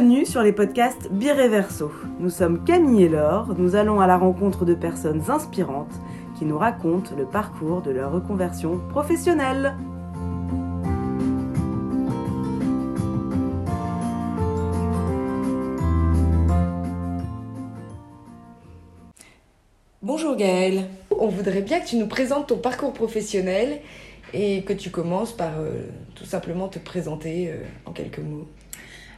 Bienvenue 0.00 0.24
sur 0.24 0.42
les 0.42 0.52
podcasts 0.52 1.12
Bireverso. 1.12 1.92
Nous 2.20 2.30
sommes 2.30 2.64
Camille 2.64 3.02
et 3.02 3.08
Laure, 3.10 3.54
nous 3.58 3.76
allons 3.76 4.00
à 4.00 4.06
la 4.06 4.16
rencontre 4.16 4.64
de 4.64 4.72
personnes 4.72 5.22
inspirantes 5.28 5.92
qui 6.38 6.46
nous 6.46 6.56
racontent 6.56 7.14
le 7.18 7.26
parcours 7.26 7.82
de 7.82 7.90
leur 7.90 8.10
reconversion 8.10 8.80
professionnelle. 8.88 9.76
Bonjour 20.00 20.34
Gaëlle, 20.34 20.86
on 21.10 21.28
voudrait 21.28 21.60
bien 21.60 21.78
que 21.78 21.86
tu 21.86 21.96
nous 21.96 22.08
présentes 22.08 22.46
ton 22.46 22.56
parcours 22.56 22.94
professionnel 22.94 23.82
et 24.32 24.62
que 24.62 24.72
tu 24.72 24.88
commences 24.88 25.36
par 25.36 25.58
euh, 25.58 25.82
tout 26.14 26.24
simplement 26.24 26.68
te 26.68 26.78
présenter 26.78 27.50
euh, 27.50 27.64
en 27.84 27.92
quelques 27.92 28.20
mots. 28.20 28.48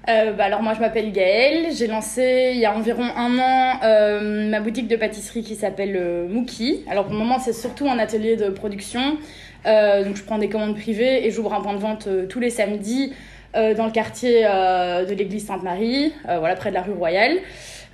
Euh, 0.09 0.33
bah 0.33 0.47
alors 0.47 0.63
moi 0.63 0.75
je 0.75 0.81
m'appelle 0.81 1.13
Gaëlle, 1.13 1.73
j'ai 1.73 1.87
lancé 1.87 2.51
il 2.55 2.59
y 2.59 2.67
a 2.67 2.75
environ 2.75 3.05
un 3.05 3.39
an 3.39 3.79
euh, 3.85 4.51
ma 4.51 4.59
boutique 4.59 4.89
de 4.89 4.97
pâtisserie 4.97 5.45
qui 5.45 5.55
s'appelle 5.55 5.97
euh, 5.97 6.27
Mookie. 6.27 6.85
Alors 6.91 7.05
pour 7.05 7.13
le 7.13 7.21
moment 7.21 7.39
c'est 7.39 7.53
surtout 7.53 7.89
un 7.89 8.01
atelier 8.01 8.35
de 8.35 8.49
production, 8.49 9.17
euh, 9.65 10.03
donc 10.03 10.17
je 10.17 10.25
prends 10.25 10.39
des 10.39 10.49
commandes 10.49 10.75
privées 10.75 11.25
et 11.25 11.31
j'ouvre 11.31 11.55
un 11.55 11.61
point 11.61 11.75
de 11.75 11.79
vente 11.79 12.09
tous 12.29 12.41
les 12.41 12.51
samedis 12.51 13.13
dans 13.55 13.85
le 13.85 13.93
quartier 13.93 14.43
de 14.43 15.15
l'église 15.15 15.47
Sainte-Marie, 15.47 16.15
voilà 16.25 16.57
près 16.57 16.71
de 16.71 16.75
la 16.75 16.83
rue 16.83 16.95
Royale. 16.95 17.37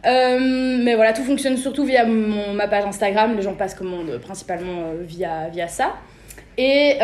Mais 0.05 0.95
voilà, 0.95 1.13
tout 1.13 1.25
fonctionne 1.25 1.57
surtout 1.57 1.85
via 1.85 2.07
mon, 2.07 2.55
ma 2.55 2.69
page 2.69 2.85
Instagram, 2.85 3.37
les 3.37 3.43
gens 3.43 3.55
passent 3.55 3.75
commande 3.75 4.19
principalement 4.19 4.93
via, 5.02 5.49
via 5.49 5.66
ça. 5.66 5.97
Et, 6.57 6.99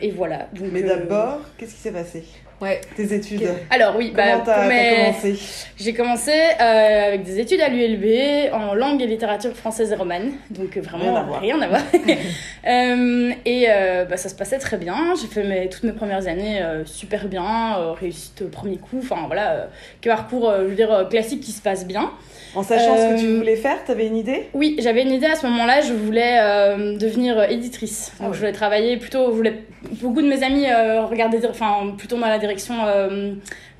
et 0.00 0.10
voilà. 0.10 0.48
Donc, 0.52 0.70
Mais 0.72 0.82
d'abord, 0.82 1.40
qu'est-ce 1.56 1.74
qui 1.76 1.80
s'est 1.80 1.92
passé? 1.92 2.24
Ouais. 2.60 2.80
Tes 2.96 3.14
études 3.14 3.48
Alors 3.70 3.94
oui, 3.96 4.12
bah, 4.14 4.40
Comment 4.44 4.66
mes- 4.68 4.74
t'as 4.74 5.04
commencé 5.22 5.38
J'ai 5.78 5.94
commencé 5.94 6.32
euh, 6.60 7.06
avec 7.08 7.22
des 7.22 7.38
études 7.38 7.60
à 7.60 7.68
l'ULB 7.68 8.52
en 8.52 8.74
langue 8.74 9.00
et 9.00 9.06
littérature 9.06 9.52
française 9.54 9.92
et 9.92 9.94
romane, 9.94 10.32
donc 10.50 10.76
euh, 10.76 10.80
vraiment 10.80 11.38
Rien 11.40 11.60
à 11.60 11.68
voir. 11.68 11.82
Euh, 12.66 13.30
et 13.46 13.66
euh, 13.70 14.04
bah, 14.04 14.16
ça 14.18 14.28
se 14.28 14.34
passait 14.34 14.58
très 14.58 14.76
bien. 14.76 15.14
J'ai 15.18 15.28
fait 15.28 15.42
mes, 15.44 15.68
toutes 15.70 15.84
mes 15.84 15.92
premières 15.92 16.26
années 16.26 16.60
super 16.84 17.26
bien, 17.26 17.94
réussite 17.98 18.42
au 18.42 18.48
premier 18.48 18.76
coup. 18.76 18.98
Enfin 18.98 19.24
voilà, 19.26 19.68
que 20.02 20.08
parcours, 20.10 20.52
je 20.58 20.64
veux 20.64 20.74
dire 20.74 21.06
classique 21.08 21.40
qui 21.40 21.52
se 21.52 21.62
passe 21.62 21.86
bien. 21.86 22.10
En 22.54 22.62
sachant 22.62 22.96
ce 22.96 23.14
que 23.14 23.20
tu 23.20 23.36
voulais 23.36 23.56
faire, 23.56 23.82
t'avais 23.86 24.06
une 24.06 24.16
idée 24.16 24.48
Oui, 24.52 24.76
j'avais 24.80 25.02
une 25.02 25.12
idée 25.12 25.26
à 25.28 25.36
ce 25.36 25.46
moment-là. 25.46 25.80
Je 25.80 25.94
voulais 25.94 26.36
devenir 26.98 27.42
éditrice. 27.44 28.12
Donc 28.18 28.20
Ah 28.20 28.24
ouais. 28.26 28.34
je 28.34 28.38
voulais 28.40 28.52
travailler 28.52 28.96
plutôt. 28.98 29.26
Je 29.30 29.36
voulais 29.36 29.62
beaucoup 30.02 30.20
de 30.20 30.28
mes 30.28 30.42
amis 30.42 30.66
regarder, 31.08 31.38
enfin 31.48 31.94
plutôt 31.96 32.18
dans 32.18 32.26
la 32.26 32.38
direction 32.48 32.86
euh, 32.86 33.34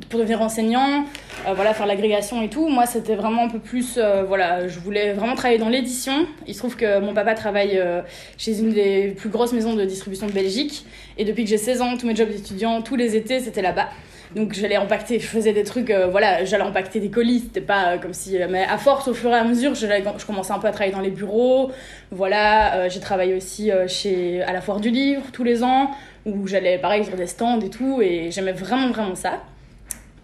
pour 0.08 0.20
devenir 0.20 0.40
enseignant. 0.40 1.04
euh, 1.46 1.54
voilà, 1.54 1.74
faire 1.74 1.86
l'agrégation 1.86 2.42
et 2.42 2.48
tout. 2.48 2.68
Moi, 2.68 2.86
c'était 2.86 3.14
vraiment 3.14 3.44
un 3.44 3.48
peu 3.48 3.58
plus. 3.58 3.94
euh, 3.96 4.22
voilà, 4.26 4.68
je 4.68 4.78
voulais 4.78 5.12
vraiment 5.12 5.34
travailler 5.34 5.58
dans 5.58 5.68
l'édition. 5.68 6.26
Il 6.46 6.54
se 6.54 6.58
trouve 6.60 6.76
que 6.76 7.00
mon 7.00 7.14
papa 7.14 7.34
travaille 7.34 7.78
euh, 7.78 8.02
chez 8.36 8.58
une 8.58 8.72
des 8.72 9.14
plus 9.16 9.28
grosses 9.28 9.52
maisons 9.52 9.74
de 9.74 9.84
distribution 9.84 10.26
de 10.26 10.32
Belgique. 10.32 10.84
Et 11.16 11.24
depuis 11.24 11.44
que 11.44 11.50
j'ai 11.50 11.58
16 11.58 11.82
ans, 11.82 11.96
tous 11.96 12.06
mes 12.06 12.16
jobs 12.16 12.28
d'étudiant, 12.28 12.82
tous 12.82 12.96
les 12.96 13.16
étés, 13.16 13.40
c'était 13.40 13.62
là-bas. 13.62 13.88
Donc 14.36 14.52
j'allais 14.52 14.76
empaqueter, 14.76 15.18
je 15.18 15.26
faisais 15.26 15.54
des 15.54 15.64
trucs, 15.64 15.90
euh, 15.90 16.06
voilà, 16.08 16.44
j'allais 16.44 16.62
empaqueter 16.62 17.00
des 17.00 17.08
colis, 17.08 17.40
c'était 17.40 17.62
pas 17.62 17.96
comme 17.96 18.12
si... 18.12 18.36
Mais 18.50 18.62
à 18.64 18.76
force, 18.76 19.08
au 19.08 19.14
fur 19.14 19.30
et 19.30 19.34
à 19.34 19.42
mesure, 19.42 19.74
je, 19.74 19.86
je 19.86 20.26
commençais 20.26 20.52
un 20.52 20.58
peu 20.58 20.66
à 20.66 20.70
travailler 20.70 20.92
dans 20.94 21.00
les 21.00 21.10
bureaux, 21.10 21.70
voilà, 22.10 22.90
j'ai 22.90 23.00
travaillé 23.00 23.34
aussi 23.34 23.70
chez, 23.86 24.42
à 24.42 24.52
la 24.52 24.60
foire 24.60 24.80
du 24.80 24.90
livre 24.90 25.22
tous 25.32 25.44
les 25.44 25.64
ans, 25.64 25.92
où 26.26 26.46
j'allais 26.46 26.76
pareil 26.76 27.06
sur 27.06 27.16
des 27.16 27.26
stands 27.26 27.58
et 27.60 27.70
tout, 27.70 28.02
et 28.02 28.30
j'aimais 28.30 28.52
vraiment, 28.52 28.90
vraiment 28.90 29.14
ça. 29.14 29.40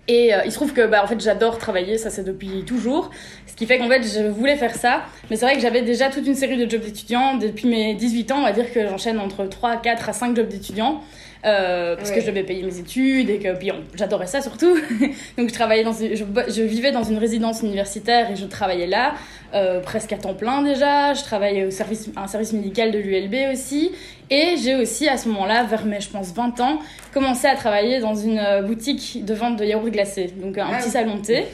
Et 0.06 0.34
euh, 0.34 0.42
il 0.44 0.50
se 0.50 0.56
trouve 0.56 0.72
que 0.72 0.86
bah, 0.86 1.02
en 1.02 1.06
fait, 1.06 1.20
j'adore 1.20 1.58
travailler, 1.58 1.96
ça 1.96 2.10
c'est 2.10 2.24
depuis 2.24 2.64
toujours. 2.64 3.10
Ce 3.46 3.54
qui 3.54 3.66
fait 3.66 3.78
qu'en 3.78 3.88
fait, 3.88 4.02
je 4.02 4.28
voulais 4.28 4.56
faire 4.56 4.74
ça. 4.74 5.04
Mais 5.30 5.36
c'est 5.36 5.46
vrai 5.46 5.54
que 5.54 5.60
j'avais 5.60 5.82
déjà 5.82 6.10
toute 6.10 6.26
une 6.26 6.34
série 6.34 6.56
de 6.56 6.68
jobs 6.68 6.82
d'étudiants. 6.82 7.36
Depuis 7.36 7.68
mes 7.68 7.94
18 7.94 8.32
ans, 8.32 8.38
on 8.38 8.42
va 8.42 8.52
dire 8.52 8.72
que 8.72 8.86
j'enchaîne 8.86 9.18
entre 9.18 9.44
3, 9.44 9.76
4 9.76 10.08
à 10.08 10.12
5 10.12 10.36
jobs 10.36 10.48
d'étudiants. 10.48 11.00
Euh, 11.44 11.94
parce 11.96 12.08
Ouais. 12.08 12.14
que 12.16 12.20
je 12.22 12.26
devais 12.26 12.42
payer 12.42 12.62
mes 12.62 12.78
études 12.78 13.28
et 13.28 13.38
que 13.38 13.54
puis 13.54 13.70
j'adorais 13.96 14.26
ça 14.26 14.40
surtout. 14.40 14.76
Donc 15.36 15.48
je 15.50 15.52
travaillais 15.52 15.84
dans 15.84 15.92
une- 15.92 16.14
je, 16.16 16.24
je 16.48 16.62
vivais 16.62 16.90
dans 16.90 17.02
une 17.04 17.18
résidence 17.18 17.60
universitaire 17.60 18.30
et 18.30 18.36
je 18.36 18.46
travaillais 18.46 18.86
là 18.86 19.12
euh, 19.52 19.80
presque 19.80 20.12
à 20.12 20.16
temps 20.16 20.32
plein 20.32 20.62
déjà. 20.62 21.12
Je 21.12 21.22
travaillais 21.22 21.66
au 21.66 21.70
service 21.70 22.08
un 22.16 22.26
service 22.28 22.54
médical 22.54 22.92
de 22.92 22.98
l'ULB 22.98 23.52
aussi 23.52 23.90
et 24.30 24.54
j'ai 24.62 24.74
aussi 24.74 25.06
à 25.06 25.18
ce 25.18 25.28
moment-là 25.28 25.64
vers 25.64 25.84
mes 25.84 26.00
je 26.00 26.08
pense 26.08 26.32
20 26.32 26.60
ans 26.60 26.78
commencé 27.12 27.46
à 27.46 27.54
travailler 27.56 28.00
dans 28.00 28.14
une 28.14 28.38
euh, 28.38 28.62
boutique 28.62 29.22
de 29.24 29.34
vente 29.34 29.58
de 29.58 29.64
yaourts 29.66 29.90
glacés. 29.90 30.32
Donc 30.40 30.56
un 30.56 30.66
Ah 30.72 30.76
petit 30.78 30.86
oui. 30.86 30.92
salon 30.92 31.16
de 31.16 31.20
thé 31.26 31.44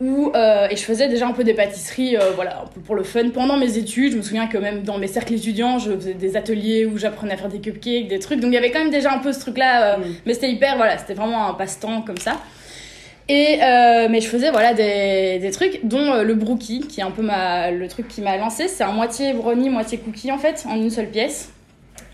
où 0.00 0.32
euh, 0.34 0.66
et 0.70 0.76
je 0.76 0.82
faisais 0.82 1.08
déjà 1.08 1.26
un 1.26 1.32
peu 1.32 1.44
des 1.44 1.54
pâtisseries 1.54 2.16
euh, 2.16 2.30
voilà 2.34 2.62
un 2.62 2.66
peu 2.66 2.80
pour 2.80 2.94
le 2.94 3.02
fun 3.02 3.28
pendant 3.30 3.56
mes 3.56 3.76
études. 3.76 4.12
Je 4.12 4.16
me 4.16 4.22
souviens 4.22 4.46
que 4.46 4.58
même 4.58 4.82
dans 4.82 4.98
mes 4.98 5.06
cercles 5.06 5.34
étudiants 5.34 5.78
je 5.78 5.92
faisais 5.92 6.14
des 6.14 6.36
ateliers 6.36 6.86
où 6.86 6.98
j'apprenais 6.98 7.34
à 7.34 7.36
faire 7.36 7.48
des 7.48 7.60
cupcakes 7.60 8.08
des 8.08 8.18
trucs. 8.18 8.40
Donc 8.40 8.50
il 8.50 8.54
y 8.54 8.58
avait 8.58 8.70
quand 8.70 8.80
même 8.80 8.90
déjà 8.90 9.12
un 9.12 9.18
peu 9.18 9.32
ce 9.32 9.40
truc 9.40 9.58
là 9.58 9.98
Mm. 9.98 10.02
mais 10.26 10.34
c'était 10.34 10.50
hyper 10.50 10.76
voilà 10.76 10.98
c'était 10.98 11.14
vraiment 11.14 11.48
un 11.48 11.54
passe-temps 11.54 12.02
comme 12.02 12.18
ça. 12.18 12.40
Et 13.28 13.62
euh, 13.62 14.08
mais 14.10 14.20
je 14.20 14.26
faisais 14.26 14.50
voilà 14.50 14.74
des, 14.74 15.38
des 15.38 15.50
trucs 15.52 15.80
dont 15.84 16.12
euh, 16.12 16.22
le 16.24 16.34
brookie 16.34 16.80
qui 16.80 17.00
est 17.00 17.04
un 17.04 17.12
peu 17.12 17.22
ma, 17.22 17.70
le 17.70 17.86
truc 17.86 18.08
qui 18.08 18.22
m'a 18.22 18.36
lancé. 18.36 18.66
C'est 18.66 18.82
un 18.82 18.92
moitié 18.92 19.32
brownie 19.32 19.70
moitié 19.70 19.98
cookie 19.98 20.32
en 20.32 20.38
fait 20.38 20.64
en 20.68 20.76
une 20.76 20.90
seule 20.90 21.10
pièce 21.10 21.52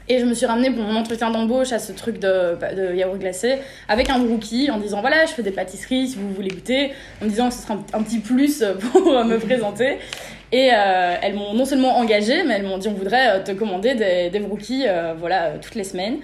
et 0.08 0.18
je 0.18 0.24
me 0.24 0.34
suis 0.34 0.46
ramenée 0.46 0.70
pour 0.70 0.84
mon 0.84 0.96
entretien 0.96 1.30
d'embauche 1.30 1.72
à 1.72 1.78
ce 1.78 1.92
truc 1.92 2.18
de, 2.18 2.56
de 2.74 2.94
yaourt 2.94 3.18
glacé 3.18 3.58
avec 3.88 4.08
un 4.10 4.18
brookie 4.18 4.70
en 4.70 4.78
disant 4.78 5.00
voilà 5.00 5.26
je 5.26 5.32
fais 5.32 5.42
des 5.42 5.50
pâtisseries 5.50 6.08
si 6.08 6.16
vous 6.16 6.30
voulez 6.32 6.50
goûter 6.50 6.92
en 7.22 7.26
disant 7.26 7.48
que 7.48 7.54
ce 7.54 7.62
sera 7.62 7.74
un, 7.74 7.98
un 7.98 8.02
petit 8.02 8.18
plus 8.20 8.64
pour 8.92 9.24
me 9.24 9.38
présenter. 9.38 9.98
Et 10.52 10.70
euh, 10.72 11.16
elles 11.22 11.34
m'ont 11.34 11.54
non 11.54 11.64
seulement 11.64 11.96
engagée 11.98 12.44
mais 12.44 12.54
elles 12.54 12.62
m'ont 12.62 12.78
dit 12.78 12.86
on 12.88 12.92
voudrait 12.94 13.28
euh, 13.30 13.42
te 13.42 13.50
commander 13.50 13.94
des, 13.96 14.30
des 14.30 14.38
brookies 14.38 14.84
euh, 14.86 15.14
voilà 15.18 15.46
euh, 15.46 15.56
toutes 15.60 15.74
les 15.74 15.82
semaines 15.82 16.18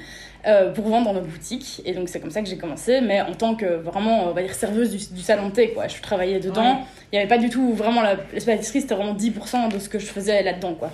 euh, 0.47 0.70
pour 0.72 0.87
vendre 0.88 1.06
dans 1.06 1.12
notre 1.14 1.26
boutique 1.26 1.82
et 1.84 1.93
donc 1.93 2.09
c'est 2.09 2.20
comme 2.20 2.31
ça 2.31 2.41
que 2.41 2.49
j'ai 2.49 2.56
commencé 2.56 3.00
mais 3.00 3.20
en 3.20 3.32
tant 3.34 3.56
que 3.56 3.66
vraiment 3.66 4.26
on 4.26 4.31
va 4.32 4.43
dire 4.43 4.54
serveuse 4.54 4.91
du, 4.91 5.14
du 5.14 5.22
salon 5.22 5.49
de 5.49 5.53
thé 5.54 5.70
quoi. 5.70 5.88
Je 5.88 6.00
travaillais 6.00 6.38
dedans. 6.38 6.62
Ouais. 6.62 6.84
il 7.12 7.16
n'y 7.16 7.19
avait 7.19 7.28
pas 7.28 7.38
du 7.38 7.50
tout 7.50 7.72
vraiment 7.75 8.00
la, 8.00 8.14
la 8.14 8.41
pâtisserie 8.44 8.81
c'était 8.82 8.94
vraiment 8.94 9.14
10% 9.14 9.72
de 9.72 9.78
ce 9.81 9.88
que 9.88 9.99
je 9.99 10.06
faisais 10.06 10.41
là 10.44 10.53
dedans 10.53 10.75
quoi 10.75 10.91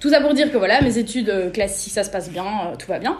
tout 0.00 0.10
ça 0.10 0.20
pour 0.20 0.34
dire 0.34 0.50
que 0.52 0.56
voilà, 0.56 0.80
mes 0.80 0.98
études 0.98 1.30
euh, 1.30 1.50
classiques, 1.50 1.92
ça 1.92 2.04
se 2.04 2.10
passe 2.10 2.30
bien, 2.30 2.44
euh, 2.44 2.76
tout 2.76 2.86
va 2.88 2.98
bien. 2.98 3.18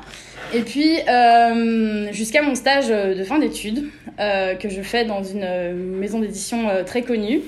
Et 0.55 0.61
puis, 0.61 0.99
euh, 1.09 2.12
jusqu'à 2.12 2.43
mon 2.43 2.55
stage 2.55 2.89
de 2.89 3.22
fin 3.25 3.39
d'études, 3.39 3.89
euh, 4.19 4.55
que 4.55 4.69
je 4.69 4.83
fais 4.83 5.05
dans 5.05 5.22
une 5.22 5.72
maison 5.75 6.21
d'édition 6.21 6.69
très 6.87 7.03
connue. 7.03 7.43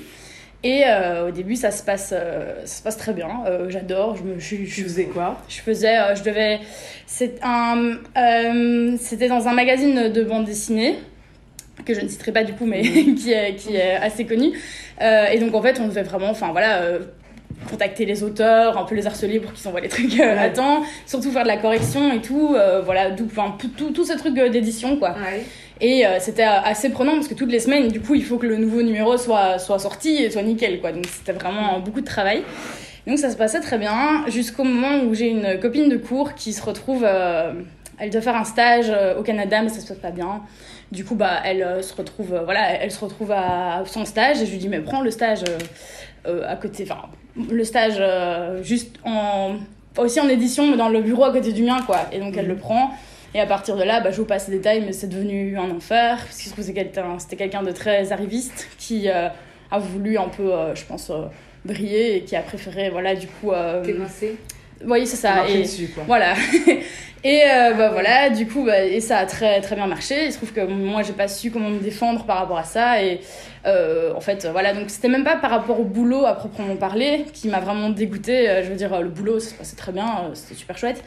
Et 0.63 0.83
au 1.27 1.31
début, 1.31 1.55
ça 1.55 1.71
se 1.71 1.81
passe, 1.81 2.09
ça 2.09 2.65
se 2.65 2.83
passe 2.83 2.95
très 2.95 3.13
bien. 3.13 3.29
J'adore. 3.69 4.15
Je 4.17 4.21
me, 4.21 4.39
je, 4.39 4.55
Tu 4.57 4.65
je, 4.67 4.83
faisais 4.83 5.05
quoi? 5.05 5.41
je 5.49 5.59
faisais, 5.59 5.97
je 6.15 6.21
devais, 6.21 6.59
c'est 7.07 7.39
un, 7.41 7.97
c'était 8.99 9.27
dans 9.27 9.47
un 9.47 9.53
magazine 9.53 10.09
de 10.09 10.23
bande 10.23 10.45
dessinée 10.45 10.99
que 11.85 11.93
je 11.93 12.01
ne 12.01 12.07
citerai 12.07 12.31
pas 12.31 12.43
du 12.43 12.53
coup, 12.53 12.65
mais 12.65 12.81
qui 13.17 13.31
est, 13.31 13.55
qui 13.55 13.75
est 13.75 13.95
assez 13.95 14.25
connu. 14.25 14.51
Euh, 15.01 15.27
et 15.27 15.39
donc 15.39 15.53
en 15.55 15.61
fait, 15.61 15.79
on 15.79 15.87
devait 15.87 16.03
vraiment, 16.03 16.29
enfin 16.29 16.51
voilà, 16.51 16.81
euh, 16.81 16.99
contacter 17.69 18.05
les 18.05 18.23
auteurs, 18.23 18.77
un 18.77 18.83
peu 18.83 18.95
les 18.95 19.07
harceler 19.07 19.39
pour 19.39 19.53
qu'ils 19.53 19.67
envoient 19.67 19.81
les 19.81 19.89
trucs 19.89 20.19
euh, 20.19 20.31
à 20.37 20.43
Ouais. 20.47 20.53
temps, 20.53 20.81
surtout 21.05 21.31
faire 21.31 21.43
de 21.43 21.47
la 21.47 21.57
correction 21.57 22.11
et 22.13 22.21
tout, 22.21 22.53
euh, 22.55 22.81
voilà, 22.81 23.11
tout, 23.11 23.27
tout, 23.77 23.91
tout 23.91 24.05
ce 24.05 24.13
truc 24.17 24.37
euh, 24.37 24.49
d'édition 24.49 24.97
quoi. 24.97 25.11
Ouais. 25.11 25.43
Et 25.79 26.05
euh, 26.05 26.17
c'était 26.19 26.43
assez 26.43 26.89
prenant 26.89 27.13
parce 27.13 27.27
que 27.27 27.33
toutes 27.33 27.51
les 27.51 27.59
semaines, 27.59 27.87
du 27.87 28.01
coup, 28.01 28.13
il 28.13 28.23
faut 28.23 28.37
que 28.37 28.45
le 28.45 28.57
nouveau 28.57 28.81
numéro 28.83 29.17
soit, 29.17 29.57
soit 29.57 29.79
sorti 29.79 30.15
et 30.23 30.29
soit 30.29 30.43
nickel, 30.43 30.79
quoi. 30.79 30.91
Donc 30.91 31.05
c'était 31.07 31.31
vraiment 31.31 31.79
beaucoup 31.79 32.01
de 32.01 32.05
travail. 32.05 32.43
Donc 33.07 33.17
ça 33.17 33.31
se 33.31 33.35
passait 33.35 33.61
très 33.61 33.79
bien 33.79 34.23
jusqu'au 34.27 34.63
moment 34.63 35.03
où 35.03 35.15
j'ai 35.15 35.29
une 35.29 35.59
copine 35.59 35.89
de 35.89 35.97
cours 35.97 36.35
qui 36.35 36.53
se 36.53 36.61
retrouve, 36.61 37.03
euh, 37.03 37.51
elle 37.97 38.11
doit 38.11 38.21
faire 38.21 38.35
un 38.35 38.43
stage 38.43 38.91
au 39.17 39.23
Canada, 39.23 39.61
mais 39.63 39.69
ça 39.69 39.79
se 39.79 39.87
passe 39.87 39.97
pas 39.97 40.11
bien. 40.11 40.41
Du 40.91 41.03
coup, 41.03 41.15
bah, 41.15 41.39
elle 41.45 41.83
se 41.83 41.95
retrouve, 41.95 42.39
voilà, 42.45 42.73
elle 42.79 42.91
se 42.91 42.99
retrouve 42.99 43.31
à 43.31 43.81
son 43.87 44.05
stage 44.05 44.41
et 44.41 44.45
je 44.45 44.51
lui 44.51 44.57
dis 44.59 44.67
mais 44.69 44.81
prends 44.81 45.01
le 45.01 45.09
stage 45.09 45.39
euh, 46.27 46.43
à 46.47 46.55
côté, 46.57 46.83
enfin 46.87 47.01
le 47.37 47.63
stage 47.63 47.95
euh, 47.99 48.61
juste 48.63 48.97
en 49.03 49.55
aussi 49.97 50.19
en 50.21 50.29
édition, 50.29 50.69
mais 50.71 50.77
dans 50.77 50.89
le 50.89 51.01
bureau 51.01 51.25
à 51.25 51.31
côté 51.31 51.51
du 51.51 51.63
mien, 51.63 51.79
quoi. 51.85 51.99
Et 52.11 52.19
donc 52.19 52.35
elle 52.37 52.47
le 52.47 52.55
prend. 52.55 52.91
Et 53.33 53.39
à 53.39 53.45
partir 53.45 53.77
de 53.77 53.83
là, 53.83 54.01
bah, 54.01 54.11
je 54.11 54.17
vous 54.17 54.25
passe 54.25 54.47
les 54.49 54.57
détails, 54.57 54.83
mais 54.85 54.91
c'est 54.93 55.07
devenu 55.07 55.57
un 55.57 55.69
enfer. 55.71 56.17
Parce 56.17 56.35
qu'il 56.37 56.45
se 56.47 56.49
trouve 56.51 56.63
que 56.63 56.67
c'est 56.67 56.73
quelqu'un- 56.73 57.17
c'était 57.19 57.35
quelqu'un 57.37 57.63
de 57.63 57.71
très 57.71 58.11
arriviste 58.11 58.67
qui 58.77 59.09
euh, 59.09 59.27
a 59.69 59.79
voulu 59.79 60.17
un 60.17 60.27
peu, 60.27 60.51
euh, 60.53 60.75
je 60.75 60.83
pense, 60.85 61.11
briller 61.65 62.17
et 62.17 62.21
qui 62.23 62.35
a 62.35 62.41
préféré, 62.41 62.89
voilà, 62.89 63.15
du 63.15 63.27
coup. 63.27 63.51
euh, 63.51 63.81
oui, 64.85 65.05
c'est 65.07 65.15
ça. 65.17 65.47
Et, 65.47 65.61
dessus, 65.61 65.89
quoi. 65.93 66.03
voilà. 66.07 66.33
Et 67.23 67.43
euh, 67.43 67.73
bah 67.75 67.91
voilà, 67.91 68.31
du 68.31 68.47
coup, 68.47 68.65
bah, 68.65 68.83
et 68.83 68.99
ça 68.99 69.19
a 69.19 69.25
très 69.25 69.61
très 69.61 69.75
bien 69.75 69.85
marché. 69.85 70.25
Il 70.25 70.31
se 70.31 70.37
trouve 70.37 70.53
que 70.53 70.61
moi, 70.61 71.03
j'ai 71.03 71.13
pas 71.13 71.27
su 71.27 71.51
comment 71.51 71.69
me 71.69 71.79
défendre 71.79 72.25
par 72.25 72.37
rapport 72.37 72.57
à 72.57 72.63
ça. 72.63 73.03
Et 73.03 73.21
euh, 73.67 74.13
en 74.15 74.21
fait, 74.21 74.47
voilà, 74.51 74.73
donc 74.73 74.89
c'était 74.89 75.07
même 75.07 75.23
pas 75.23 75.35
par 75.35 75.51
rapport 75.51 75.79
au 75.79 75.83
boulot 75.83 76.25
à 76.25 76.33
proprement 76.33 76.75
parler 76.75 77.25
qui 77.33 77.47
m'a 77.47 77.59
vraiment 77.59 77.89
dégoûté. 77.89 78.49
Euh, 78.49 78.63
je 78.63 78.69
veux 78.69 78.75
dire, 78.75 79.01
le 79.01 79.09
boulot, 79.09 79.39
ça 79.39 79.51
se 79.51 79.55
passait 79.55 79.75
très 79.75 79.91
bien, 79.91 80.05
euh, 80.05 80.31
c'était 80.33 80.55
super 80.55 80.77
chouette. 80.77 81.03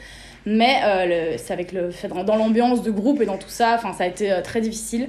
Mais 0.47 0.81
euh, 0.85 1.37
c'est 1.39 1.53
avec 1.53 1.73
le 1.73 1.91
fait 1.91 2.09
dans, 2.09 2.37
l'ambiance 2.37 2.83
de 2.83 2.91
groupe 2.91 3.21
et 3.23 3.27
dans 3.27 3.39
tout 3.39 3.49
ça, 3.49 3.75
enfin, 3.77 3.93
ça 3.95 4.05
a 4.05 4.07
été 4.07 4.31
euh, 4.31 4.43
très 4.43 4.61
difficile. 4.61 5.09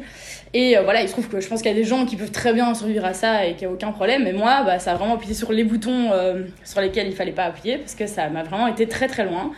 Et 0.54 0.78
euh, 0.78 0.84
voilà, 0.84 1.01
il 1.01 1.08
se 1.08 1.13
trouve 1.13 1.28
que 1.28 1.42
je 1.42 1.48
pense 1.48 1.62
qu'il 1.62 1.69
y 1.69 1.74
a 1.74 1.78
des 1.78 1.84
gens 1.84 2.06
qui 2.06 2.16
peuvent 2.16 2.31
très 2.31 2.54
bien 2.54 2.74
survivre 2.74 3.04
à 3.04 3.13
ça 3.13 3.46
et 3.46 3.56
qu'il 3.56 3.68
n'y 3.68 3.74
a 3.74 3.75
aucun 3.75 3.92
problème. 3.92 4.24
Mais 4.24 4.31
moi, 4.31 4.63
bah, 4.66 4.80
ça 4.80 4.94
a 4.94 4.96
vraiment 4.96 5.16
appuyé 5.16 5.34
sur 5.34 5.51
les 5.51 5.66
boutons 5.66 6.12
euh, 6.13 6.44
sur 6.63 6.80
lesquels 6.80 7.08
il 7.08 7.16
fallait 7.16 7.34
pas 7.34 7.44
appuyer 7.44 7.78
parce 7.78 7.96
que 7.96 8.08
ça 8.08 8.30
m'a 8.30 8.44
vraiment 8.44 8.68
été 8.68 8.88
très 8.88 9.08
très 9.08 9.25
loin. 9.25 9.51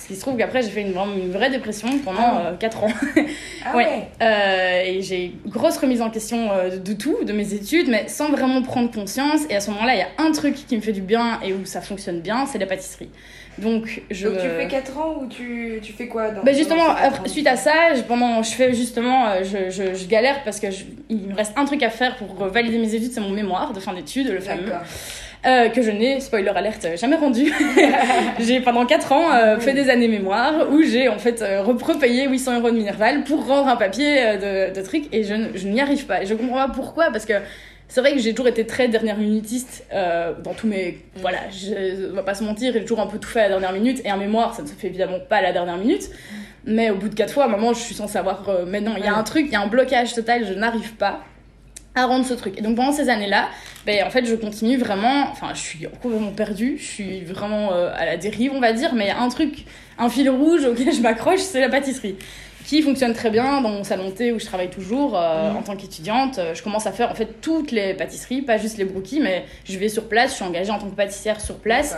Ce 0.00 0.08
qui 0.08 0.16
se 0.16 0.20
trouve 0.20 0.36
qu'après, 0.36 0.62
j'ai 0.62 0.70
fait 0.70 0.80
une, 0.82 0.92
vraiment 0.92 1.12
une 1.14 1.30
vraie 1.30 1.50
dépression 1.50 1.88
pendant 2.04 2.18
Ah. 2.20 2.42
euh, 2.52 2.56
4 2.56 2.84
ans. 2.84 2.88
Ah 3.64 3.76
Ouais. 3.76 3.84
ouais. 3.86 4.08
Euh, 4.20 4.82
et 4.84 5.02
j'ai 5.02 5.32
grosse 5.46 5.76
remise 5.78 6.02
en 6.02 6.10
question 6.10 6.50
euh, 6.52 6.76
de 6.76 6.92
tout, 6.92 7.16
de 7.24 7.32
mes 7.32 7.54
études, 7.54 7.88
mais 7.88 8.08
sans 8.08 8.28
vraiment 8.30 8.62
prendre 8.62 8.90
conscience. 8.90 9.40
Et 9.48 9.54
à 9.56 9.60
ce 9.60 9.70
moment-là, 9.70 9.94
il 9.94 9.98
y 9.98 10.02
a 10.02 10.08
un 10.18 10.32
truc 10.32 10.54
qui 10.54 10.76
me 10.76 10.80
fait 10.82 10.92
du 10.92 11.02
bien 11.02 11.38
et 11.44 11.52
où 11.52 11.64
ça 11.64 11.80
fonctionne 11.80 12.20
bien, 12.20 12.46
c'est 12.46 12.58
la 12.58 12.66
pâtisserie. 12.66 13.10
Donc, 13.58 14.02
je. 14.10 14.28
Donc 14.28 14.38
tu 14.38 14.48
fais 14.48 14.66
4 14.66 14.98
ans 14.98 15.18
ou 15.22 15.26
tu, 15.28 15.78
tu 15.82 15.92
fais 15.92 16.08
quoi 16.08 16.30
dans, 16.30 16.42
bah 16.42 16.52
justement, 16.54 16.88
après- 16.88 17.28
suite 17.28 17.46
à 17.46 17.56
ça, 17.56 17.94
je, 17.94 18.00
pendant, 18.00 18.42
je 18.42 18.50
fais 18.50 18.72
justement, 18.72 19.28
euh, 19.28 19.42
je, 19.44 19.68
je, 19.70 19.92
je 19.94 20.06
galère 20.08 20.42
parce 20.42 20.58
que 20.58 20.70
je- 20.70 20.84
il 21.10 21.28
me 21.28 21.34
reste 21.34 21.52
un 21.56 21.66
truc 21.66 21.82
à 21.82 21.90
faire 21.90 22.16
pour 22.16 22.42
euh, 22.42 22.48
valider 22.48 22.78
mes 22.78 22.94
études, 22.94 23.12
c'est 23.12 23.20
mon 23.20 23.28
mémoire 23.28 23.74
de 23.74 23.78
fin 23.80 23.92
d'études, 23.92 24.28
le 24.28 24.40
fameux, 24.40 24.64
D'accord. 24.64 24.80
Euh, 25.44 25.68
que 25.70 25.82
je 25.82 25.90
n'ai, 25.90 26.20
spoiler 26.20 26.48
alerte, 26.54 26.86
jamais 26.96 27.16
rendu. 27.16 27.52
j'ai 28.38 28.60
pendant 28.60 28.86
4 28.86 29.12
ans 29.12 29.32
euh, 29.32 29.58
fait 29.58 29.72
des 29.74 29.90
années 29.90 30.08
mémoire 30.08 30.68
où 30.70 30.82
j'ai 30.82 31.08
en 31.08 31.18
fait 31.18 31.42
euh, 31.42 31.62
re- 31.62 31.82
repayé 31.82 32.28
800 32.28 32.58
euros 32.60 32.70
de 32.70 32.76
Minerval 32.76 33.24
pour 33.24 33.46
rendre 33.46 33.68
un 33.68 33.76
papier 33.76 34.18
euh, 34.22 34.70
de, 34.70 34.74
de 34.78 34.84
trucs 34.84 35.12
et 35.12 35.24
je, 35.24 35.34
je 35.54 35.66
n'y 35.68 35.80
arrive 35.80 36.06
pas. 36.06 36.22
Et 36.22 36.26
je 36.26 36.34
comprends 36.34 36.66
pas 36.66 36.72
pourquoi 36.72 37.10
parce 37.10 37.24
que 37.24 37.34
c'est 37.88 38.00
vrai 38.00 38.12
que 38.14 38.20
j'ai 38.20 38.32
toujours 38.32 38.48
été 38.48 38.64
très 38.66 38.88
dernière 38.88 39.18
minutiste 39.18 39.84
euh, 39.92 40.32
dans 40.42 40.54
tous 40.54 40.66
mes. 40.66 40.98
Voilà, 41.16 41.38
je, 41.50 42.10
on 42.10 42.14
va 42.14 42.22
pas 42.22 42.34
se 42.34 42.42
mentir, 42.44 42.72
j'ai 42.72 42.80
toujours 42.82 43.00
un 43.00 43.06
peu 43.06 43.18
tout 43.18 43.28
fait 43.28 43.40
à 43.40 43.42
la 43.44 43.58
dernière 43.58 43.72
minute 43.72 44.00
et 44.04 44.10
un 44.10 44.16
mémoire, 44.16 44.54
ça 44.54 44.62
ne 44.62 44.68
se 44.68 44.72
fait 44.72 44.86
évidemment 44.86 45.18
pas 45.28 45.36
à 45.38 45.42
la 45.42 45.52
dernière 45.52 45.76
minute. 45.76 46.08
Mais 46.64 46.90
au 46.90 46.94
bout 46.94 47.08
de 47.08 47.14
quatre 47.14 47.34
fois, 47.34 47.48
maman, 47.48 47.72
je 47.74 47.80
suis 47.80 47.94
censée 47.94 48.16
avoir. 48.16 48.48
euh, 48.48 48.64
mais 48.66 48.80
non, 48.80 48.94
il 48.96 49.04
y 49.04 49.08
a 49.08 49.14
un 49.14 49.22
truc, 49.24 49.46
il 49.46 49.52
y 49.52 49.56
a 49.56 49.60
un 49.60 49.66
blocage 49.66 50.14
total, 50.14 50.46
je 50.46 50.54
n'arrive 50.54 50.94
pas 50.94 51.20
à 51.94 52.06
rendre 52.06 52.24
ce 52.24 52.34
truc. 52.34 52.58
Et 52.58 52.62
donc 52.62 52.76
pendant 52.76 52.92
ces 52.92 53.08
années-là, 53.08 53.48
ben, 53.86 54.04
en 54.06 54.10
fait, 54.10 54.24
je 54.24 54.34
continue 54.34 54.76
vraiment. 54.78 55.28
Enfin, 55.30 55.48
je 55.54 55.60
suis 55.60 55.86
complètement 56.00 56.30
perdue, 56.32 56.76
je 56.78 56.84
suis 56.84 57.20
vraiment 57.24 57.72
euh, 57.72 57.90
à 57.94 58.06
la 58.06 58.16
dérive, 58.16 58.52
on 58.54 58.60
va 58.60 58.72
dire, 58.72 58.94
mais 58.94 59.04
il 59.04 59.08
y 59.08 59.10
a 59.10 59.20
un 59.20 59.28
truc, 59.28 59.64
un 59.98 60.08
fil 60.08 60.30
rouge 60.30 60.64
auquel 60.64 60.92
je 60.92 61.00
m'accroche, 61.02 61.40
c'est 61.40 61.60
la 61.60 61.68
pâtisserie 61.68 62.16
qui 62.64 62.80
fonctionne 62.80 63.12
très 63.12 63.28
bien 63.30 63.60
dans 63.60 63.70
mon 63.70 63.82
salon 63.82 64.06
de 64.06 64.12
thé 64.12 64.30
où 64.30 64.38
je 64.38 64.46
travaille 64.46 64.70
toujours 64.70 65.18
euh, 65.18 65.50
Mhm. 65.50 65.56
en 65.56 65.62
tant 65.62 65.74
qu'étudiante. 65.76 66.38
Euh, 66.38 66.54
Je 66.54 66.62
commence 66.62 66.86
à 66.86 66.92
faire 66.92 67.10
en 67.10 67.14
fait 67.14 67.40
toutes 67.40 67.72
les 67.72 67.92
pâtisseries, 67.92 68.40
pas 68.42 68.56
juste 68.56 68.78
les 68.78 68.84
brookies, 68.84 69.18
mais 69.20 69.44
je 69.64 69.76
vais 69.78 69.88
sur 69.88 70.08
place, 70.08 70.30
je 70.30 70.36
suis 70.36 70.44
engagée 70.44 70.70
en 70.70 70.78
tant 70.78 70.88
que 70.88 70.94
pâtissière 70.94 71.40
sur 71.40 71.56
place 71.56 71.96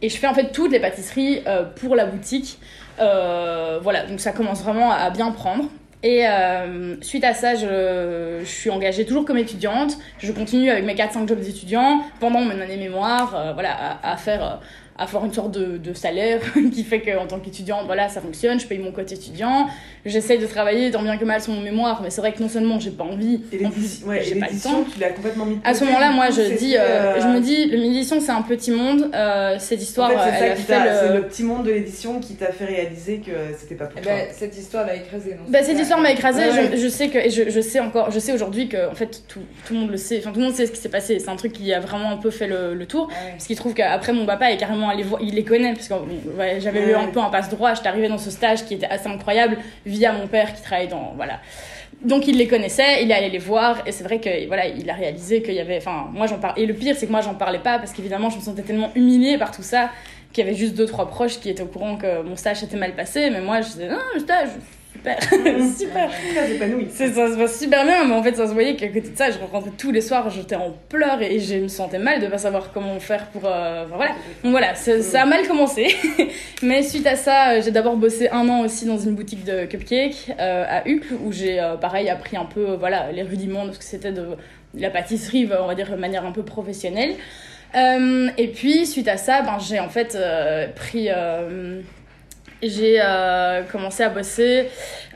et 0.00 0.08
je 0.08 0.16
fais 0.16 0.28
en 0.28 0.34
fait 0.34 0.52
toutes 0.52 0.70
les 0.70 0.78
pâtisseries 0.80 1.42
euh, 1.48 1.64
pour 1.64 1.96
la 1.96 2.06
boutique. 2.06 2.58
Euh, 3.00 3.80
voilà, 3.82 4.06
donc 4.06 4.20
ça 4.20 4.30
commence 4.30 4.62
vraiment 4.62 4.92
à 4.92 5.10
bien 5.10 5.32
prendre. 5.32 5.64
Et 6.04 6.28
euh, 6.28 6.96
suite 7.00 7.24
à 7.24 7.32
ça, 7.32 7.54
je, 7.54 8.40
je 8.40 8.44
suis 8.44 8.68
engagée 8.68 9.06
toujours 9.06 9.24
comme 9.24 9.38
étudiante. 9.38 9.96
Je 10.18 10.30
continue 10.32 10.68
avec 10.70 10.84
mes 10.84 10.94
4-5 10.94 11.26
jobs 11.26 11.40
d'étudiant 11.40 12.02
pendant 12.20 12.42
mon 12.42 12.60
année 12.60 12.76
mémoire, 12.76 13.34
euh, 13.34 13.52
voilà, 13.54 13.70
à, 13.72 14.12
à 14.12 14.16
faire, 14.18 14.60
euh, 14.98 15.02
à 15.02 15.06
faire 15.06 15.24
une 15.24 15.32
sorte 15.32 15.50
de, 15.52 15.76
de 15.76 15.92
salaire 15.94 16.40
qui 16.72 16.84
fait 16.84 17.00
qu'en 17.00 17.26
tant 17.26 17.38
qu'étudiante, 17.40 17.86
voilà, 17.86 18.08
ça 18.08 18.20
fonctionne. 18.20 18.58
Je 18.60 18.66
paye 18.66 18.78
mon 18.78 18.92
côté 18.92 19.14
étudiant. 19.14 19.66
J'essaye 20.06 20.38
de 20.38 20.46
travailler 20.46 20.90
tant 20.90 21.02
bien 21.02 21.16
que 21.16 21.24
mal 21.24 21.40
sur 21.40 21.52
mon 21.52 21.60
mémoire, 21.60 22.00
mais 22.02 22.10
c'est 22.10 22.20
vrai 22.20 22.32
que 22.32 22.42
non 22.42 22.48
seulement 22.48 22.78
j'ai 22.78 22.90
pas 22.90 23.04
envie, 23.04 23.40
Et 23.52 23.64
en 23.64 23.70
plus 23.70 23.80
l'édition, 23.80 24.06
ouais, 24.08 24.22
j'ai 24.22 24.34
pas 24.36 24.46
le 24.52 24.60
temps. 24.62 24.84
tu 24.92 25.00
l'as 25.00 25.10
complètement 25.10 25.46
mis 25.46 25.56
de 25.56 25.60
À 25.64 25.72
ce 25.74 25.84
moment-là, 25.84 26.10
moi, 26.12 26.30
je 26.30 26.56
dis, 26.58 26.76
euh, 26.76 26.80
euh, 26.80 27.20
je 27.20 27.26
me 27.28 27.40
dis, 27.40 27.64
l'édition, 27.66 28.20
c'est 28.20 28.30
un 28.32 28.42
petit 28.42 28.70
monde. 28.70 29.10
Euh, 29.14 29.56
cette 29.58 29.82
histoire, 29.82 30.10
en 30.10 30.18
fait, 30.18 30.30
c'est 30.38 30.44
elle 30.46 30.48
ça 30.48 30.52
a 30.52 30.56
qui 30.56 30.62
fait 30.62 30.72
t'a- 31.08 31.14
le... 31.14 31.22
petit 31.22 31.42
monde 31.42 31.64
de 31.64 31.70
l'édition 31.70 32.20
qui 32.20 32.34
t'a 32.34 32.52
fait 32.52 32.64
réaliser 32.66 33.18
que 33.18 33.30
c'était 33.58 33.74
pas 33.76 33.86
pour 33.86 33.98
Eh 34.00 34.02
toi. 34.04 34.12
ben, 34.12 34.26
cette 34.32 34.56
histoire 34.58 34.86
l'a 34.86 34.96
écrasé. 34.96 35.30
non 35.30 35.44
Bah, 35.48 35.62
cette 35.62 35.78
histoire 35.78 36.00
m'a 36.00 36.10
Ouais, 36.14 36.22
ouais. 36.22 36.70
je, 36.76 36.82
je 36.82 36.88
sais 36.88 37.08
que, 37.08 37.18
et 37.18 37.30
je, 37.30 37.50
je 37.50 37.60
sais 37.60 37.80
encore, 37.80 38.10
je 38.10 38.18
sais 38.18 38.32
aujourd'hui 38.32 38.68
que, 38.68 38.90
en 38.90 38.94
fait, 38.94 39.22
tout, 39.28 39.40
tout 39.66 39.74
le 39.74 39.80
monde 39.80 39.90
le 39.90 39.96
sait, 39.96 40.18
enfin, 40.18 40.30
tout 40.32 40.38
le 40.40 40.46
monde 40.46 40.54
sait 40.54 40.66
ce 40.66 40.72
qui 40.72 40.78
s'est 40.80 40.88
passé, 40.88 41.18
c'est 41.18 41.28
un 41.28 41.36
truc 41.36 41.52
qui 41.52 41.72
a 41.72 41.80
vraiment 41.80 42.10
un 42.10 42.16
peu 42.16 42.30
fait 42.30 42.46
le, 42.46 42.74
le 42.74 42.86
tour. 42.86 43.08
Ah 43.10 43.24
ouais. 43.24 43.30
Parce 43.32 43.46
qu'il 43.46 43.56
trouve 43.56 43.74
qu'après, 43.74 44.12
mon 44.12 44.26
papa 44.26 44.50
est 44.50 44.56
carrément 44.56 44.83
il 44.92 45.34
les 45.34 45.44
connaît, 45.44 45.72
parce 45.74 45.88
que 45.88 45.94
ouais, 45.94 46.60
j'avais 46.60 46.80
Ouais, 46.84 46.90
eu 46.90 46.94
un 46.94 47.06
peu 47.08 47.20
un 47.20 47.30
passe 47.30 47.48
droit, 47.50 47.74
j'étais 47.74 47.88
arrivée 47.88 48.08
dans 48.08 48.18
ce 48.18 48.30
stage 48.30 48.64
qui 48.64 48.74
était 48.74 48.86
assez 48.86 49.08
incroyable 49.08 49.58
via 49.86 50.12
mon 50.12 50.26
père 50.26 50.54
qui 50.54 50.62
travaille 50.62 50.88
dans, 50.88 51.12
voilà. 51.16 51.40
Donc 52.02 52.26
il 52.26 52.36
les 52.36 52.46
connaissait, 52.48 53.02
il 53.02 53.10
est 53.10 53.14
allé 53.14 53.30
les 53.30 53.38
voir 53.38 53.78
et 53.86 53.92
c'est 53.92 54.04
vrai 54.04 54.18
que 54.20 54.46
voilà, 54.46 54.66
il 54.66 54.88
a 54.90 54.94
réalisé 54.94 55.42
qu'il 55.42 55.54
y 55.54 55.60
avait 55.60 55.78
enfin 55.78 56.08
moi 56.12 56.26
j'en 56.26 56.38
parle 56.38 56.58
et 56.58 56.66
le 56.66 56.74
pire 56.74 56.96
c'est 56.98 57.06
que 57.06 57.10
moi 57.12 57.22
j'en 57.22 57.34
parlais 57.34 57.60
pas 57.60 57.78
parce 57.78 57.92
qu'évidemment 57.92 58.28
je 58.28 58.36
me 58.36 58.42
sentais 58.42 58.62
tellement 58.62 58.90
humiliée 58.94 59.38
par 59.38 59.52
tout 59.52 59.62
ça 59.62 59.88
qu'il 60.32 60.44
y 60.44 60.46
avait 60.46 60.56
juste 60.56 60.74
deux 60.74 60.84
trois 60.86 61.08
proches 61.08 61.38
qui 61.40 61.48
étaient 61.48 61.62
au 61.62 61.66
courant 61.66 61.96
que 61.96 62.22
mon 62.22 62.36
stage 62.36 62.58
s'était 62.58 62.76
mal 62.76 62.92
passé 62.94 63.30
mais 63.30 63.40
moi 63.40 63.62
je 63.62 63.68
disais 63.68 63.88
non 63.88 63.96
le 64.12 64.20
stage 64.20 64.48
super 65.04 65.18
super 65.78 66.10
Très 66.34 66.52
épanouie. 66.52 66.88
ça 66.90 67.06
se 67.08 67.36
passe 67.36 67.58
super 67.60 67.84
bien, 67.84 68.04
mais 68.06 68.14
en 68.14 68.22
fait, 68.22 68.34
ça 68.34 68.46
se 68.46 68.52
voyait 68.52 68.74
qu'à 68.76 68.88
côté 68.88 69.10
de 69.10 69.16
ça, 69.16 69.30
je 69.30 69.38
rentrais 69.38 69.70
tous 69.76 69.92
les 69.92 70.00
soirs, 70.00 70.30
j'étais 70.30 70.56
en 70.56 70.74
pleurs 70.88 71.20
et 71.22 71.38
je 71.40 71.56
me 71.56 71.68
sentais 71.68 71.98
mal 71.98 72.20
de 72.20 72.26
pas 72.26 72.38
savoir 72.38 72.72
comment 72.72 72.98
faire 73.00 73.26
pour. 73.26 73.42
euh, 73.46 73.84
enfin, 73.84 73.96
voilà. 73.96 74.12
Donc 74.42 74.52
voilà, 74.52 74.74
ça, 74.74 75.00
ça 75.02 75.22
a 75.22 75.26
mal 75.26 75.46
commencé. 75.46 75.94
mais 76.62 76.82
suite 76.82 77.06
à 77.06 77.16
ça, 77.16 77.50
euh, 77.52 77.62
j'ai 77.62 77.70
d'abord 77.70 77.96
bossé 77.96 78.28
un 78.30 78.48
an 78.48 78.60
aussi 78.64 78.86
dans 78.86 78.98
une 78.98 79.14
boutique 79.14 79.44
de 79.44 79.64
cupcakes 79.66 80.32
euh, 80.40 80.64
à 80.68 80.88
Uccle, 80.88 81.14
où 81.24 81.32
j'ai, 81.32 81.60
euh, 81.60 81.76
pareil, 81.76 82.08
appris 82.08 82.36
un 82.36 82.46
peu 82.46 82.74
voilà, 82.74 83.12
les 83.12 83.22
rudiments 83.22 83.66
de 83.66 83.72
ce 83.72 83.78
que 83.78 83.84
c'était 83.84 84.12
de 84.12 84.24
la 84.76 84.90
pâtisserie, 84.90 85.48
on 85.60 85.66
va 85.66 85.74
dire 85.74 85.90
de 85.90 85.96
manière 85.96 86.24
un 86.24 86.32
peu 86.32 86.42
professionnelle. 86.42 87.14
Euh, 87.76 88.28
et 88.38 88.48
puis, 88.48 88.86
suite 88.86 89.08
à 89.08 89.16
ça, 89.16 89.42
ben, 89.42 89.58
j'ai 89.58 89.80
en 89.80 89.88
fait 89.88 90.14
euh, 90.16 90.68
pris. 90.74 91.08
euh, 91.10 91.80
j'ai 92.68 92.98
euh, 93.02 93.62
commencé 93.70 94.02
à 94.02 94.08
bosser. 94.08 94.68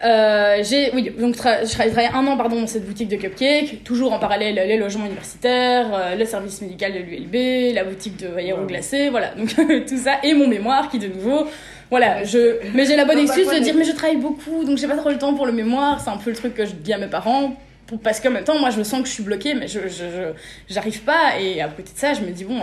Euh, 0.04 0.62
j'ai 0.62 0.92
oui 0.94 1.10
donc 1.18 1.34
tra- 1.36 1.66
je 1.66 1.72
travaillais 1.72 2.08
un 2.14 2.24
an 2.26 2.36
pardon 2.36 2.60
dans 2.60 2.66
cette 2.68 2.86
boutique 2.86 3.08
de 3.08 3.16
cupcakes, 3.16 3.82
toujours 3.82 4.12
en 4.12 4.18
parallèle 4.20 4.54
les 4.54 4.76
logements 4.76 5.06
universitaires, 5.06 5.86
euh, 5.92 6.14
le 6.14 6.24
service 6.24 6.60
médical 6.62 6.92
de 6.92 6.98
l'ULB, 7.00 7.74
la 7.74 7.82
boutique 7.84 8.16
de 8.16 8.28
aéro 8.36 8.64
glacé, 8.64 9.10
voilà 9.10 9.34
donc 9.34 9.48
tout 9.88 9.96
ça 9.96 10.18
et 10.22 10.34
mon 10.34 10.46
mémoire 10.46 10.88
qui 10.88 11.00
de 11.00 11.08
nouveau 11.08 11.46
voilà 11.90 12.22
je 12.22 12.58
mais 12.74 12.84
j'ai 12.84 12.94
la 12.94 13.04
bonne 13.06 13.18
excuse 13.18 13.48
de 13.48 13.58
dire 13.58 13.74
mais 13.76 13.84
je 13.84 13.92
travaille 13.92 14.18
beaucoup 14.18 14.62
donc 14.64 14.78
j'ai 14.78 14.86
pas 14.86 14.96
trop 14.96 15.10
le 15.10 15.18
temps 15.18 15.34
pour 15.34 15.46
le 15.46 15.52
mémoire, 15.52 16.00
c'est 16.00 16.10
un 16.10 16.16
peu 16.16 16.30
le 16.30 16.36
truc 16.36 16.54
que 16.54 16.64
je 16.64 16.72
dis 16.72 16.92
à 16.92 16.98
mes 16.98 17.08
parents. 17.08 17.54
pour- 17.88 17.98
Parce 17.98 18.20
qu'en 18.20 18.30
même 18.30 18.44
temps, 18.44 18.58
moi, 18.58 18.68
je 18.70 18.78
me 18.78 18.84
sens 18.84 19.00
que 19.00 19.08
je 19.08 19.14
suis 19.14 19.22
bloquée, 19.22 19.54
mais 19.54 19.66
je, 19.66 19.80
je, 19.88 20.04
je- 20.14 20.34
j'arrive 20.74 21.00
pas. 21.04 21.40
Et 21.40 21.62
à 21.62 21.68
côté 21.68 21.90
de 21.94 21.98
ça, 21.98 22.12
je 22.12 22.20
me 22.20 22.30
dis, 22.32 22.44
bon, 22.44 22.60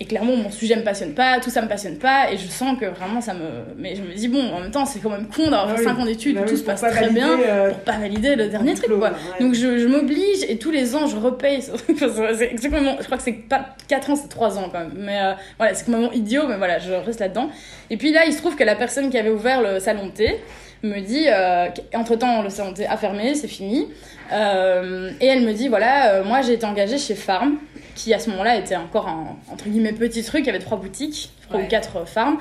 et 0.00 0.04
clairement, 0.04 0.34
mon 0.34 0.50
sujet 0.50 0.74
me 0.74 0.82
passionne 0.82 1.14
pas, 1.14 1.38
tout 1.38 1.50
ça 1.50 1.62
me 1.62 1.68
passionne 1.68 1.96
pas, 1.98 2.32
et 2.32 2.36
je 2.36 2.48
sens 2.48 2.76
que 2.80 2.86
vraiment 2.86 3.20
ça 3.20 3.34
me. 3.34 3.48
Mais 3.76 3.94
je 3.94 4.02
me 4.02 4.12
dis, 4.14 4.26
bon, 4.26 4.42
en 4.52 4.58
même 4.60 4.70
temps, 4.72 4.84
c'est 4.84 4.98
quand 4.98 5.10
même 5.10 5.28
con 5.28 5.44
d'avoir 5.44 5.68
Ah 5.68 5.74
fait 5.74 5.80
oui. 5.80 5.84
5 5.84 5.98
ans 6.00 6.04
d'études 6.06 6.36
Bah 6.36 6.42
tout 6.48 6.56
se 6.56 6.62
passe 6.62 6.80
pas 6.80 6.90
très 6.90 7.02
valider, 7.02 7.20
bien 7.20 7.38
euh, 7.40 7.68
pour 7.70 7.78
pas 7.80 7.98
valider 7.98 8.34
le 8.34 8.48
dernier 8.48 8.74
truc, 8.74 8.88
quoi. 8.88 9.10
ouais. 9.10 9.16
Donc 9.40 9.54
je, 9.54 9.78
je 9.78 9.86
m'oblige, 9.86 10.42
et 10.48 10.58
tous 10.58 10.70
les 10.72 10.96
ans, 10.96 11.06
je 11.06 11.16
repaye. 11.16 11.62
c'est 12.32 12.50
exactement, 12.50 12.96
je 12.98 13.04
crois 13.04 13.18
que 13.18 13.22
c'est 13.22 13.32
pas 13.32 13.76
4 13.88 14.10
ans, 14.10 14.16
c'est 14.16 14.28
3 14.28 14.58
ans 14.58 14.68
quand 14.72 14.80
même. 14.80 14.94
Mais 14.96 15.20
euh, 15.22 15.32
voilà, 15.58 15.74
c'est 15.74 15.84
complètement 15.84 16.12
idiot, 16.12 16.48
mais 16.48 16.56
voilà, 16.56 16.78
je 16.78 16.92
reste 16.92 17.20
là-dedans. 17.20 17.50
Et 17.90 17.96
puis 17.96 18.12
là, 18.12 18.24
il 18.26 18.32
se 18.32 18.38
trouve 18.38 18.56
que 18.56 18.64
la 18.64 18.74
personne 18.74 19.08
qui 19.10 19.18
avait 19.18 19.30
ouvert 19.30 19.60
le 19.62 19.78
salon 19.78 20.06
de 20.06 20.10
thé 20.12 20.40
me 20.82 20.98
dit, 20.98 21.26
euh, 21.28 21.68
entre 21.94 22.16
temps, 22.16 22.42
le 22.42 22.48
salon 22.50 22.70
de 22.72 22.76
thé 22.78 22.86
a 22.86 22.96
fermé, 22.96 23.34
c'est 23.36 23.46
fini. 23.46 23.86
Euh, 24.32 25.10
et 25.20 25.26
elle 25.26 25.42
me 25.44 25.52
dit, 25.52 25.68
voilà, 25.68 26.14
euh, 26.14 26.24
moi 26.24 26.40
j'ai 26.40 26.54
été 26.54 26.64
engagée 26.64 26.98
chez 26.98 27.14
Farm, 27.14 27.58
qui 27.94 28.12
à 28.14 28.18
ce 28.18 28.30
moment-là 28.30 28.56
était 28.56 28.76
encore 28.76 29.08
un, 29.08 29.36
entre 29.52 29.68
guillemets, 29.68 29.92
petit 29.92 30.22
truc, 30.22 30.42
il 30.42 30.46
y 30.46 30.50
avait 30.50 30.58
trois 30.58 30.78
boutiques, 30.78 31.30
trois 31.46 31.58
Ouais. 31.58 31.64
ou 31.66 31.68
quatre 31.68 32.06
farms. 32.06 32.38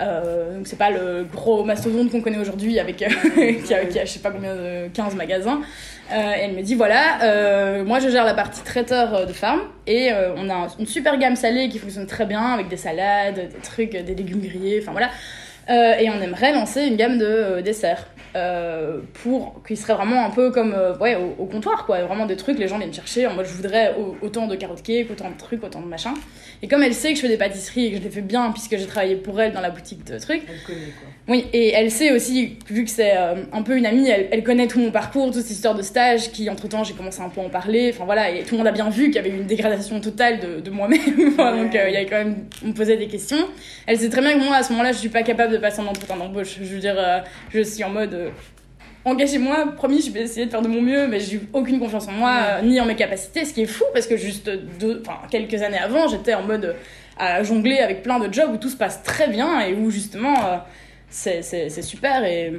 Euh, 0.00 0.56
donc 0.56 0.66
c'est 0.66 0.76
pas 0.78 0.90
le 0.90 1.24
gros 1.32 1.62
mastodonte 1.62 2.10
qu'on 2.10 2.20
connaît 2.20 2.38
aujourd'hui 2.38 2.80
avec 2.80 3.00
euh, 3.00 3.06
qui, 3.64 3.72
a, 3.72 3.84
qui 3.84 4.00
a 4.00 4.04
je 4.04 4.10
sais 4.10 4.18
pas 4.18 4.32
combien 4.32 4.54
de 4.56 4.88
15 4.92 5.14
magasins. 5.14 5.60
Euh, 6.12 6.16
et 6.36 6.40
elle 6.40 6.52
me 6.52 6.62
dit 6.62 6.74
voilà 6.74 7.22
euh, 7.22 7.84
moi 7.84 8.00
je 8.00 8.08
gère 8.08 8.24
la 8.24 8.34
partie 8.34 8.62
traiteur 8.62 9.24
de 9.26 9.32
farm. 9.32 9.60
Et 9.86 10.10
on 10.36 10.48
a 10.50 10.54
un- 10.54 10.68
une 10.80 10.86
super 10.86 11.16
gamme 11.18 11.36
salée 11.36 11.68
qui 11.68 11.78
fonctionne 11.78 12.06
très 12.06 12.26
bien 12.26 12.42
avec 12.42 12.68
des 12.68 12.76
salades 12.76 13.36
des 13.36 13.60
trucs 13.62 13.92
des 13.92 14.14
légumes 14.16 14.40
grillés 14.40 14.80
enfin 14.82 14.90
voilà. 14.92 15.10
Et 16.00 16.10
on 16.10 16.20
aimerait 16.20 16.52
lancer 16.52 16.82
une 16.82 16.96
gamme 16.96 17.16
de 17.18 17.60
desserts 17.60 18.06
euh, 18.36 18.98
pour 19.22 19.62
qu'il 19.66 19.76
serait 19.76 19.94
vraiment 19.94 20.24
un 20.26 20.30
peu 20.30 20.50
comme 20.50 20.72
euh, 20.74 20.96
ouais, 20.98 21.16
au, 21.16 21.42
au 21.42 21.46
comptoir, 21.46 21.86
quoi. 21.86 22.02
Vraiment 22.02 22.26
des 22.26 22.36
trucs, 22.36 22.58
les 22.58 22.68
gens 22.68 22.78
viennent 22.78 22.92
chercher. 22.92 23.26
En 23.26 23.34
mode, 23.34 23.46
je 23.46 23.54
voudrais 23.54 23.94
au- 23.98 24.16
autant 24.22 24.46
de 24.46 24.56
carottes 24.56 24.82
cake, 24.82 25.10
autant 25.10 25.30
de 25.30 25.36
trucs, 25.36 25.62
autant 25.62 25.80
de 25.80 25.86
machins. 25.86 26.14
Et 26.62 26.68
comme 26.68 26.82
elle 26.82 26.94
sait 26.94 27.10
que 27.10 27.16
je 27.16 27.20
fais 27.22 27.28
des 27.28 27.36
pâtisseries 27.36 27.86
et 27.86 27.90
que 27.92 27.98
je 27.98 28.02
les 28.02 28.10
fais 28.10 28.20
bien, 28.22 28.50
puisque 28.52 28.76
j'ai 28.76 28.86
travaillé 28.86 29.16
pour 29.16 29.40
elle 29.40 29.52
dans 29.52 29.60
la 29.60 29.70
boutique 29.70 30.04
de 30.04 30.18
trucs, 30.18 30.42
Elle 30.48 30.62
connaît 30.66 30.78
quoi. 30.98 31.08
oui, 31.28 31.46
et 31.52 31.72
elle 31.72 31.90
sait 31.90 32.10
aussi, 32.12 32.58
vu 32.70 32.84
que 32.84 32.90
c'est 32.90 33.16
euh, 33.16 33.34
un 33.52 33.62
peu 33.62 33.76
une 33.76 33.86
amie, 33.86 34.08
elle, 34.08 34.28
elle 34.30 34.42
connaît 34.42 34.66
tout 34.66 34.80
mon 34.80 34.90
parcours, 34.90 35.26
toute 35.26 35.42
cette 35.42 35.50
histoire 35.50 35.74
de 35.74 35.82
stage, 35.82 36.30
qui 36.32 36.48
entre 36.48 36.68
temps 36.68 36.82
j'ai 36.84 36.94
commencé 36.94 37.20
un 37.20 37.28
peu 37.28 37.40
à 37.40 37.44
en 37.44 37.48
parler, 37.50 37.90
enfin 37.94 38.04
voilà, 38.04 38.30
et 38.30 38.42
tout 38.44 38.52
le 38.52 38.58
monde 38.58 38.66
a 38.66 38.72
bien 38.72 38.88
vu 38.88 39.06
qu'il 39.06 39.16
y 39.16 39.18
avait 39.18 39.30
eu 39.30 39.36
une 39.36 39.46
dégradation 39.46 40.00
totale 40.00 40.40
de, 40.40 40.60
de 40.60 40.70
moi-même, 40.70 41.00
donc 41.36 41.70
il 41.74 41.92
y 41.92 41.96
avait 41.96 42.06
quand 42.06 42.16
même, 42.16 42.36
on 42.64 42.68
me 42.68 42.72
posait 42.72 42.96
des 42.96 43.08
questions. 43.08 43.36
Elle 43.86 43.98
sait 43.98 44.08
très 44.08 44.22
bien 44.22 44.38
que 44.38 44.44
moi 44.44 44.56
à 44.56 44.62
ce 44.62 44.72
moment-là 44.72 44.92
je 44.92 44.98
suis 44.98 45.08
pas 45.10 45.22
capable 45.22 45.52
de 45.52 45.58
passer 45.58 45.80
un 45.80 45.86
entretien 45.86 46.16
d'embauche, 46.16 46.56
je 46.62 46.64
veux 46.74 46.80
dire, 46.80 46.96
je 47.52 47.60
suis 47.62 47.84
en 47.84 47.90
mode. 47.90 48.23
Euh, 48.24 48.30
Engagez-moi, 49.06 49.72
promis, 49.76 50.00
je 50.00 50.10
vais 50.10 50.22
essayer 50.22 50.46
de 50.46 50.50
faire 50.50 50.62
de 50.62 50.68
mon 50.68 50.80
mieux, 50.80 51.06
mais 51.08 51.20
j'ai 51.20 51.36
eu 51.36 51.42
aucune 51.52 51.78
confiance 51.78 52.08
en 52.08 52.12
moi, 52.12 52.34
euh, 52.40 52.62
ni 52.62 52.80
en 52.80 52.86
mes 52.86 52.96
capacités, 52.96 53.44
ce 53.44 53.52
qui 53.52 53.60
est 53.62 53.66
fou 53.66 53.84
parce 53.92 54.06
que 54.06 54.16
juste 54.16 54.50
deux, 54.80 55.02
quelques 55.30 55.60
années 55.62 55.76
avant, 55.78 56.08
j'étais 56.08 56.32
en 56.32 56.42
mode 56.42 56.64
euh, 56.64 56.72
à 57.18 57.42
jongler 57.42 57.78
avec 57.80 58.02
plein 58.02 58.18
de 58.18 58.32
jobs 58.32 58.50
où 58.52 58.56
tout 58.56 58.70
se 58.70 58.76
passe 58.76 59.02
très 59.02 59.28
bien 59.28 59.60
et 59.60 59.74
où 59.74 59.90
justement 59.90 60.34
c'est 61.10 61.42
c'est- 61.42 61.68
c'est 61.68 61.82
super 61.82 62.24
et 62.24 62.54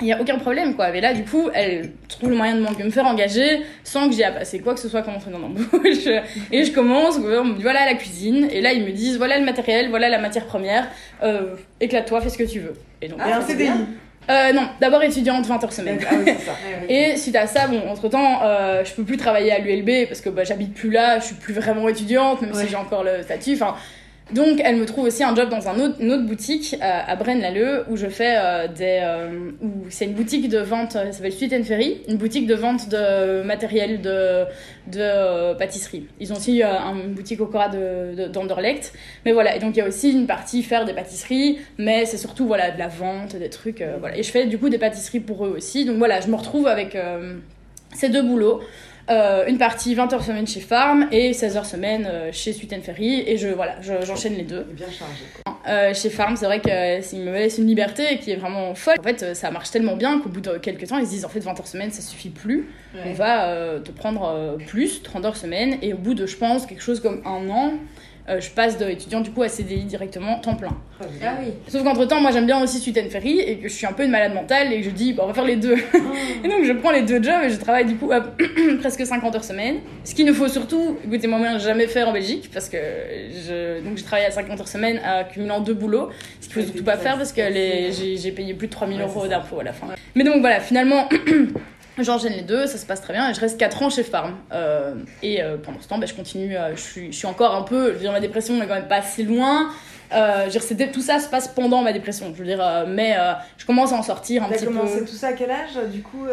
il 0.00 0.04
n'y 0.06 0.12
a 0.14 0.20
aucun 0.20 0.38
problème 0.38 0.76
quoi. 0.76 0.90
Mais 0.92 1.00
là, 1.02 1.12
du 1.12 1.24
coup, 1.24 1.50
elle 1.52 1.90
trouve 2.08 2.30
le 2.30 2.36
moyen 2.36 2.54
de 2.54 2.60
me 2.84 2.90
faire 2.90 3.04
engager 3.04 3.60
sans 3.84 4.08
que 4.08 4.14
j'y 4.14 4.22
ai 4.22 4.30
passé 4.32 4.60
quoi 4.60 4.72
que 4.74 4.80
ce 4.80 4.88
soit 4.88 5.02
comme 5.02 5.14
entraîneur 5.16 5.40
d'embauche. 5.40 6.06
Et 6.52 6.64
je 6.64 6.72
commence, 6.72 7.18
on 7.18 7.44
me 7.44 7.54
dit 7.56 7.62
voilà 7.62 7.84
la 7.84 7.94
cuisine, 7.94 8.48
et 8.50 8.60
là 8.62 8.72
ils 8.72 8.84
me 8.84 8.92
disent 8.92 9.18
voilà 9.18 9.38
le 9.40 9.44
matériel, 9.44 9.90
voilà 9.90 10.08
la 10.08 10.18
matière 10.18 10.46
première, 10.46 10.88
euh, 11.24 11.56
éclate-toi, 11.80 12.20
fais 12.22 12.30
ce 12.30 12.38
que 12.38 12.44
tu 12.44 12.60
veux. 12.60 12.74
Et 13.02 13.08
donc, 13.08 13.18
Et 13.18 13.32
un 13.68 13.86
euh, 14.28 14.52
non, 14.52 14.68
d'abord 14.80 15.02
étudiante 15.02 15.46
20 15.46 15.64
heures 15.64 15.72
semaine. 15.72 15.98
Ah 16.08 16.14
oui, 16.16 16.24
c'est 16.26 16.44
ça. 16.44 16.52
Et 16.88 17.16
suite 17.16 17.34
à 17.36 17.46
ça, 17.46 17.66
bon, 17.66 17.80
entre 17.88 18.08
temps, 18.08 18.40
euh, 18.44 18.84
je 18.84 18.92
peux 18.92 19.02
plus 19.02 19.16
travailler 19.16 19.50
à 19.52 19.58
l'ULB 19.58 20.06
parce 20.08 20.20
que 20.20 20.28
bah, 20.28 20.44
j'habite 20.44 20.74
plus 20.74 20.90
là, 20.90 21.18
je 21.18 21.24
suis 21.26 21.34
plus 21.34 21.54
vraiment 21.54 21.88
étudiante, 21.88 22.40
même 22.42 22.52
Ouais. 22.52 22.62
si 22.64 22.68
j'ai 22.68 22.76
encore 22.76 23.02
le 23.02 23.22
statut. 23.22 23.54
Enfin, 23.54 23.74
donc, 24.32 24.60
elle 24.64 24.76
me 24.76 24.86
trouve 24.86 25.04
aussi 25.06 25.22
un 25.24 25.34
job 25.34 25.48
dans 25.48 25.68
un 25.68 25.78
autre, 25.80 25.96
une 26.00 26.12
autre 26.12 26.24
boutique 26.26 26.76
euh, 26.80 27.00
à 27.06 27.16
Braine-l'Alleud 27.16 27.84
où 27.90 27.96
je 27.96 28.06
fais 28.06 28.36
euh, 28.38 28.68
des. 28.68 29.00
euh, 29.02 29.50
c'est 29.88 30.04
une 30.06 30.12
boutique 30.14 30.48
de 30.48 30.58
vente, 30.58 30.92
ça 30.92 31.10
s'appelle 31.12 31.32
Sweet 31.32 31.52
and 31.52 31.64
Ferry, 31.64 32.02
une 32.08 32.16
boutique 32.16 32.46
de 32.46 32.54
vente 32.54 32.88
de 32.88 33.42
matériel 33.42 34.00
de, 34.00 34.44
de 34.86 35.54
pâtisserie. 35.54 36.06
Ils 36.20 36.32
ont 36.32 36.36
aussi 36.36 36.62
une 36.62 37.12
boutique 37.14 37.40
au 37.40 37.46
Cora 37.46 37.68
de, 37.68 38.14
de- 38.14 38.28
d'Anderlecht. 38.28 38.92
Mais 39.24 39.32
voilà, 39.32 39.56
et 39.56 39.58
donc 39.58 39.76
il 39.76 39.78
y 39.80 39.82
a 39.82 39.86
aussi 39.88 40.12
une 40.12 40.26
partie 40.26 40.62
faire 40.62 40.84
des 40.84 40.94
pâtisseries, 40.94 41.58
mais 41.78 42.04
c'est 42.06 42.18
surtout 42.18 42.46
voilà, 42.46 42.70
de 42.70 42.78
la 42.78 42.88
vente, 42.88 43.36
des 43.36 43.50
trucs. 43.50 43.84
voilà. 44.00 44.16
Et 44.16 44.22
je 44.22 44.30
fais 44.30 44.46
du 44.46 44.58
coup 44.58 44.68
des 44.68 44.78
pâtisseries 44.78 45.20
pour 45.20 45.46
eux 45.46 45.54
aussi. 45.56 45.84
Donc 45.84 45.96
voilà, 45.98 46.20
je 46.20 46.28
me 46.28 46.36
retrouve 46.36 46.66
avec 46.66 46.96
ces 47.94 48.08
deux 48.08 48.22
boulots. 48.22 48.60
Euh, 49.10 49.44
une 49.48 49.58
partie 49.58 49.94
20 49.96 50.12
heures 50.12 50.22
semaine 50.22 50.46
chez 50.46 50.60
Farm 50.60 51.08
et 51.10 51.32
16 51.32 51.56
heures 51.56 51.66
semaine 51.66 52.06
euh, 52.08 52.30
chez 52.32 52.52
Sweet 52.52 52.72
and 52.74 52.82
Ferry 52.82 53.24
et 53.26 53.36
je 53.38 53.48
voilà 53.48 53.80
je- 53.80 54.04
j'enchaîne 54.06 54.34
les 54.34 54.44
deux 54.44 54.62
bien 54.70 54.86
chargé. 54.88 55.24
euh, 55.68 55.92
chez 55.94 56.10
Farm, 56.10 56.36
c'est 56.36 56.46
vrai 56.46 56.60
qu'ils 56.60 57.20
me 57.20 57.32
laissent 57.32 57.58
une 57.58 57.66
liberté 57.66 58.18
qui 58.20 58.30
est 58.30 58.36
vraiment 58.36 58.72
folle. 58.76 58.94
En 59.00 59.02
fait, 59.02 59.34
ça 59.34 59.50
marche 59.50 59.70
tellement 59.72 59.96
bien 59.96 60.20
qu'au 60.20 60.28
bout 60.28 60.40
de 60.40 60.58
quelques 60.58 60.86
temps, 60.86 60.98
ils 60.98 61.06
se 61.06 61.10
disent 61.10 61.24
en 61.24 61.28
fait 61.28 61.40
20 61.40 61.58
heures 61.58 61.66
semaine, 61.66 61.90
ça 61.90 62.02
suffit 62.02 62.28
plus. 62.30 62.68
On 63.04 63.12
va 63.12 63.48
euh, 63.48 63.80
te 63.80 63.90
prendre 63.90 64.24
euh, 64.28 64.56
plus, 64.64 65.02
30 65.02 65.24
heures 65.24 65.36
semaine. 65.36 65.78
Et 65.82 65.92
au 65.92 65.98
bout 65.98 66.14
de, 66.14 66.26
je 66.26 66.36
pense, 66.36 66.64
quelque 66.66 66.82
chose 66.82 67.00
comme 67.00 67.20
un 67.24 67.48
an, 67.50 67.72
euh, 68.30 68.40
je 68.40 68.48
passe 68.50 68.78
d'étudiant 68.78 69.20
du 69.20 69.30
coup 69.30 69.42
à 69.42 69.48
CDI 69.48 69.84
directement, 69.84 70.38
temps 70.38 70.54
plein. 70.54 70.76
Ah, 71.00 71.04
bien. 71.18 71.32
Ah 71.36 71.40
oui. 71.42 71.52
Sauf 71.68 71.82
qu'entre 71.82 72.04
temps, 72.06 72.20
moi 72.20 72.30
j'aime 72.30 72.46
bien 72.46 72.62
aussi 72.62 72.78
Sweet 72.78 72.98
and 72.98 73.10
Ferry 73.10 73.40
et 73.40 73.58
que 73.58 73.68
je 73.68 73.74
suis 73.74 73.86
un 73.86 73.92
peu 73.92 74.04
une 74.04 74.10
malade 74.10 74.32
mentale 74.34 74.72
et 74.72 74.78
que 74.78 74.84
je 74.84 74.90
dis, 74.90 75.12
bah, 75.12 75.22
on 75.24 75.28
va 75.28 75.34
faire 75.34 75.44
les 75.44 75.56
deux. 75.56 75.74
Et 76.44 76.48
donc 76.48 76.64
je 76.64 76.72
prends 76.72 76.90
les 76.92 77.02
deux 77.02 77.22
jobs 77.22 77.42
et 77.44 77.50
je 77.50 77.56
travaille 77.56 77.84
du 77.84 77.96
coup 77.96 78.10
à 78.12 78.20
presque 78.80 79.04
50 79.04 79.34
heures 79.34 79.44
semaine. 79.44 79.76
Ce 80.04 80.14
qu'il 80.14 80.24
ne 80.26 80.32
faut 80.32 80.48
surtout, 80.48 80.96
écoutez 81.04 81.26
moi 81.26 81.58
jamais 81.58 81.86
faire 81.86 82.08
en 82.08 82.12
Belgique 82.12 82.50
parce 82.52 82.68
que 82.68 82.78
je, 82.78 83.80
donc 83.84 83.96
j'ai 83.98 84.04
travaillé 84.04 84.26
à 84.28 84.30
50 84.30 84.60
heures 84.60 84.68
semaine 84.68 85.00
en 85.04 85.24
cumulant 85.24 85.60
deux 85.60 85.74
boulots. 85.74 86.10
Ce 86.40 86.46
qu'il 86.48 86.54
faut 86.54 86.62
surtout 86.68 86.84
pas 86.84 86.96
faire 86.96 87.16
parce 87.16 87.32
que 87.32 87.40
les- 87.42 87.92
j'ai 88.16 88.32
payé 88.32 88.54
plus 88.54 88.68
de 88.68 88.72
3000 88.72 88.98
Ouais, 88.98 89.04
euros 89.04 89.26
d'impôts 89.26 89.60
à 89.60 89.64
la 89.64 89.72
fin. 89.72 89.88
Mais 90.14 90.24
donc 90.24 90.40
voilà, 90.40 90.60
finalement. 90.60 91.08
J'enchaîne 91.98 92.32
les 92.32 92.42
deux, 92.42 92.66
ça 92.66 92.78
se 92.78 92.86
passe 92.86 93.02
très 93.02 93.12
bien 93.12 93.28
et 93.30 93.34
je 93.34 93.40
reste 93.40 93.58
4 93.58 93.82
ans 93.82 93.90
chez 93.90 94.02
Farm. 94.04 94.36
Euh, 94.52 94.94
et 95.22 95.42
euh, 95.42 95.56
pendant 95.58 95.80
ce 95.80 95.88
temps, 95.88 95.98
bah, 95.98 96.06
je 96.06 96.14
continue, 96.14 96.56
euh, 96.56 96.74
je, 96.74 96.80
suis, 96.80 97.12
je 97.12 97.16
suis 97.18 97.26
encore 97.26 97.54
un 97.54 97.62
peu, 97.62 97.88
je 97.88 97.92
veux 97.94 97.98
dire, 98.00 98.12
ma 98.12 98.20
dépression 98.20 98.54
n'est 98.54 98.66
quand 98.66 98.74
même 98.74 98.88
pas 98.88 98.96
assez 98.96 99.22
loin. 99.22 99.70
Dire, 100.50 100.62
tout 100.92 101.02
ça 101.02 101.20
se 101.20 101.28
passe 101.28 101.46
pendant 101.46 101.82
ma 101.82 101.92
dépression, 101.92 102.32
je 102.34 102.38
veux 102.42 102.44
dire, 102.46 102.84
mais 102.88 103.16
je 103.58 103.64
commence 103.64 103.92
à 103.92 103.96
en 103.96 104.02
sortir 104.02 104.42
un 104.42 104.48
T'as 104.48 104.56
petit 104.56 104.64
commencé 104.64 104.98
peu. 104.98 105.04
tout 105.04 105.14
ça 105.14 105.28
à 105.28 105.32
quel 105.34 105.50
âge 105.52 105.78
du 105.92 106.02
coup 106.02 106.26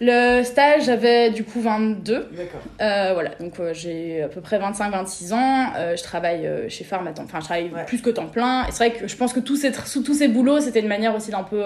Le 0.00 0.42
stage, 0.42 0.84
j'avais 0.84 1.30
du 1.30 1.42
coup 1.42 1.62
22. 1.62 2.28
D'accord. 2.36 2.60
Voilà, 2.78 3.30
donc 3.40 3.54
j'ai 3.72 4.24
à 4.24 4.28
peu 4.28 4.42
près 4.42 4.58
25-26 4.58 5.32
ans. 5.32 5.72
Je 5.96 6.02
travaille 6.02 6.46
chez 6.68 6.84
Farm 6.84 7.06
à 7.06 7.12
temps, 7.12 7.22
enfin 7.24 7.40
je 7.40 7.44
travaille 7.46 7.70
Ouais. 7.72 7.86
plus 7.86 8.02
que 8.02 8.10
temps 8.10 8.26
plein. 8.26 8.64
Et 8.66 8.72
c'est 8.72 8.88
vrai 8.88 8.92
que 8.92 9.08
je 9.08 9.16
pense 9.16 9.32
que 9.32 9.40
tous 9.40 9.56
ces, 9.56 9.72
tous 9.72 10.14
ces 10.14 10.28
boulots, 10.28 10.60
c'était 10.60 10.80
une 10.80 10.88
manière 10.88 11.14
aussi 11.16 11.30
d'un 11.30 11.44
peu 11.44 11.62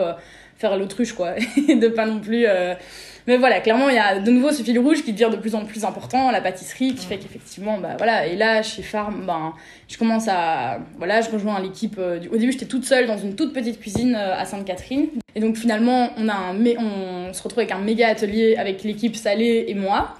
faire 0.59 0.76
l'autruche, 0.76 1.12
quoi. 1.12 1.35
Et 1.69 1.75
de 1.75 1.88
pas 1.88 2.07
non 2.07 2.21
plus. 2.21 2.47
Mais 3.26 3.37
voilà, 3.37 3.61
clairement, 3.61 3.88
il 3.88 3.95
y 3.95 3.99
a 3.99 4.19
de 4.19 4.31
nouveau 4.31 4.50
ce 4.50 4.62
fil 4.62 4.79
rouge 4.79 5.02
qui 5.05 5.12
devient 5.12 5.29
de 5.31 5.37
plus 5.37 5.55
en 5.55 5.64
plus 5.64 5.85
important, 5.85 6.31
la 6.31 6.41
pâtisserie, 6.41 6.95
qui 6.95 7.07
fait 7.07 7.19
qu'effectivement, 7.19 7.79
bah 7.79 7.95
voilà. 7.97 8.26
Et 8.26 8.37
là, 8.37 8.62
chez 8.62 8.83
Farm, 8.83 9.25
ben, 9.26 9.52
je 9.88 9.97
commence 9.97 10.26
à. 10.29 10.79
Voilà, 10.99 11.21
je 11.21 11.31
rejoins 11.31 11.61
l'équipe. 11.61 11.97
euh, 11.99 12.19
du- 12.19 12.29
Au 12.29 12.37
début, 12.37 12.52
j'étais 12.52 12.67
toute 12.67 12.85
seule 12.85 13.07
dans 13.07 13.19
une 13.19 13.35
toute 13.37 13.52
petite 13.52 13.79
cuisine 13.81 14.14
euh, 14.17 14.35
à 14.37 14.45
Sainte-Catherine. 14.45 15.07
Et 15.35 15.41
donc 15.41 15.57
finalement, 15.57 16.11
on, 16.17 16.29
a 16.29 16.35
un, 16.35 16.57
on 16.79 17.33
se 17.33 17.43
retrouve 17.43 17.61
avec 17.61 17.73
un 17.73 17.79
méga 17.79 18.09
atelier 18.09 18.57
avec 18.57 18.83
l'équipe 18.85 19.17
salée 19.17 19.64
et 19.69 19.75
moi. 19.75 20.14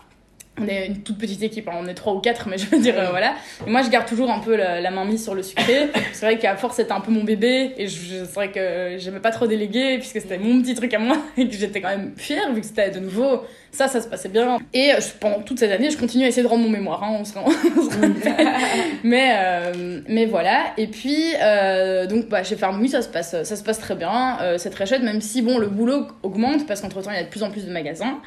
On 0.61 0.69
est 0.69 0.87
une 0.87 1.03
toute 1.03 1.17
petite 1.17 1.43
équipe, 1.43 1.67
hein, 1.69 1.79
on 1.81 1.87
est 1.89 1.95
trois 1.95 2.13
ou 2.13 2.21
quatre, 2.21 2.47
mais 2.47 2.59
je 2.59 2.67
veux 2.67 2.79
dire, 2.79 2.95
euh, 2.99 3.09
voilà. 3.09 3.33
Et 3.67 3.71
moi, 3.71 3.81
je 3.83 3.89
garde 3.89 4.07
toujours 4.07 4.31
un 4.31 4.39
peu 4.39 4.55
la, 4.55 4.83
la 4.83 4.91
main 4.91 5.07
mise 5.07 5.25
sur 5.25 5.35
le 5.35 5.43
sucré. 5.43 5.89
C'est 6.13 6.27
vrai 6.27 6.39
qu'à 6.39 6.57
force, 6.57 6.77
c'était 6.77 6.93
un 6.93 7.01
peu 7.01 7.11
mon 7.11 7.25
bébé, 7.25 7.73
et 7.79 7.89
c'est 7.89 8.35
vrai 8.35 8.51
que 8.51 8.97
j'aimais 8.99 9.21
pas 9.21 9.31
trop 9.31 9.47
déléguer, 9.47 9.97
puisque 9.97 10.21
c'était 10.21 10.37
mon 10.37 10.61
petit 10.61 10.75
truc 10.75 10.93
à 10.93 10.99
moi, 10.99 11.17
et 11.39 11.49
que 11.49 11.55
j'étais 11.57 11.81
quand 11.81 11.89
même 11.89 12.13
fière, 12.19 12.53
vu 12.53 12.61
que 12.61 12.67
c'était 12.67 12.91
de 12.91 13.01
nouveau. 13.01 13.41
Ça, 13.71 13.89
ça 13.89 14.03
se 14.03 14.07
passait 14.09 14.29
bien. 14.29 14.59
Et 14.75 14.93
euh, 14.93 15.01
je- 15.01 15.19
pendant 15.19 15.41
toute 15.41 15.59
cette 15.59 15.73
année, 15.73 15.91
je 15.91 15.97
continue 15.97 16.25
à 16.25 16.29
essayer 16.29 16.43
de 16.43 16.49
rendre 16.49 16.65
mon 16.65 16.69
mémoire, 16.69 17.03
hein, 17.03 17.17
on 17.19 17.25
se 17.25 17.33
rend- 17.33 17.47
on 17.79 17.91
se 17.91 17.99
rappelle. 17.99 18.47
mais, 19.03 19.33
euh, 19.35 20.01
mais 20.07 20.27
voilà. 20.27 20.75
Et 20.77 20.87
puis, 20.87 21.33
euh, 21.41 22.07
donc, 22.07 22.29
bah, 22.29 22.45
chez 22.45 22.57
Farm, 22.57 22.79
oui, 22.81 22.91
ça 22.91 23.01
se 23.01 23.09
passe, 23.09 23.31
ça 23.43 23.57
se 23.57 23.63
passe 23.63 23.79
très 23.79 23.95
bien. 23.95 24.37
C'est 24.59 24.69
très 24.69 24.85
chouette, 24.85 25.03
même 25.03 25.23
si, 25.23 25.41
bon, 25.41 25.57
le 25.57 25.69
boulot 25.69 26.09
augmente, 26.23 26.67
parce 26.67 26.83
qu'entre 26.83 27.01
temps, 27.01 27.11
il 27.11 27.17
y 27.17 27.21
a 27.21 27.25
de 27.25 27.29
plus 27.31 27.43
en 27.43 27.51
plus 27.51 27.65
de 27.65 27.73
magasins. 27.73 28.21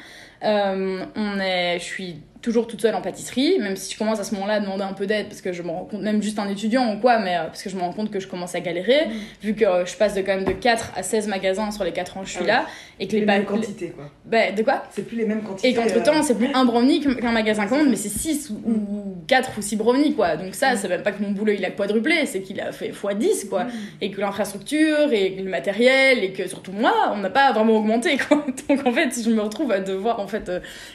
Euh, 0.45 1.05
on 1.15 1.39
est, 1.39 1.79
je 1.79 1.83
suis 1.83 2.15
toujours 2.45 2.67
toute 2.67 2.79
seule 2.79 2.93
en 2.93 3.01
pâtisserie, 3.01 3.57
même 3.59 3.75
si 3.75 3.91
je 3.91 3.97
commence 3.97 4.19
à 4.19 4.23
ce 4.23 4.35
moment-là 4.35 4.53
à 4.55 4.59
demander 4.59 4.83
un 4.83 4.93
peu 4.93 5.07
d'aide 5.07 5.27
parce 5.29 5.41
que 5.41 5.51
je 5.51 5.63
me 5.63 5.69
rends 5.69 5.85
compte, 5.85 6.01
même 6.01 6.21
juste 6.21 6.37
un 6.37 6.47
étudiant 6.47 6.93
ou 6.93 6.99
quoi, 6.99 7.17
mais 7.17 7.35
euh, 7.35 7.45
parce 7.45 7.63
que 7.63 7.71
je 7.71 7.75
me 7.75 7.81
rends 7.81 7.91
compte 7.91 8.11
que 8.11 8.19
je 8.19 8.27
commence 8.27 8.53
à 8.53 8.59
galérer, 8.59 9.07
vu 9.41 9.55
que 9.55 9.65
euh, 9.65 9.83
je 9.85 9.95
passe 9.95 10.13
de 10.13 10.21
quand 10.21 10.35
même 10.35 10.45
de 10.45 10.51
4 10.51 10.91
à 10.95 11.01
16 11.01 11.27
magasins 11.27 11.71
sur 11.71 11.83
les 11.83 11.91
4 11.91 12.17
ans 12.17 12.21
que 12.21 12.27
je 12.27 12.33
suis 12.33 12.43
Ah 12.43 12.47
là, 12.47 12.65
et 12.99 13.07
que 13.07 13.13
Les 13.13 13.21
les, 13.21 13.25
mêmes 13.25 13.45
quantités 13.45 13.89
quoi. 13.89 14.11
bah, 14.25 14.51
de 14.51 14.61
quoi? 14.61 14.83
C'est 14.91 15.07
plus 15.07 15.17
les 15.17 15.25
mêmes 15.25 15.41
quantités. 15.41 15.69
et 15.69 15.73
qu'entre 15.73 16.03
temps, 16.03 16.17
euh, 16.17 16.21
c'est 16.21 16.37
plus 16.37 16.49
un 16.53 16.65
brownie 16.65 16.99
qu'un 16.99 17.31
magasin 17.31 17.65
commande, 17.65 17.89
mais 17.89 17.95
c'est 17.95 18.09
6 18.09 18.51
ou, 18.51 18.69
ou 18.69 19.15
4 19.27 19.53
ou 19.57 19.61
6 19.63 19.75
brownies, 19.77 20.13
quoi. 20.13 20.37
Donc 20.37 20.53
ça, 20.53 20.75
c'est 20.75 20.87
même 20.87 21.01
pas 21.01 21.13
que 21.13 21.23
mon 21.23 21.31
boulot 21.31 21.53
il 21.57 21.65
a 21.65 21.71
quadruplé, 21.71 22.27
c'est 22.27 22.41
qu'il 22.41 22.61
a 22.61 22.71
fait 22.71 22.91
x10, 22.91 23.49
quoi. 23.49 23.65
Et 24.01 24.11
que 24.11 24.21
l'infrastructure, 24.21 25.11
et 25.11 25.29
le 25.29 25.49
matériel, 25.49 26.23
et 26.23 26.31
que 26.31 26.47
surtout 26.47 26.71
moi, 26.71 26.93
on 27.11 27.17
n'a 27.17 27.31
pas 27.31 27.51
vraiment 27.53 27.77
augmenté, 27.77 28.17
quoi. 28.17 28.45
Donc 28.69 28.85
en 28.85 28.91
fait, 28.91 29.09
je 29.19 29.31
me 29.31 29.41
retrouve 29.41 29.71
à 29.71 29.79
devoir, 29.79 30.19
en 30.19 30.27
fait, 30.27 30.51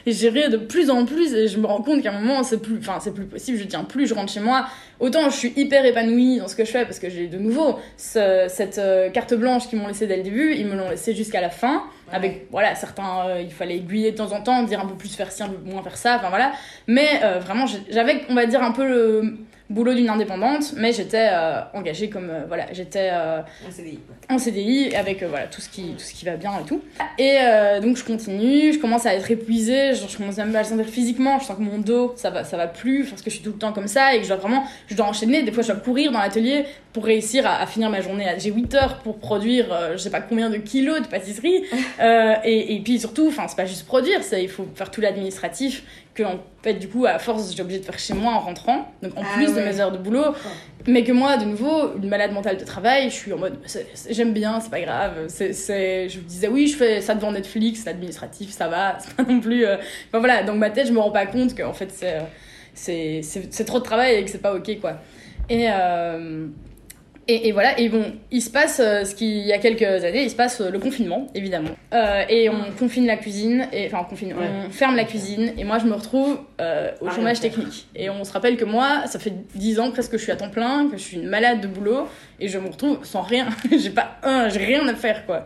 gérer 0.07 0.47
de 0.47 0.57
plus 0.57 0.89
en 0.89 1.05
plus, 1.05 1.40
et 1.41 1.47
je 1.47 1.57
me 1.57 1.65
rends 1.65 1.81
compte 1.81 2.01
qu'à 2.03 2.11
un 2.13 2.19
moment, 2.19 2.43
c'est 2.43 2.61
plus, 2.61 2.77
enfin, 2.79 2.99
c'est 3.01 3.13
plus 3.13 3.25
possible, 3.25 3.57
je 3.57 3.63
tiens 3.65 3.83
plus, 3.83 4.07
je 4.07 4.13
rentre 4.13 4.31
chez 4.31 4.39
moi. 4.39 4.67
Autant 4.99 5.29
je 5.29 5.35
suis 5.35 5.53
hyper 5.55 5.83
épanouie 5.85 6.37
dans 6.39 6.47
ce 6.47 6.55
que 6.55 6.63
je 6.65 6.71
fais, 6.71 6.85
parce 6.85 6.99
que 6.99 7.09
j'ai 7.09 7.27
de 7.27 7.37
nouveau 7.37 7.79
ce- 7.97 8.45
cette 8.49 8.77
euh, 8.77 9.09
carte 9.09 9.33
blanche 9.33 9.67
qu'ils 9.67 9.79
m'ont 9.79 9.87
laissée 9.87 10.07
dès 10.07 10.17
le 10.17 10.23
début, 10.23 10.53
ils 10.55 10.65
me 10.65 10.75
l'ont 10.75 10.89
laissée 10.89 11.13
jusqu'à 11.15 11.41
la 11.41 11.49
fin. 11.49 11.83
Avec 12.13 12.47
voilà 12.51 12.75
certains 12.75 13.25
euh, 13.27 13.41
il 13.41 13.51
fallait 13.51 13.77
aiguiller 13.77 14.11
de 14.11 14.17
temps 14.17 14.33
en 14.33 14.41
temps 14.41 14.63
dire 14.63 14.81
un 14.81 14.85
peu 14.85 14.95
plus 14.95 15.15
faire 15.15 15.31
ci 15.31 15.43
un 15.43 15.47
peu 15.49 15.57
moins 15.71 15.81
faire 15.81 15.95
ça 15.95 16.17
enfin 16.17 16.27
voilà. 16.29 16.51
Mais 16.87 17.07
euh, 17.23 17.39
vraiment 17.39 17.65
j'avais 17.89 18.21
on 18.29 18.35
va 18.35 18.45
dire 18.45 18.61
un 18.61 18.71
peu 18.73 18.85
le 18.87 19.37
boulot 19.73 19.93
d'une 19.93 20.09
indépendante 20.09 20.73
mais 20.77 20.91
j'étais 20.91 21.29
euh, 21.31 21.61
engagée 21.73 22.09
comme 22.09 22.29
euh, 22.29 22.43
voilà 22.47 22.71
j'étais 22.71 23.09
euh, 23.11 23.41
Un 23.67 23.71
CDI. 23.71 23.99
en 24.29 24.37
CDI 24.37 24.95
avec 24.95 25.23
voilà 25.23 25.47
tout 25.47 25.61
ce 25.61 25.69
qui 25.69 25.93
tout 25.93 26.03
ce 26.03 26.13
qui 26.13 26.25
va 26.25 26.35
bien 26.35 26.51
et 26.59 26.65
tout 26.65 26.81
et 27.17 27.37
donc 27.81 27.97
je 27.97 28.03
continue 28.03 28.73
je 28.73 28.79
commence 28.79 29.05
à 29.05 29.15
être 29.15 29.29
épuisée 29.31 29.93
genre, 29.95 30.09
je 30.09 30.17
commence 30.17 30.39
à 30.39 30.45
me 30.45 30.57
le 30.57 30.63
sentir 30.63 30.85
physiquement 30.85 31.39
je 31.39 31.45
sens 31.45 31.57
que 31.57 31.61
mon 31.61 31.77
dos 31.77 32.13
ça 32.15 32.29
va 32.29 32.43
ça 32.43 32.57
va 32.57 32.67
plus 32.67 33.05
parce 33.05 33.21
que 33.21 33.29
je 33.29 33.35
suis 33.35 33.43
tout 33.43 33.51
le 33.51 33.57
temps 33.57 33.73
comme 33.73 33.87
ça 33.87 34.13
et 34.13 34.17
que 34.17 34.23
je 34.23 34.29
dois 34.29 34.37
vraiment 34.37 34.63
je 34.87 34.95
dois 34.95 35.05
enchaîner 35.05 35.43
des 35.43 35.51
fois 35.51 35.63
je 35.63 35.71
dois 35.71 35.77
courir 35.77 36.11
dans 36.11 36.19
l'atelier 36.19 36.65
pour 36.93 37.05
réussir 37.05 37.47
à, 37.47 37.61
à 37.61 37.65
finir 37.65 37.89
ma 37.89 38.01
journée 38.01 38.25
j'ai 38.37 38.51
8 38.51 38.75
heures 38.75 38.97
pour 38.99 39.19
produire 39.19 39.65
je 39.93 39.97
sais 39.97 40.09
pas 40.09 40.21
combien 40.21 40.49
de 40.49 40.57
kilos 40.57 41.01
de 41.01 41.07
pâtisserie 41.07 41.63
et, 42.43 42.75
et 42.75 42.79
puis 42.81 42.99
surtout 42.99 43.27
enfin 43.27 43.47
c'est 43.47 43.57
pas 43.57 43.65
juste 43.65 43.85
produire 43.85 44.23
c'est 44.23 44.43
il 44.43 44.49
faut 44.49 44.67
faire 44.75 44.91
tout 44.91 45.01
l'administratif 45.01 45.83
que 46.13 46.23
en 46.23 46.39
fait 46.61 46.73
du 46.75 46.89
coup 46.89 47.05
à 47.05 47.19
force 47.19 47.55
j'ai 47.55 47.61
obligé 47.61 47.79
de 47.79 47.85
faire 47.85 47.97
chez 47.97 48.13
moi 48.13 48.33
en 48.33 48.39
rentrant 48.39 48.91
donc 49.01 49.17
en 49.17 49.21
Ah 49.23 49.35
plus 49.35 49.53
de 49.53 49.61
mes 49.61 49.79
heures 49.79 49.91
de 49.91 49.97
boulot. 49.97 50.33
Mais 50.87 51.03
que 51.03 51.11
moi 51.11 51.37
de 51.37 51.45
nouveau 51.45 51.95
une 51.95 52.09
malade 52.09 52.31
mentale 52.33 52.57
de 52.57 52.65
travail 52.65 53.09
je 53.09 53.15
suis 53.15 53.33
en 53.33 53.37
mode 53.37 53.57
j'aime 54.09 54.33
bien 54.33 54.59
c'est 54.59 54.71
pas 54.71 54.81
grave 54.81 55.27
c'est 55.27 56.09
je 56.09 56.17
me 56.17 56.23
disais 56.23 56.47
oui 56.47 56.67
je 56.67 56.75
fais 56.75 57.01
ça 57.01 57.15
devant 57.15 57.31
Netflix 57.31 57.85
l'administratif 57.85 58.51
ça 58.51 58.67
va 58.67 58.97
c'est 58.99 59.15
pas 59.15 59.23
non 59.23 59.39
plus 59.39 59.65
euh, 59.65 59.77
enfin 60.07 60.19
voilà 60.19 60.43
dans 60.43 60.55
ma 60.55 60.69
tête 60.69 60.87
je 60.87 60.93
me 60.93 60.99
rends 60.99 61.11
pas 61.11 61.25
compte 61.25 61.55
qu'en 61.55 61.73
fait 61.73 61.91
c'est 61.91 62.15
euh, 62.15 62.21
c'est 62.73 63.21
c'est 63.21 63.53
c'est 63.53 63.65
trop 63.65 63.79
de 63.79 63.83
travail 63.83 64.15
et 64.15 64.25
que 64.25 64.31
c'est 64.31 64.41
pas 64.41 64.53
ok 64.53 64.79
quoi. 64.79 64.97
Et 65.49 65.67
euh, 65.69 66.47
et, 67.33 67.47
et 67.47 67.51
voilà, 67.51 67.79
et 67.79 67.89
bon, 67.89 68.05
il 68.31 68.41
se 68.41 68.49
passe 68.49 68.79
euh, 68.83 69.03
ce 69.05 69.15
qu'il 69.15 69.37
y 69.39 69.53
a 69.53 69.57
quelques 69.57 69.81
années, 69.83 70.23
il 70.23 70.29
se 70.29 70.35
passe 70.35 70.59
euh, 70.61 70.69
le 70.69 70.79
confinement, 70.79 71.27
évidemment. 71.35 71.69
Euh, 71.93 72.23
et 72.29 72.49
on 72.49 72.71
confine 72.77 73.05
la 73.05 73.17
cuisine, 73.17 73.67
et, 73.71 73.87
enfin 73.87 73.99
on 74.01 74.09
confine, 74.09 74.33
Ouais. 74.33 74.45
on 74.67 74.69
ferme 74.71 74.95
la 74.95 75.03
cuisine, 75.03 75.53
et 75.57 75.63
moi 75.63 75.77
je 75.79 75.85
me 75.85 75.93
retrouve 75.93 76.39
euh, 76.59 76.91
au 77.01 77.09
chômage 77.09 77.39
technique. 77.39 77.87
Et 77.95 78.09
on 78.09 78.23
se 78.23 78.31
rappelle 78.33 78.57
que 78.57 78.65
moi, 78.65 79.03
ça 79.07 79.19
fait 79.19 79.33
10 79.55 79.79
ans 79.79 79.91
presque 79.91 80.11
que 80.11 80.17
je 80.17 80.23
suis 80.23 80.31
à 80.31 80.35
temps 80.35 80.49
plein, 80.49 80.87
que 80.89 80.97
je 80.97 81.01
suis 81.01 81.17
une 81.17 81.27
malade 81.27 81.61
de 81.61 81.67
boulot, 81.67 82.07
et 82.39 82.47
je 82.47 82.57
me 82.57 82.67
retrouve 82.69 82.99
sans 83.03 83.21
rien. 83.21 83.47
j'ai 83.77 83.89
pas 83.91 84.17
un, 84.23 84.49
j'ai 84.49 84.59
rien 84.65 84.87
à 84.87 84.95
faire 84.95 85.25
quoi. 85.25 85.45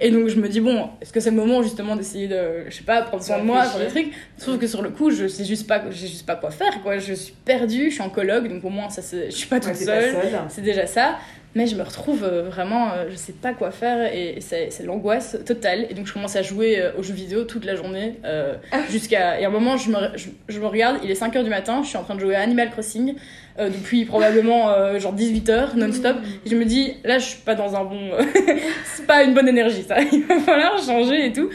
Et 0.00 0.10
donc 0.10 0.28
je 0.28 0.36
me 0.40 0.48
dis, 0.48 0.60
bon, 0.60 0.88
est-ce 1.00 1.12
que 1.12 1.20
c'est 1.20 1.30
le 1.30 1.36
moment 1.36 1.62
justement 1.62 1.96
d'essayer 1.96 2.28
de, 2.28 2.64
je 2.68 2.74
sais 2.74 2.84
pas, 2.84 3.02
prendre 3.02 3.22
soin 3.22 3.38
de 3.38 3.44
moi, 3.44 3.62
faire 3.64 3.80
des 3.80 3.86
trucs? 3.88 4.12
Sauf 4.36 4.58
que 4.58 4.66
sur 4.66 4.82
le 4.82 4.90
coup, 4.90 5.10
je 5.10 5.26
sais 5.26 5.44
juste 5.44 5.66
pas, 5.66 5.82
j'ai 5.90 6.06
juste 6.06 6.26
pas 6.26 6.36
quoi 6.36 6.50
faire 6.50 6.82
quoi. 6.82 6.98
Je 6.98 7.14
suis 7.14 7.34
perdue, 7.44 7.86
je 7.90 7.94
suis 7.94 8.02
en 8.02 8.10
colloque, 8.10 8.48
donc 8.48 8.64
au 8.64 8.68
moins 8.70 8.90
ça, 8.90 9.00
je 9.02 9.30
suis 9.34 9.46
pas 9.48 9.58
toute 9.60 9.70
Ouais, 9.70 9.74
seule. 9.74 10.16
c'est 10.48 10.62
déjà 10.62 10.86
ça. 10.86 11.16
Mais 11.56 11.68
je 11.68 11.76
me 11.76 11.82
retrouve 11.82 12.24
euh, 12.24 12.42
vraiment, 12.42 12.92
euh, 12.92 13.06
je 13.10 13.16
sais 13.16 13.32
pas 13.32 13.52
quoi 13.52 13.70
faire 13.70 14.12
et 14.12 14.38
c'est 14.40 14.82
l'angoisse 14.82 15.36
totale. 15.46 15.86
Et 15.88 15.94
donc 15.94 16.06
je 16.06 16.12
commence 16.12 16.34
à 16.34 16.42
jouer 16.42 16.80
euh, 16.80 16.90
aux 16.98 17.02
jeux 17.04 17.14
vidéo 17.14 17.44
toute 17.44 17.64
la 17.64 17.76
journée 17.76 18.18
euh, 18.24 18.54
jusqu'à. 18.90 19.38
Et 19.40 19.44
à 19.44 19.48
un 19.48 19.52
moment, 19.52 19.76
je 19.76 19.90
me, 19.90 19.96
je, 20.16 20.28
je 20.48 20.58
me 20.58 20.66
regarde, 20.66 20.98
il 21.04 21.10
est 21.10 21.20
5h 21.20 21.44
du 21.44 21.50
matin, 21.50 21.82
je 21.84 21.88
suis 21.88 21.96
en 21.96 22.02
train 22.02 22.16
de 22.16 22.20
jouer 22.20 22.34
à 22.34 22.40
Animal 22.40 22.70
Crossing 22.70 23.14
euh, 23.60 23.68
depuis 23.68 24.04
probablement 24.04 24.70
euh, 24.70 24.98
genre 24.98 25.14
18h 25.14 25.76
non-stop. 25.76 26.16
Et 26.44 26.50
je 26.50 26.56
me 26.56 26.64
dis, 26.64 26.94
là 27.04 27.18
je 27.18 27.26
suis 27.26 27.40
pas 27.40 27.54
dans 27.54 27.76
un 27.76 27.84
bon. 27.84 28.10
c'est 28.84 29.06
pas 29.06 29.22
une 29.22 29.32
bonne 29.32 29.48
énergie 29.48 29.84
ça, 29.86 30.00
il 30.12 30.24
va 30.24 30.40
falloir 30.40 30.76
changer 30.82 31.26
et 31.26 31.32
tout. 31.32 31.50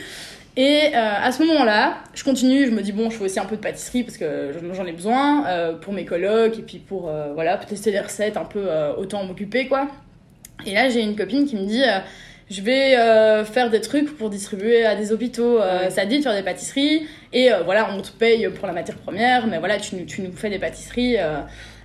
Et 0.62 0.88
euh, 0.88 0.92
à 0.94 1.32
ce 1.32 1.42
moment-là, 1.44 2.00
je 2.14 2.22
continue, 2.26 2.66
je 2.66 2.72
me 2.72 2.82
dis 2.82 2.92
bon, 2.92 3.10
je 3.10 3.16
fais 3.18 3.24
aussi 3.24 3.40
un 3.40 3.46
peu 3.46 3.56
de 3.56 3.62
pâtisserie 3.62 4.04
parce 4.04 4.18
que 4.18 4.52
j'en 4.74 4.86
ai 4.86 4.92
besoin 4.92 5.48
euh, 5.48 5.74
pour 5.78 5.94
mes 5.94 6.04
colocs 6.04 6.60
et 6.60 6.64
puis 6.64 6.80
pour 6.80 7.08
euh, 7.08 7.32
voilà, 7.34 7.56
tester 7.58 7.92
des 7.92 8.00
recettes 8.02 8.36
un 8.36 8.44
peu 8.44 8.68
autant 8.98 9.24
m'occuper 9.24 9.68
quoi. 9.70 9.88
Et 10.66 10.74
là, 10.74 10.90
j'ai 10.90 11.02
une 11.02 11.16
copine 11.16 11.46
qui 11.46 11.56
me 11.56 11.66
dit 11.66 11.82
je 12.50 12.62
vais 12.62 12.98
euh, 12.98 13.46
faire 13.46 13.70
des 13.70 13.80
trucs 13.80 14.18
pour 14.18 14.30
distribuer 14.30 14.86
à 14.86 14.96
des 14.96 15.14
hôpitaux, 15.14 15.62
euh, 15.62 15.84
Ouais. 15.84 15.90
ça 15.92 16.04
dit 16.06 16.18
de 16.18 16.24
faire 16.24 16.34
des 16.36 16.42
pâtisseries 16.44 17.08
et 17.32 17.54
euh, 17.54 17.62
voilà, 17.64 17.90
on 17.94 18.02
te 18.02 18.12
paye 18.12 18.50
pour 18.50 18.68
la 18.68 18.74
matière 18.74 18.98
première, 18.98 19.48
mais 19.48 19.60
voilà, 19.60 19.78
tu, 19.78 19.96
nous- 19.96 20.06
tu 20.06 20.22
nous 20.24 20.34
fais 20.36 20.50
des 20.50 20.60
pâtisseries 20.60 21.16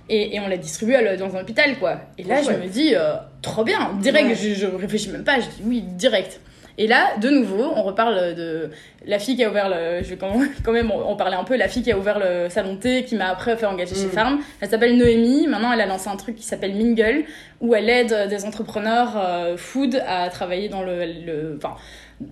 et, 0.09 0.35
et 0.35 0.39
on 0.41 0.47
les 0.49 0.57
distribue 0.57 0.95
dans 1.17 1.33
un 1.37 1.41
hôpital 1.41 1.77
quoi. 1.79 2.01
Et 2.17 2.23
là, 2.23 2.41
je 2.41 2.49
me 2.51 2.67
dis 2.67 2.93
trop 3.41 3.63
bien, 3.63 3.91
direct, 4.01 4.27
Ouais. 4.27 4.35
je, 4.35 4.53
je 4.53 4.65
réfléchis 4.65 5.11
même 5.11 5.23
pas, 5.23 5.35
je 5.39 5.45
dis 5.45 5.61
oui, 5.63 5.81
direct. 5.81 6.41
Et 6.77 6.87
là, 6.87 7.17
de 7.17 7.29
nouveau, 7.29 7.71
on 7.75 7.83
reparle 7.83 8.35
de 8.35 8.69
la 9.07 9.19
fille 9.19 9.35
qui 9.35 9.43
a 9.43 9.49
ouvert 9.49 9.69
le. 9.69 10.03
Je 10.03 10.09
vais 10.09 10.17
quand 10.17 10.71
même, 10.71 10.91
en 10.91 11.15
parler 11.15 11.35
un 11.35 11.43
peu. 11.43 11.55
La 11.55 11.67
fille 11.67 11.83
qui 11.83 11.91
a 11.91 11.97
ouvert 11.97 12.19
le 12.19 12.49
salon 12.49 12.73
de 12.75 12.79
thé, 12.79 13.03
qui 13.03 13.15
m'a 13.15 13.29
après 13.29 13.55
fait 13.57 13.65
engager 13.65 13.95
chez 13.95 14.07
Mm. 14.07 14.11
Farm. 14.11 14.39
Elle 14.61 14.69
s'appelle 14.69 14.97
Noémie. 14.97 15.47
Maintenant, 15.47 15.71
elle 15.73 15.81
a 15.81 15.85
lancé 15.85 16.07
un 16.09 16.15
truc 16.17 16.35
qui 16.35 16.43
s'appelle 16.43 16.75
Mingle, 16.75 17.23
où 17.61 17.75
elle 17.75 17.89
aide 17.89 18.27
des 18.29 18.45
entrepreneurs 18.45 19.13
euh, 19.17 19.57
food 19.57 20.01
à 20.07 20.29
travailler 20.29 20.69
dans 20.69 20.81
le. 20.83 21.05
le- 21.05 21.55
Enfin, 21.57 21.75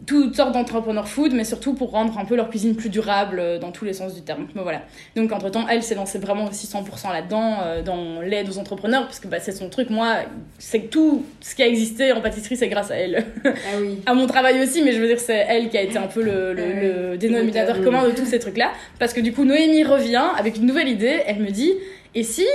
toutes 0.07 0.33
sortes 0.37 0.53
d'entrepreneurs 0.53 1.09
food, 1.09 1.33
mais 1.33 1.43
surtout 1.43 1.73
pour 1.73 1.91
rendre 1.91 2.17
un 2.17 2.23
peu 2.23 2.37
leur 2.37 2.49
cuisine 2.49 2.73
plus 2.73 2.87
durable 2.89 3.37
euh, 3.41 3.59
dans 3.59 3.71
tous 3.71 3.83
les 3.83 3.91
sens 3.91 4.15
du 4.15 4.21
terme. 4.21 4.47
Mais 4.55 4.61
voilà. 4.61 4.83
Donc, 5.17 5.29
entre 5.33 5.49
temps, 5.49 5.65
elle 5.69 5.83
s'est 5.83 5.95
lancée 5.95 6.19
vraiment 6.19 6.45
aussi 6.45 6.67
100% 6.67 7.11
là-dedans, 7.11 7.57
euh, 7.65 7.81
dans 7.81 8.21
l'aide 8.21 8.47
aux 8.49 8.57
entrepreneurs, 8.59 9.03
parce 9.03 9.19
que 9.19 9.27
bah, 9.27 9.41
c'est 9.41 9.51
son 9.51 9.67
truc. 9.69 9.89
Moi, 9.89 10.19
c'est 10.57 10.83
que 10.83 10.87
tout 10.87 11.25
ce 11.41 11.53
qui 11.53 11.63
a 11.63 11.67
existé 11.67 12.13
en 12.13 12.21
pâtisserie, 12.21 12.55
c'est 12.55 12.69
grâce 12.69 12.91
à 12.91 12.95
elle 12.95 13.25
Ah 13.45 13.49
oui. 13.81 13.99
à 14.05 14.13
mon 14.13 14.25
travail 14.25 14.63
aussi, 14.63 14.83
mais 14.83 14.93
je 14.93 15.01
veux 15.01 15.07
dire, 15.07 15.19
c'est 15.19 15.45
elle 15.49 15.67
qui 15.67 15.77
a 15.77 15.81
été 15.81 15.97
un 15.97 16.07
peu 16.07 16.21
le, 16.23 16.53
le, 16.53 16.62
Le 16.63 17.17
dénominateur 17.17 17.81
commun 17.83 18.07
de 18.07 18.11
tous 18.11 18.25
ces 18.25 18.39
trucs-là. 18.39 18.71
Parce 18.99 19.13
que 19.13 19.21
du 19.21 19.33
coup, 19.33 19.43
Noémie 19.43 19.83
revient 19.83 20.25
avec 20.37 20.57
une 20.57 20.65
nouvelle 20.65 20.89
idée. 20.89 21.21
Elle 21.25 21.39
me 21.39 21.51
dit, 21.51 21.73
et 22.15 22.23
si 22.23 22.45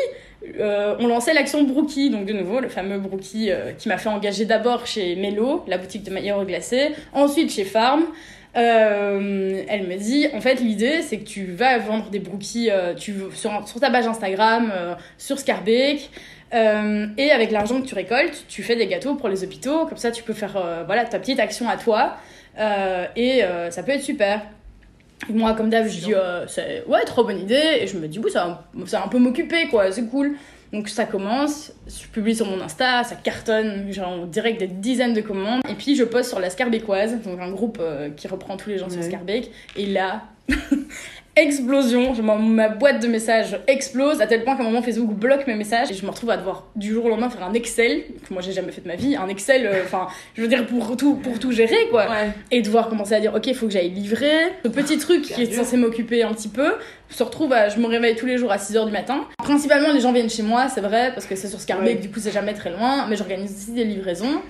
euh, 0.61 0.95
on 1.01 1.07
lançait 1.07 1.35
l'action 1.35 1.65
Brookie, 1.65 2.11
donc 2.11 2.27
de 2.27 2.33
nouveau, 2.33 2.61
le 2.61 2.69
fameux 2.69 2.99
Brookie 2.99 3.51
euh, 3.51 3.73
qui 3.73 3.89
m'a 3.89 3.99
fait 3.99 4.09
engager 4.09 4.45
d'abord 4.45 4.87
chez 4.87 5.17
Mello, 5.17 5.65
la 5.67 5.79
boutique 5.79 6.05
de 6.05 6.11
maillot 6.11 6.45
glacé, 6.45 6.91
ensuite 7.13 7.53
chez 7.53 7.65
Farm. 7.65 8.05
Euh, 8.57 9.63
elle 9.69 9.87
me 9.87 9.97
dit, 9.97 10.27
en 10.33 10.41
fait, 10.41 10.61
l'idée, 10.61 11.03
c'est 11.03 11.19
que 11.19 11.25
tu 11.25 11.47
vas 11.53 11.79
vendre 11.79 12.09
des 12.11 12.19
brookies 12.19 12.71
tu, 12.97 13.15
sur, 13.35 13.69
sur 13.69 13.81
ta 13.81 13.91
page 13.91 14.07
Instagram, 14.07 14.73
sur 15.19 15.39
Scarbake, 15.39 16.11
euh, 16.55 17.07
et 17.19 17.31
avec 17.31 17.51
l'argent 17.51 17.81
que 17.81 17.87
tu 17.87 17.95
récoltes, 17.95 18.45
tu 18.49 18.63
fais 18.63 18.75
des 18.75 18.87
gâteaux 18.87 19.15
pour 19.15 19.29
les 19.29 19.45
hôpitaux. 19.45 19.87
Comme 19.87 19.99
ça, 19.99 20.11
tu 20.11 20.23
peux 20.23 20.33
faire 20.33 20.85
voilà, 20.87 21.05
ta 21.05 21.19
petite 21.19 21.41
action 21.41 21.69
à 21.69 21.77
toi. 21.77 22.17
Euh, 22.59 23.07
et 23.17 23.45
euh, 23.45 23.71
ça 23.71 23.83
peut 23.83 23.93
être 23.93 24.03
super. 24.03 24.43
Moi, 25.29 25.55
comme 25.55 25.69
d'hab, 25.69 25.87
je 25.89 25.99
dis, 26.01 26.15
euh, 26.15 26.47
ouais, 26.87 27.05
trop 27.05 27.25
bonne 27.25 27.41
idée. 27.41 27.79
Et 27.81 27.87
je 27.87 27.97
me 27.99 28.07
dis, 28.09 28.19
oui, 28.19 28.31
ça, 28.31 28.63
va- 28.75 28.87
ça 28.87 28.99
va 29.01 29.05
un 29.07 29.09
peu 29.09 29.19
m'occuper, 29.19 29.67
quoi, 29.69 29.91
c'est 29.93 30.05
cool. 30.07 30.37
Donc 30.73 30.89
ça 30.91 31.07
commence, 31.07 31.73
je 31.87 32.07
publie 32.09 32.37
sur 32.37 32.45
mon 32.45 32.61
Insta, 32.61 33.03
ça 33.03 33.15
cartonne, 33.17 33.87
j'ai 33.91 34.03
en 34.03 34.27
direct 34.27 34.61
des 34.61 34.67
dizaines 34.67 35.15
de 35.15 35.23
commandes. 35.23 35.63
Et 35.69 35.73
puis 35.75 35.97
je 35.97 36.05
poste 36.05 36.29
sur 36.29 36.41
la 36.41 36.51
Scarbécoise, 36.51 37.23
donc 37.23 37.41
un 37.41 37.51
groupe 37.51 37.79
euh, 37.81 38.11
qui 38.11 38.29
reprend 38.29 38.57
tous 38.59 38.69
les 38.69 38.77
gens 38.79 38.91
sur. 38.91 39.03
Scarbake. 39.03 39.51
Et 39.77 39.87
là, 39.87 40.25
explosion, 41.39 42.15
je, 42.15 42.23
ma, 42.23 42.69
boîte 42.69 43.03
de 43.03 43.09
messages 43.09 43.59
explose 43.67 44.21
à 44.21 44.27
tel 44.27 44.45
point 44.45 44.57
qu'à 44.57 44.63
un 44.63 44.67
moment 44.67 44.83
Facebook 44.83 45.11
bloque 45.11 45.47
mes 45.47 45.55
messages. 45.55 45.91
Et 45.91 45.95
je 45.95 46.05
me 46.05 46.11
retrouve 46.11 46.31
à 46.31 46.37
devoir 46.37 46.67
du 46.77 46.93
jour 46.93 47.07
au 47.07 47.09
lendemain 47.09 47.31
faire 47.31 47.45
un 47.45 47.55
Excel, 47.55 48.03
que 48.27 48.33
moi 48.33 48.43
j'ai 48.43 48.53
jamais 48.53 48.73
fait 48.73 48.81
de 48.81 48.89
ma 48.89 48.97
vie, 48.97 49.17
un 49.17 49.29
Excel, 49.29 49.67
euh, 49.67 49.83
enfin 49.85 50.09
je 50.35 50.43
veux 50.43 50.49
dire 50.49 50.67
pour 50.67 50.97
tout, 50.97 51.15
pour 51.15 51.39
tout 51.39 51.53
gérer 51.53 51.89
quoi. 51.91 52.09
Ouais. 52.09 52.31
et 52.51 52.63
devoir 52.63 52.89
commencer 52.89 53.15
à 53.15 53.21
dire 53.21 53.35
ok 53.35 53.47
il 53.47 53.55
faut 53.55 53.67
que 53.67 53.73
j'aille 53.73 53.91
livrer. 53.91 54.33
Ce 54.65 54.69
petit 54.69 54.99
truc 54.99 55.23
qui 55.23 55.43
est 55.43 55.53
censé 55.53 55.77
m'occuper 55.77 56.23
un 56.23 56.33
petit 56.33 56.49
peu 56.49 56.75
se 57.11 57.23
retrouve 57.23 57.53
à 57.53 57.69
je 57.69 57.79
me 57.79 57.87
réveille 57.87 58.17
tous 58.17 58.27
les 58.27 58.39
jours 58.39 58.53
à 58.53 58.57
6h 58.57 58.87
du 58.87 58.93
matin. 58.93 59.25
Principalement 59.39 59.93
les 59.93 60.01
gens 60.01 60.13
viennent 60.13 60.31
chez 60.31 60.43
moi 60.43 60.69
c'est 60.69 60.81
vrai 60.81 61.13
parce 61.15 61.27
que 61.27 61.37
c'est 61.37 61.49
sur 61.49 61.61
Scarbake 61.61 61.89
Ouais. 61.89 61.95
du 61.95 62.11
coup 62.11 62.21
c'est 62.21 62.33
jamais 62.33 62.55
très 62.55 62.71
loin 62.71 63.07
mais 63.09 63.17
j'organise 63.17 63.53
aussi 63.53 63.73
des 63.73 63.85
livraisons. 63.85 64.41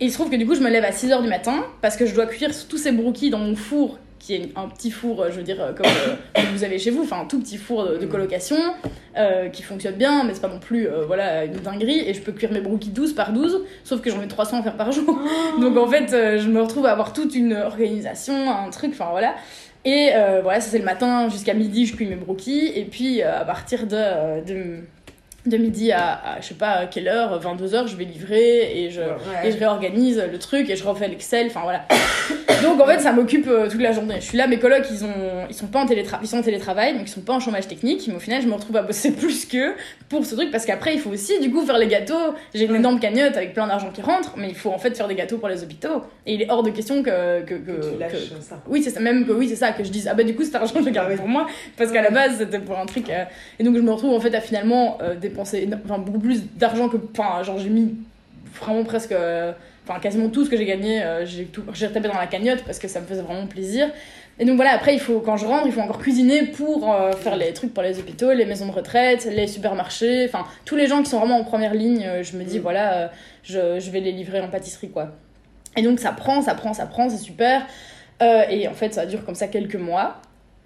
Et 0.00 0.06
il 0.06 0.10
se 0.10 0.14
trouve 0.14 0.30
que 0.30 0.36
du 0.36 0.46
coup 0.46 0.54
je 0.54 0.60
me 0.60 0.70
lève 0.70 0.84
à 0.84 0.90
6h 0.90 1.22
du 1.22 1.28
matin 1.28 1.64
parce 1.82 1.96
que 1.96 2.06
je 2.06 2.14
dois 2.14 2.26
cuire 2.26 2.50
tous 2.68 2.78
ces 2.78 2.92
brookies 2.92 3.30
dans 3.30 3.38
mon 3.38 3.54
four 3.54 3.98
qui 4.20 4.34
est 4.34 4.52
un 4.54 4.68
petit 4.68 4.90
four, 4.92 5.22
euh, 5.22 5.30
je 5.30 5.36
veux 5.36 5.42
dire, 5.42 5.60
euh, 5.60 5.72
comme 5.72 5.86
euh, 5.86 6.14
que 6.40 6.46
vous 6.52 6.62
avez 6.62 6.78
chez 6.78 6.90
vous, 6.90 7.02
enfin 7.02 7.20
un 7.22 7.24
tout 7.24 7.40
petit 7.40 7.56
four 7.56 7.88
de, 7.88 7.96
de 7.96 8.06
colocation, 8.06 8.56
euh, 9.16 9.48
qui 9.48 9.62
fonctionne 9.62 9.94
bien, 9.94 10.22
mais 10.22 10.34
c'est 10.34 10.42
pas 10.42 10.48
non 10.48 10.60
plus 10.60 10.86
euh, 10.86 11.04
voilà, 11.06 11.46
une 11.46 11.54
dinguerie, 11.54 12.00
et 12.06 12.14
je 12.14 12.20
peux 12.20 12.30
cuire 12.30 12.52
mes 12.52 12.60
brookies 12.60 12.90
12 12.90 13.14
par 13.14 13.32
12, 13.32 13.64
sauf 13.82 14.00
que 14.00 14.10
j'en 14.10 14.22
ai 14.22 14.28
300 14.28 14.60
à 14.60 14.62
faire 14.62 14.76
par 14.76 14.92
jour. 14.92 15.18
Donc 15.60 15.76
en 15.76 15.88
fait, 15.88 16.10
je 16.10 16.48
me 16.48 16.60
retrouve 16.62 16.86
à 16.86 16.92
avoir 16.92 17.12
toute 17.12 17.34
une 17.34 17.54
organisation, 17.54 18.50
un 18.50 18.70
truc, 18.70 18.90
enfin 18.92 19.08
voilà. 19.10 19.34
Et 19.86 20.10
voilà, 20.42 20.60
ça 20.60 20.70
c'est 20.70 20.78
le 20.78 20.84
matin 20.84 21.28
jusqu'à 21.30 21.54
midi, 21.54 21.86
je 21.86 21.96
cuis 21.96 22.06
mes 22.06 22.16
brookies. 22.16 22.72
Et 22.74 22.84
puis 22.84 23.22
à 23.22 23.44
partir 23.46 23.86
de, 23.86 24.44
de, 24.44 24.76
de 25.46 25.56
midi 25.56 25.90
à, 25.92 26.12
à, 26.12 26.40
je 26.40 26.48
sais 26.48 26.54
pas 26.54 26.70
à 26.70 26.86
quelle 26.86 27.08
heure, 27.08 27.40
22h, 27.40 27.88
je 27.88 27.96
vais 27.96 28.04
livrer 28.04 28.84
et 28.84 28.90
je, 28.90 29.00
et 29.42 29.50
je 29.50 29.58
réorganise 29.58 30.22
le 30.30 30.38
truc 30.38 30.68
et 30.68 30.76
je 30.76 30.84
refais 30.84 31.08
l'Excel, 31.08 31.46
enfin 31.46 31.62
voilà. 31.62 31.86
Donc 32.62 32.80
en 32.80 32.86
fait, 32.86 33.00
ça 33.00 33.12
m'occupe 33.12 33.46
euh, 33.48 33.68
toute 33.68 33.80
la 33.80 33.92
journée. 33.92 34.16
Je 34.16 34.24
suis 34.26 34.38
là, 34.38 34.46
mes 34.46 34.58
colocs, 34.58 34.84
ils, 34.90 35.04
ont, 35.04 35.46
ils, 35.48 35.54
sont 35.54 35.66
pas 35.66 35.80
en 35.80 35.86
télétra 35.86 36.18
ils 36.22 36.28
sont 36.28 36.38
en 36.38 36.42
télétravail, 36.42 36.92
donc 36.94 37.02
ils 37.06 37.10
sont 37.10 37.20
pas 37.20 37.32
en 37.34 37.40
chômage 37.40 37.66
technique. 37.68 38.04
Mais 38.08 38.14
au 38.14 38.18
final, 38.18 38.42
je 38.42 38.46
me 38.48 38.52
retrouve 38.54 38.76
à 38.76 38.82
bosser 38.82 39.12
plus 39.16 39.46
qu'eux 39.46 39.74
pour 40.08 40.24
ce 40.26 40.34
truc 40.34 40.50
parce 40.50 40.66
qu'après, 40.66 40.94
il 40.94 41.00
faut 41.00 41.10
aussi 41.10 41.38
du 41.40 41.50
coup 41.50 41.64
faire 41.64 41.78
les 41.78 41.86
gâteaux. 41.86 42.34
J'ai 42.54 42.66
une 42.66 42.74
énorme 42.74 43.00
cagnotte 43.00 43.36
avec 43.36 43.54
plein 43.54 43.66
d'argent 43.66 43.90
qui 43.90 44.02
rentre, 44.02 44.34
mais 44.36 44.48
il 44.48 44.54
faut 44.54 44.70
en 44.70 44.78
fait 44.78 44.96
faire 44.96 45.08
des 45.08 45.14
gâteaux 45.14 45.38
pour 45.38 45.48
les 45.48 45.62
hôpitaux. 45.62 46.02
Et 46.26 46.34
il 46.34 46.42
est 46.42 46.50
hors 46.50 46.62
de 46.62 46.70
question 46.70 47.02
que. 47.02 47.42
que, 47.42 47.54
que, 47.54 47.70
Que 47.72 47.92
tu 47.92 47.98
lâches 47.98 48.12
que- 48.12 48.42
ça. 48.42 48.60
oui, 48.68 48.82
c'est 48.82 48.90
ça, 48.90 49.00
même 49.00 49.26
que 49.26 49.32
oui, 49.32 49.48
c'est 49.48 49.56
ça, 49.56 49.72
que 49.72 49.82
je 49.84 49.90
dise, 49.90 50.08
ah 50.10 50.14
bah 50.14 50.22
du 50.24 50.34
coup, 50.34 50.44
cet 50.44 50.54
argent, 50.54 50.74
je 50.80 50.84
le 50.84 50.90
garde 50.90 51.14
pour 51.16 51.28
moi, 51.28 51.46
parce 51.76 51.90
qu'à 51.92 52.02
la 52.02 52.10
base, 52.10 52.38
c'était 52.38 52.58
pour 52.58 52.78
un 52.78 52.86
truc. 52.86 53.08
euh, 53.10 53.24
Et 53.58 53.64
donc, 53.64 53.76
je 53.76 53.80
me 53.80 53.90
retrouve 53.92 54.14
en 54.14 54.20
fait 54.20 54.34
à 54.34 54.40
finalement 54.40 54.98
euh, 55.02 55.14
dépenser 55.14 55.68
enfin, 55.84 55.98
beaucoup 55.98 56.20
plus 56.20 56.42
d'argent 56.56 56.88
que. 56.88 56.96
Enfin, 57.16 57.42
genre, 57.42 57.58
j'ai 57.58 57.70
mis 57.70 57.94
vraiment 58.60 58.84
presque. 58.84 59.14
Enfin, 59.88 59.98
quasiment 60.00 60.28
tout 60.28 60.44
ce 60.44 60.50
que 60.50 60.56
j'ai 60.56 60.66
gagné, 60.66 61.02
euh, 61.02 61.24
j'ai 61.26 61.44
tout- 61.46 61.64
j'ai 61.72 61.86
retapé 61.86 62.08
dans 62.08 62.14
la 62.18 62.26
cagnotte 62.26 62.62
parce 62.64 62.78
que 62.78 62.86
ça 62.88 63.00
me 63.00 63.06
faisait 63.06 63.22
vraiment 63.22 63.46
plaisir. 63.46 63.88
Et 64.38 64.44
donc 64.44 64.56
voilà, 64.56 64.72
après, 64.72 64.94
il 64.94 65.00
faut, 65.00 65.20
quand 65.20 65.36
je 65.36 65.44
rentre, 65.46 65.66
il 65.66 65.72
faut 65.72 65.80
encore 65.80 65.98
cuisiner 65.98 66.46
pour 66.46 66.92
euh, 66.92 67.12
faire 67.12 67.36
les 67.36 67.52
trucs 67.52 67.74
pour 67.74 67.82
les 67.82 67.98
hôpitaux, 67.98 68.32
les 68.32 68.46
maisons 68.46 68.66
de 68.66 68.72
retraite, 68.72 69.26
les 69.30 69.46
supermarchés, 69.46 70.26
enfin, 70.26 70.46
tous 70.64 70.76
les 70.76 70.86
gens 70.86 71.02
qui 71.02 71.10
sont 71.10 71.18
vraiment 71.18 71.38
en 71.38 71.44
première 71.44 71.74
ligne, 71.74 72.04
euh, 72.06 72.22
je 72.22 72.36
me 72.36 72.44
dis, 72.44 72.58
Mm. 72.58 72.62
voilà, 72.62 73.10
je, 73.42 73.78
je 73.80 73.90
vais 73.90 74.00
les 74.00 74.12
livrer 74.12 74.40
en 74.40 74.48
pâtisserie, 74.48 74.90
quoi. 74.90 75.08
Et 75.76 75.82
donc 75.82 75.98
ça 76.00 76.12
prend, 76.12 76.40
ça 76.42 76.54
prend, 76.54 76.72
ça 76.72 76.86
prend, 76.86 77.08
c'est 77.08 77.16
super. 77.18 77.66
Euh, 78.22 78.42
et 78.50 78.66
en 78.68 78.74
fait, 78.74 78.94
ça 78.94 79.06
dure 79.06 79.24
comme 79.24 79.34
ça 79.34 79.48
quelques 79.48 79.76
mois. 79.76 80.16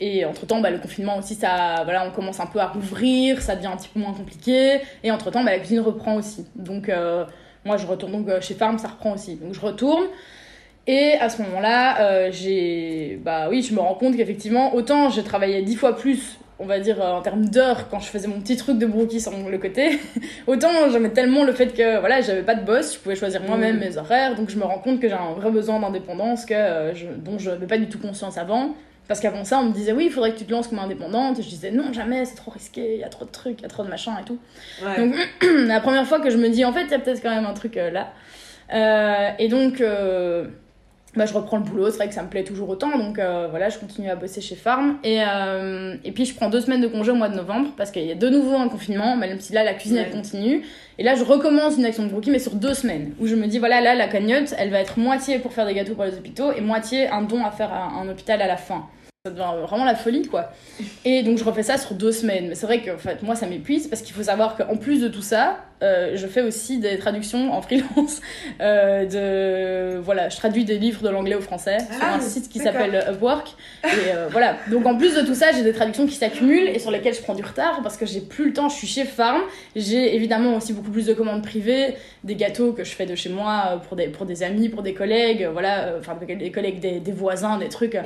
Et 0.00 0.24
entre-temps, 0.24 0.60
bah, 0.60 0.70
le 0.70 0.78
confinement 0.78 1.18
aussi, 1.18 1.34
ça, 1.36 1.82
voilà, 1.84 2.04
on 2.06 2.10
commence 2.10 2.40
un 2.40 2.46
peu 2.46 2.58
à 2.58 2.66
rouvrir, 2.66 3.40
ça 3.40 3.54
devient 3.54 3.68
un 3.68 3.76
petit 3.76 3.88
peu 3.92 4.00
moins 4.00 4.12
compliqué. 4.12 4.80
Et 5.04 5.10
entre-temps, 5.12 5.44
bah, 5.44 5.52
la 5.52 5.58
cuisine 5.58 5.80
reprend 5.80 6.16
aussi. 6.16 6.46
Donc, 6.56 6.88
euh, 6.88 7.24
moi, 7.64 7.76
je 7.76 7.86
retourne 7.86 8.12
donc 8.12 8.28
euh, 8.28 8.40
chez 8.40 8.54
Farm, 8.54 8.78
ça 8.78 8.88
reprend 8.88 9.14
aussi. 9.14 9.36
Donc, 9.36 9.54
je 9.54 9.60
retourne. 9.60 10.04
Et 10.86 11.14
à 11.14 11.30
ce 11.30 11.40
moment-là, 11.42 12.30
j'ai, 12.30 13.18
bah 13.24 13.48
oui, 13.48 13.62
je 13.62 13.74
me 13.74 13.80
rends 13.80 13.94
compte 13.94 14.18
qu'effectivement, 14.18 14.74
autant 14.74 15.08
je 15.08 15.22
travaillais 15.22 15.62
dix 15.62 15.76
fois 15.76 15.96
plus 15.96 16.38
on 16.58 16.66
va 16.66 16.78
dire 16.78 17.00
en 17.00 17.20
termes 17.20 17.46
d'heures 17.46 17.88
quand 17.88 18.00
je 18.00 18.06
faisais 18.06 18.28
mon 18.28 18.40
petit 18.40 18.56
truc 18.56 18.78
de 18.78 18.86
brookie 18.86 19.20
sur 19.20 19.32
le 19.32 19.58
côté 19.58 19.98
autant 20.46 20.88
j'aimais 20.90 21.10
tellement 21.10 21.44
le 21.44 21.52
fait 21.52 21.74
que 21.74 21.98
voilà 21.98 22.20
j'avais 22.20 22.42
pas 22.42 22.54
de 22.54 22.64
boss 22.64 22.94
je 22.94 22.98
pouvais 23.00 23.16
choisir 23.16 23.42
moi-même 23.42 23.76
mm. 23.76 23.80
mes 23.80 23.96
horaires 23.96 24.34
donc 24.36 24.50
je 24.50 24.56
me 24.56 24.64
rends 24.64 24.78
compte 24.78 25.00
que 25.00 25.08
j'ai 25.08 25.14
un 25.14 25.32
vrai 25.32 25.50
besoin 25.50 25.80
d'indépendance 25.80 26.44
que 26.44 26.92
dont 27.18 27.38
je 27.38 27.50
n'avais 27.50 27.66
pas 27.66 27.78
du 27.78 27.88
tout 27.88 27.98
conscience 27.98 28.38
avant 28.38 28.74
parce 29.06 29.20
qu'avant 29.20 29.44
ça, 29.44 29.58
on 29.58 29.64
me 29.64 29.72
disait, 29.72 29.92
oui, 29.92 30.06
il 30.06 30.10
faudrait 30.10 30.32
que 30.32 30.38
tu 30.38 30.46
te 30.46 30.52
lances 30.52 30.68
comme 30.68 30.78
indépendante. 30.78 31.38
Et 31.38 31.42
je 31.42 31.48
disais, 31.48 31.70
non, 31.70 31.92
jamais, 31.92 32.24
c'est 32.24 32.36
trop 32.36 32.50
risqué, 32.50 32.94
il 32.94 33.00
y 33.00 33.04
a 33.04 33.08
trop 33.08 33.24
de 33.24 33.30
trucs, 33.30 33.60
il 33.60 33.62
y 33.62 33.66
a 33.66 33.68
trop 33.68 33.84
de 33.84 33.88
machins 33.88 34.14
et 34.20 34.24
tout. 34.24 34.38
Donc, 34.96 35.14
la 35.66 35.80
première 35.80 36.06
fois 36.06 36.20
que 36.20 36.30
je 36.30 36.38
me 36.38 36.48
dis, 36.48 36.64
en 36.64 36.72
fait, 36.72 36.84
il 36.84 36.90
y 36.90 36.94
a 36.94 36.98
peut-être 36.98 37.22
quand 37.22 37.34
même 37.34 37.46
un 37.46 37.52
truc 37.52 37.76
euh, 37.76 37.90
là. 37.90 38.12
Euh, 38.72 39.30
et 39.38 39.48
donc, 39.48 39.80
euh, 39.80 40.46
bah, 41.16 41.26
je 41.26 41.34
reprends 41.34 41.56
le 41.56 41.62
boulot, 41.62 41.90
c'est 41.90 41.96
vrai 41.96 42.08
que 42.08 42.14
ça 42.14 42.22
me 42.22 42.28
plaît 42.28 42.44
toujours 42.44 42.68
autant. 42.68 42.96
Donc, 42.98 43.16
voilà, 43.16 43.68
je 43.68 43.78
continue 43.78 44.10
à 44.10 44.16
bosser 44.16 44.40
chez 44.40 44.56
Farm. 44.56 44.98
Et, 45.04 45.18
et 46.04 46.12
puis, 46.12 46.24
je 46.24 46.34
prends 46.34 46.50
deux 46.50 46.60
semaines 46.60 46.80
de 46.80 46.88
congé 46.88 47.10
au 47.10 47.14
mois 47.14 47.28
de 47.28 47.36
novembre 47.36 47.70
parce 47.76 47.90
qu'il 47.90 48.04
y 48.04 48.12
a 48.12 48.14
de 48.14 48.28
nouveau 48.28 48.56
un 48.56 48.68
confinement, 48.68 49.16
même 49.16 49.40
si 49.40 49.52
là, 49.52 49.64
la 49.64 49.74
cuisine, 49.74 49.98
elle 49.98 50.10
continue. 50.10 50.62
Et 50.98 51.02
là, 51.02 51.14
je 51.14 51.24
recommence 51.24 51.76
une 51.76 51.84
action 51.84 52.04
de 52.04 52.08
brookie, 52.08 52.30
mais 52.30 52.38
sur 52.38 52.54
deux 52.54 52.74
semaines, 52.74 53.14
où 53.20 53.26
je 53.26 53.34
me 53.34 53.46
dis, 53.46 53.58
voilà, 53.58 53.80
là, 53.80 53.94
la 53.94 54.08
cagnotte, 54.08 54.54
elle 54.58 54.70
va 54.70 54.80
être 54.80 54.98
moitié 54.98 55.38
pour 55.38 55.52
faire 55.52 55.66
des 55.66 55.74
gâteaux 55.74 55.94
pour 55.94 56.04
les 56.04 56.14
hôpitaux 56.14 56.52
et 56.52 56.60
moitié 56.60 57.08
un 57.08 57.22
don 57.22 57.44
à 57.44 57.50
faire 57.50 57.72
à 57.72 57.92
un 58.00 58.08
hôpital 58.08 58.40
à 58.42 58.46
la 58.46 58.56
fin 58.56 58.86
ça 59.26 59.32
devient 59.32 59.66
vraiment 59.66 59.86
la 59.86 59.94
folie 59.94 60.26
quoi. 60.26 60.50
Et 61.06 61.22
donc 61.22 61.38
je 61.38 61.44
refais 61.44 61.62
ça 61.62 61.78
sur 61.78 61.94
deux 61.94 62.12
semaines. 62.12 62.48
Mais 62.48 62.54
c'est 62.54 62.66
vrai 62.66 62.82
que 62.82 62.90
en 62.90 62.98
fait, 62.98 63.22
moi 63.22 63.34
ça 63.34 63.46
m'épuise 63.46 63.88
parce 63.88 64.02
qu'il 64.02 64.14
faut 64.14 64.24
savoir 64.24 64.54
qu'en 64.54 64.76
plus 64.76 65.00
de 65.00 65.08
tout 65.08 65.22
ça, 65.22 65.64
euh, 65.82 66.12
je 66.14 66.26
fais 66.26 66.42
aussi 66.42 66.78
des 66.78 66.98
traductions 66.98 67.52
en 67.52 67.62
freelance. 67.62 68.20
Euh, 68.60 69.04
de 69.04 69.98
voilà, 69.98 70.28
je 70.28 70.36
traduis 70.36 70.64
des 70.64 70.78
livres 70.78 71.02
de 71.02 71.08
l'anglais 71.08 71.34
au 71.34 71.40
français 71.40 71.78
sur 71.78 72.04
un 72.04 72.18
ah, 72.18 72.20
site 72.20 72.48
qui 72.48 72.58
s'appelle 72.58 73.04
Upwork. 73.10 73.54
Et 73.84 73.88
euh, 74.14 74.28
voilà. 74.30 74.56
Donc 74.70 74.86
en 74.86 74.96
plus 74.96 75.14
de 75.14 75.22
tout 75.22 75.34
ça, 75.34 75.50
j'ai 75.52 75.62
des 75.62 75.72
traductions 75.72 76.06
qui 76.06 76.14
s'accumulent 76.14 76.68
et 76.68 76.78
sur 76.78 76.90
lesquelles 76.90 77.14
je 77.14 77.22
prends 77.22 77.34
du 77.34 77.42
retard 77.42 77.80
parce 77.82 77.96
que 77.96 78.06
j'ai 78.06 78.20
plus 78.20 78.46
le 78.46 78.52
temps. 78.52 78.68
Je 78.68 78.76
suis 78.76 78.86
chez 78.86 79.04
Farm. 79.04 79.42
J'ai 79.74 80.14
évidemment 80.14 80.56
aussi 80.56 80.72
beaucoup 80.72 80.90
plus 80.90 81.06
de 81.06 81.14
commandes 81.14 81.42
privées, 81.42 81.96
des 82.22 82.36
gâteaux 82.36 82.72
que 82.72 82.84
je 82.84 82.92
fais 82.92 83.06
de 83.06 83.14
chez 83.14 83.28
moi 83.28 83.82
pour 83.88 83.96
des 83.96 84.08
pour 84.08 84.26
des 84.26 84.42
amis, 84.42 84.68
pour 84.68 84.82
des 84.82 84.94
collègues, 84.94 85.48
voilà, 85.52 85.94
enfin 85.98 86.16
des 86.20 86.50
collègues, 86.50 86.80
des, 86.80 87.00
des, 87.00 87.12
voisins, 87.12 87.58
des 87.58 87.68
trucs. 87.68 87.98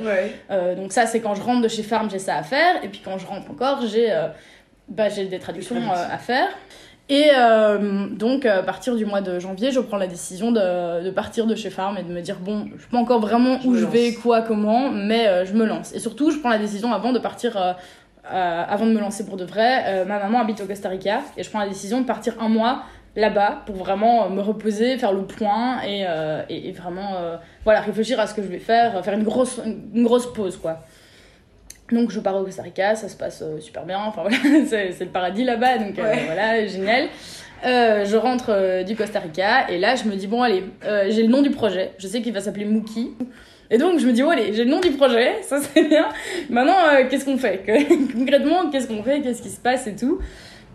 donc 0.77 0.91
ça 0.91 1.05
c'est 1.05 1.19
quand 1.19 1.35
je 1.35 1.41
rentre 1.41 1.61
de 1.61 1.67
chez 1.67 1.83
Farm, 1.83 2.09
j'ai 2.09 2.19
ça 2.19 2.37
à 2.37 2.43
faire. 2.43 2.83
Et 2.83 2.87
puis 2.87 3.01
quand 3.03 3.17
je 3.17 3.27
rentre 3.27 3.51
encore, 3.51 3.85
j'ai 3.85 4.11
bah, 4.87 5.09
j'ai 5.09 5.25
des 5.25 5.39
traductions 5.39 5.91
à 5.91 6.17
faire. 6.17 6.49
Et 7.09 7.31
euh, 7.35 8.07
donc, 8.07 8.45
à 8.45 8.61
partir 8.61 8.95
du 8.95 9.03
mois 9.03 9.21
de 9.21 9.39
janvier, 9.39 9.71
je 9.71 9.79
prends 9.79 9.97
la 9.97 10.05
décision 10.05 10.51
de, 10.51 11.03
de, 11.03 11.09
partir 11.09 11.47
de 11.47 11.55
chez 11.55 11.71
Farm 11.71 11.97
et 11.97 12.03
de 12.03 12.13
me 12.13 12.21
dire 12.21 12.37
bon, 12.39 12.67
je 12.77 12.83
sais 12.83 12.89
pas 12.91 12.99
encore 12.99 13.19
vraiment 13.19 13.57
où 13.65 13.75
je 13.75 13.85
vais, 13.85 14.13
quoi, 14.13 14.43
comment, 14.43 14.91
mais 14.91 15.43
je 15.45 15.53
me 15.53 15.65
lance. 15.65 15.91
Et 15.93 15.99
surtout, 15.99 16.29
je 16.29 16.37
prends 16.37 16.49
la 16.49 16.59
décision 16.59 16.93
avant 16.93 17.11
de 17.11 17.17
partir, 17.17 17.57
avant 18.23 18.85
de 18.85 18.91
me 18.91 18.99
lancer 18.99 19.25
pour 19.25 19.37
de 19.37 19.43
vrai. 19.43 20.05
ma 20.05 20.19
maman 20.19 20.39
habite 20.39 20.61
au 20.61 20.65
Costa 20.65 20.89
Rica 20.89 21.21
et 21.35 21.41
je 21.41 21.49
prends 21.49 21.59
la 21.59 21.67
décision 21.67 21.99
de 21.99 22.05
partir 22.05 22.35
un 22.39 22.47
mois 22.47 22.83
là-bas 23.15 23.63
pour 23.65 23.75
vraiment 23.75 24.29
me 24.29 24.41
reposer, 24.41 24.99
faire 24.99 25.11
le 25.11 25.23
point 25.23 25.81
et, 25.83 26.05
et, 26.49 26.71
vraiment 26.73 27.15
voilà, 27.63 27.81
réfléchir 27.81 28.19
à 28.19 28.27
ce 28.27 28.35
que 28.35 28.43
je 28.43 28.47
vais 28.47 28.59
faire, 28.59 29.03
faire 29.03 29.15
une 29.15 29.23
grosse, 29.23 29.59
une 29.65 30.03
grosse 30.03 30.31
pause 30.31 30.57
quoi. 30.57 30.83
Donc 31.91 32.11
je 32.11 32.19
pars 32.19 32.35
au 32.35 32.43
Costa 32.43 32.61
Rica, 32.61 32.95
ça 32.95 33.09
se 33.09 33.15
passe 33.15 33.41
euh, 33.41 33.59
super 33.59 33.85
bien, 33.85 33.99
enfin 33.99 34.21
voilà, 34.21 34.37
c'est 34.67 34.99
le 34.99 35.05
paradis 35.07 35.43
là-bas, 35.43 35.77
donc 35.79 35.97
euh, 35.97 36.13
voilà, 36.25 36.65
génial. 36.65 37.07
Euh, 37.65 38.05
je 38.05 38.15
rentre 38.15 38.83
du 38.85 38.95
Costa 38.95 39.19
Rica 39.19 39.69
et 39.69 39.77
là 39.79 39.95
je 39.95 40.05
me 40.05 40.15
dis 40.15 40.27
bon 40.27 40.41
allez, 40.41 40.63
j'ai 41.09 41.23
le 41.23 41.29
nom 41.29 41.41
du 41.41 41.49
projet, 41.49 41.91
je 41.97 42.07
sais 42.07 42.21
qu'il 42.21 42.33
va 42.33 42.41
s'appeler 42.41 42.65
Mookie. 42.65 43.11
Et 43.71 43.77
donc 43.77 43.99
je 43.99 44.07
me 44.07 44.13
dis 44.13 44.23
bon 44.23 44.29
allez, 44.29 44.53
j'ai 44.53 44.63
le 44.63 44.71
nom 44.71 44.79
du 44.79 44.91
projet, 44.91 45.37
ça 45.41 45.59
c'est 45.59 45.83
bien. 45.83 46.07
Maintenant 46.49 46.75
qu'est-ce 47.09 47.25
qu'on 47.25 47.37
fait? 47.37 47.63
Concrètement, 48.13 48.69
qu'est-ce 48.69 48.87
qu'on 48.87 49.03
fait? 49.03 49.21
Qu'est-ce 49.21 49.41
qui 49.41 49.49
se 49.49 49.59
passe 49.59 49.87
et 49.87 49.95
tout? 49.95 50.19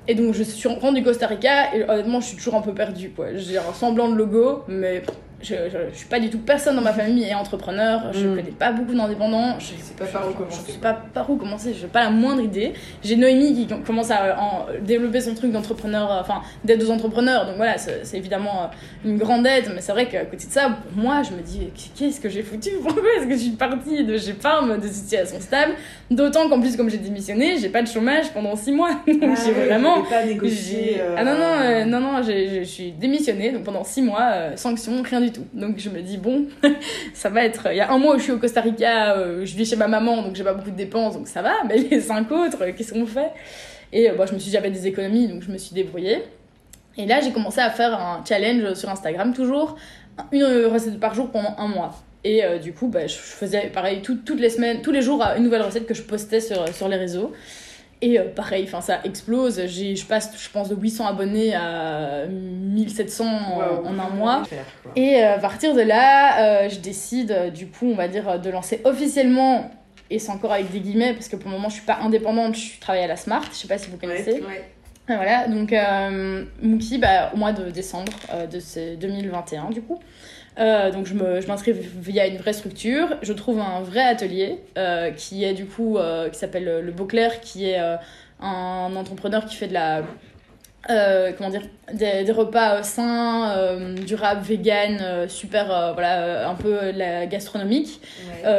Et 0.07 0.15
donc 0.15 0.35
je 0.35 0.43
suis 0.43 0.69
rentre 0.69 0.93
du 0.93 1.03
Costa 1.03 1.27
Rica 1.27 1.75
et 1.75 1.85
honnêtement 1.85 2.21
je 2.21 2.27
suis 2.27 2.37
toujours 2.37 2.57
un 2.57 2.61
peu 2.61 2.75
perdue 2.75 3.11
quoi. 3.11 3.29
J'ai 3.35 3.57
un 3.57 3.73
semblant 3.73 4.09
de 4.09 4.17
logo 4.17 4.65
mais 4.69 5.03
je, 5.45 5.55
je, 5.93 5.97
suis 5.97 6.07
pas 6.07 6.21
du 6.21 6.31
tout 6.31 6.39
personne 6.39 6.77
dans 6.77 6.83
ma 6.83 6.93
famille 6.93 7.25
est 7.25 7.35
entrepreneur, 7.35 8.13
je 8.13 8.27
mm. 8.27 8.37
connais 8.37 8.51
pas 8.51 8.73
beaucoup 8.73 8.95
d'indépendants, 8.95 9.59
je 9.59 9.67
sais 9.67 9.95
pas 9.97 10.07
par 10.07 10.29
où 10.29 10.33
commencer. 10.33 10.61
Je 10.67 10.73
sais 10.73 10.79
pas 10.79 10.93
par 10.93 11.31
où 11.31 11.37
commencer, 11.37 11.75
j'ai 11.79 11.87
pas 11.87 12.05
la 12.05 12.11
moindre 12.11 12.43
idée. 12.43 12.73
J'ai 13.03 13.17
Noémie 13.17 13.55
qui 13.55 13.67
commence 13.85 14.11
à 14.11 14.41
en 14.41 14.67
développer 14.83 15.21
son 15.21 15.35
truc 15.35 15.53
d'entrepreneur, 15.53 16.11
euh, 16.11 16.21
enfin 16.21 16.43
d'aide 16.65 16.83
aux 16.83 16.91
entrepreneurs, 16.91 17.47
donc 17.47 17.57
voilà, 17.57 17.77
c'est 17.79 18.17
évidemment 18.17 18.65
euh, 18.65 19.09
une 19.09 19.19
grande 19.19 19.47
aide, 19.47 19.71
mais 19.75 19.81
c'est 19.81 19.93
vrai 19.93 20.09
qu'à 20.09 20.25
côté 20.25 20.47
de 20.47 20.53
ça, 20.53 20.69
pour 20.69 21.03
moi, 21.03 21.23
je 21.23 21.33
me 21.33 21.43
dis 21.43 21.69
qu'est-ce 21.97 22.21
que 22.21 22.29
j'ai 22.29 22.43
foutu? 22.43 22.71
Pourquoi 22.83 23.03
est-ce 23.19 23.27
que 23.27 23.33
je 23.33 23.39
suis 23.39 23.51
partie 23.51 24.05
de 24.05 24.17
chez 24.17 24.33
Farm, 24.33 24.81
de 24.81 24.89
situation 24.89 25.41
stable? 25.41 25.75
D'autant 26.11 26.49
qu'en 26.49 26.61
plus, 26.61 26.77
comme 26.77 26.91
j'ai 26.91 26.99
démissionné, 26.99 27.59
j'ai 27.59 27.69
pas 27.69 27.83
de 27.83 27.89
chômage 27.89 28.33
pendant 28.33 28.57
6 28.57 28.73
mois, 28.73 28.91
donc 29.07 29.23
ah 29.23 29.43
j'ai 29.45 29.53
vraiment. 29.53 30.03
Pas 30.03 30.25
négocié, 30.25 30.97
euh, 31.01 31.17
Ah 31.19 31.25
non, 31.25 31.37
non, 31.39 31.87
non, 31.87 32.13
non, 32.13 32.23
je 32.23 32.63
suis 32.65 32.93
démissionnée, 32.93 33.53
donc 33.53 33.65
pendant 33.65 33.85
6 33.85 34.03
mois, 34.03 34.57
sanction, 34.57 35.03
rien 35.03 35.21
du 35.21 35.33
tout. 35.33 35.34
Donc 35.53 35.79
je 35.79 35.91
me 35.91 36.01
dis, 36.01 36.19
bon, 36.19 36.47
ça 37.15 37.29
va 37.29 37.45
être. 37.45 37.69
Il 37.71 37.77
y 37.77 37.81
a 37.81 37.91
un 37.91 37.99
mois 37.99 38.17
où 38.17 38.19
je 38.19 38.25
suis 38.25 38.33
au 38.33 38.39
Costa 38.39 38.61
Rica, 38.61 39.17
euh, 39.17 39.45
je 39.45 39.57
vis 39.57 39.69
chez 39.69 39.77
ma 39.77 39.89
maman, 39.89 40.23
donc 40.23 40.35
j'ai 40.35 40.45
pas 40.45 40.55
beaucoup 40.55 40.71
de 40.71 40.77
dépenses, 40.77 41.15
donc 41.15 41.29
ça 41.29 41.43
va. 41.43 41.53
Mais 41.69 41.79
les 41.79 42.01
cinq 42.01 42.31
autres, 42.33 42.63
euh, 42.63 42.73
qu'est-ce 42.77 42.93
qu'on 42.93 43.07
fait? 43.07 43.33
Et 43.93 44.11
euh, 44.11 44.15
bah, 44.15 44.27
je 44.27 44.35
me 44.35 44.39
suis 44.39 44.51
dit, 44.51 44.57
j'avais 44.57 44.71
des 44.71 44.87
économies, 44.87 45.29
donc 45.29 45.43
je 45.43 45.51
me 45.51 45.59
suis 45.59 45.75
débrouillée. 45.75 46.23
Et 46.97 47.07
là, 47.07 47.21
j'ai 47.21 47.33
commencé 47.33 47.61
à 47.61 47.71
faire 47.71 47.99
un 47.99 48.25
challenge 48.27 48.75
sur 48.75 48.89
Instagram, 48.89 49.33
toujours, 49.33 49.77
une 50.31 50.45
recette 50.45 51.01
par 51.01 51.15
jour 51.15 51.31
pendant 51.31 51.55
un 51.59 51.67
mois. 51.67 51.95
Et 52.23 52.43
du 52.63 52.73
coup, 52.73 52.87
bah, 52.87 53.07
je 53.07 53.17
faisais 53.17 53.67
pareil 53.67 54.01
toutes 54.01 54.31
les 54.39 54.49
semaines, 54.49 54.81
tous 54.81 54.93
les 54.93 55.03
jours, 55.03 55.23
une 55.37 55.43
nouvelle 55.43 55.63
recette 55.63 55.87
que 55.87 55.93
je 55.93 56.03
postais 56.03 56.41
sur 56.41 56.89
les 56.89 56.97
réseaux. 56.97 57.33
Et 58.03 58.19
euh, 58.19 58.25
pareil, 58.29 58.65
enfin 58.67 58.81
ça 58.81 59.01
explose. 59.05 59.67
Je 59.67 60.05
passe, 60.05 60.31
je 60.37 60.49
pense, 60.51 60.69
de 60.69 60.75
800 60.75 61.07
abonnés 61.07 61.55
à 61.55 62.27
1700 62.27 63.25
en, 63.25 63.99
un 63.99 64.09
mois. 64.11 64.43
et 64.97 65.23
euh, 65.23 65.37
à 65.37 65.39
partir 65.39 65.75
de 65.75 65.81
là, 65.81 66.65
euh, 66.65 66.69
je 66.69 66.79
décide, 66.79 67.53
du 67.55 67.67
coup, 67.69 67.87
on 67.87 67.95
va 67.95 68.09
dire, 68.09 68.39
de 68.41 68.51
lancer 68.51 68.81
officiellement, 68.85 69.71
et 70.11 70.19
c'est 70.19 70.33
encore 70.33 70.53
avec 70.53 70.71
des 70.71 70.81
guillemets, 70.81 71.15
parce 71.15 71.29
que 71.29 71.37
pour 71.37 71.51
le 71.51 71.57
moment, 71.57 71.69
je 71.69 71.75
suis 71.75 71.87
pas 71.87 71.99
indépendante, 72.03 72.57
je 72.57 72.79
travaille 72.81 73.05
à 73.05 73.09
la 73.09 73.17
Smart. 73.17 73.45
Je 73.51 73.57
sais 73.57 73.69
pas 73.69 73.79
si 73.79 73.91
vous 73.91 73.97
connaissez. 73.97 74.43
Voilà, 75.07 75.49
donc 75.49 75.75
Mookie, 76.63 76.99
bah, 76.99 77.31
au 77.35 77.37
mois 77.37 77.53
de 77.53 77.71
décembre 77.71 78.13
de 78.51 78.97
2021, 78.97 79.71
du 79.71 79.83
coup. 79.83 80.01
Euh, 80.59 80.93
donc 80.93 81.07
je 81.07 81.15
m'inscris 81.15 81.75
je 81.75 81.89
via 82.01 82.27
une 82.29 82.37
vraie 82.37 82.53
structure, 82.53 83.17
je 83.23 83.33
trouve 83.33 83.59
un 83.59 83.81
vrai 83.81 84.03
atelier 84.03 84.61
euh, 84.79 85.11
qui 85.11 85.43
est 85.43 85.53
du 85.53 85.67
coup 85.67 85.99
euh, 85.99 86.29
qui 86.29 86.39
s'appelle 86.39 86.81
le 86.81 86.93
Beauclerc 86.93 87.41
qui 87.41 87.69
est 87.69 87.79
un 88.41 88.95
entrepreneur 88.95 89.45
qui 89.47 89.57
fait 89.57 89.67
de 89.67 89.75
la 89.75 90.03
comment 90.87 91.51
dire 91.51 91.63
des, 91.93 92.31
repas 92.33 92.83
sains 92.83 93.95
durables 94.07 94.43
vegan 94.43 95.29
super 95.29 95.93
voilà 95.95 96.49
un 96.49 96.55
peu 96.55 96.91
la 96.93 97.27
gastronomique. 97.27 98.01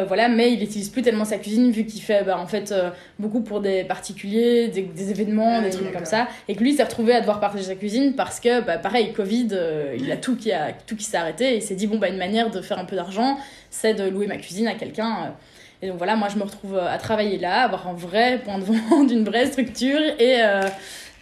Voilà 0.08 0.28
mais 0.28 0.52
il 0.54 0.60
n'utilise 0.60 0.90
plus 0.90 1.02
tellement 1.02 1.26
sa 1.26 1.38
cuisine 1.38 1.72
vu 1.72 1.86
qu'il 1.86 2.02
fait 2.02 2.24
bah, 2.24 2.40
en 2.40 2.48
fait 2.48 2.74
beaucoup 3.20 3.42
pour 3.42 3.62
des 3.62 3.84
particuliers 3.84 4.68
des, 4.70 5.12
événements 5.12 5.62
des 5.62 5.70
trucs 5.70 5.92
comme 5.92 6.06
ça. 6.06 6.28
Et 6.48 6.56
que 6.56 6.64
lui 6.64 6.74
s'est 6.74 6.84
retrouvé 6.84 7.14
à 7.14 7.20
devoir 7.20 7.40
partager 7.40 7.64
sa 7.64 7.76
cuisine 7.76 8.14
parce 8.16 8.40
que 8.40 8.62
bah, 8.62 8.78
pareil 8.78 9.14
covid 9.14 9.50
il 9.98 10.12
a 10.12 10.18
tout 10.18 10.36
qui 10.36 10.52
a 10.52 10.72
tout 10.86 10.96
qui 10.96 11.04
s'est 11.04 11.18
arrêté 11.18 11.54
et 11.54 11.56
il 11.58 11.62
s'est 11.62 11.76
dit 11.76 11.88
bon 11.88 11.98
bah 11.98 12.10
une 12.10 12.18
manière 12.18 12.50
de 12.50 12.62
faire 12.62 12.80
un 12.80 12.86
peu 12.86 12.96
d'argent 12.96 13.38
c'est 13.70 13.94
de 13.94 14.10
louer 14.10 14.28
ma 14.28 14.38
cuisine 14.38 14.68
à 14.68 14.74
quelqu'un 14.74 15.36
et 15.82 15.88
donc 15.88 15.98
voilà 15.98 16.16
moi 16.16 16.30
je 16.30 16.38
me 16.38 16.44
retrouve 16.44 16.78
à 16.78 16.98
travailler 16.98 17.38
là 17.38 17.64
avoir 17.64 17.88
un 17.88 17.94
vrai 17.94 18.40
point 18.44 18.58
de 18.58 18.64
vente 18.64 19.12
une 19.12 19.24
vraie 19.24 19.46
structure 19.48 20.00
et 20.20 20.42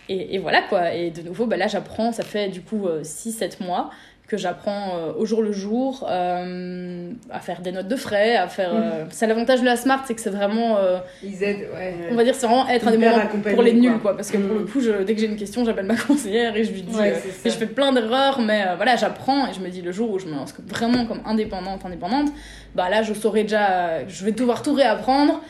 et, 0.09 0.35
et, 0.35 0.39
voilà 0.39 0.61
quoi. 0.61 0.93
Et 0.93 1.11
de 1.11 1.21
nouveau, 1.21 1.45
bah 1.45 1.57
là, 1.57 1.67
j'apprends, 1.67 2.11
ça 2.11 2.23
fait 2.23 2.49
du 2.49 2.61
coup 2.61 2.87
6-7 2.87 3.43
euh, 3.43 3.65
mois 3.65 3.89
que 4.25 4.37
j'apprends 4.37 4.95
euh, 4.95 5.11
au 5.17 5.25
jour 5.25 5.41
le 5.41 5.51
jour 5.51 6.07
euh, 6.09 7.11
à 7.29 7.39
faire 7.39 7.61
des 7.61 7.73
notes 7.73 7.89
de 7.89 7.95
frais, 7.95 8.35
à 8.35 8.47
faire. 8.47 8.73
Mhm. 8.73 9.07
C'est 9.11 9.27
l'avantage 9.27 9.59
de 9.61 9.65
la 9.65 9.75
Smart, 9.75 10.01
c'est 10.05 10.15
que 10.15 10.21
c'est 10.21 10.29
vraiment. 10.29 10.77
Ils 11.23 11.43
aident, 11.43 11.67
ouais. 11.73 11.95
On 12.11 12.15
va 12.15 12.23
dire, 12.23 12.35
c'est 12.35 12.47
vraiment 12.47 12.67
être 12.67 12.87
indépendant 12.87 13.27
pour 13.53 13.61
les 13.61 13.73
nuls, 13.73 13.99
quoi. 14.01 14.15
Parce 14.15 14.31
que 14.31 14.37
pour 14.37 14.55
le 14.55 14.61
mhm. 14.61 14.69
coup, 14.69 14.81
je, 14.81 15.03
dès 15.03 15.13
que 15.13 15.21
j'ai 15.21 15.27
une 15.27 15.35
question, 15.35 15.63
j'appelle 15.63 15.85
ma 15.85 15.95
conseillère 16.07 16.55
et 16.55 16.63
je 16.63 16.71
lui 16.71 16.81
dis. 16.81 16.97
et 16.99 17.49
je 17.49 17.55
fais 17.55 17.67
plein 17.67 17.93
d'erreurs, 17.93 18.41
mais 18.41 18.65
voilà, 18.75 18.95
j'apprends 18.95 19.47
et 19.47 19.53
je 19.53 19.59
me 19.59 19.69
dis 19.69 19.81
le 19.81 19.91
jour 19.91 20.09
où 20.11 20.19
je 20.19 20.25
me 20.25 20.35
lance 20.35 20.53
vraiment 20.67 21.05
comme 21.05 21.21
indépendante, 21.25 21.85
indépendante, 21.85 22.29
bah 22.75 22.89
là, 22.89 23.03
je 23.03 23.13
saurais 23.13 23.43
déjà. 23.43 24.07
Je 24.07 24.25
vais 24.25 24.31
devoir 24.31 24.63
tout 24.63 24.73
réapprendre 24.73 25.41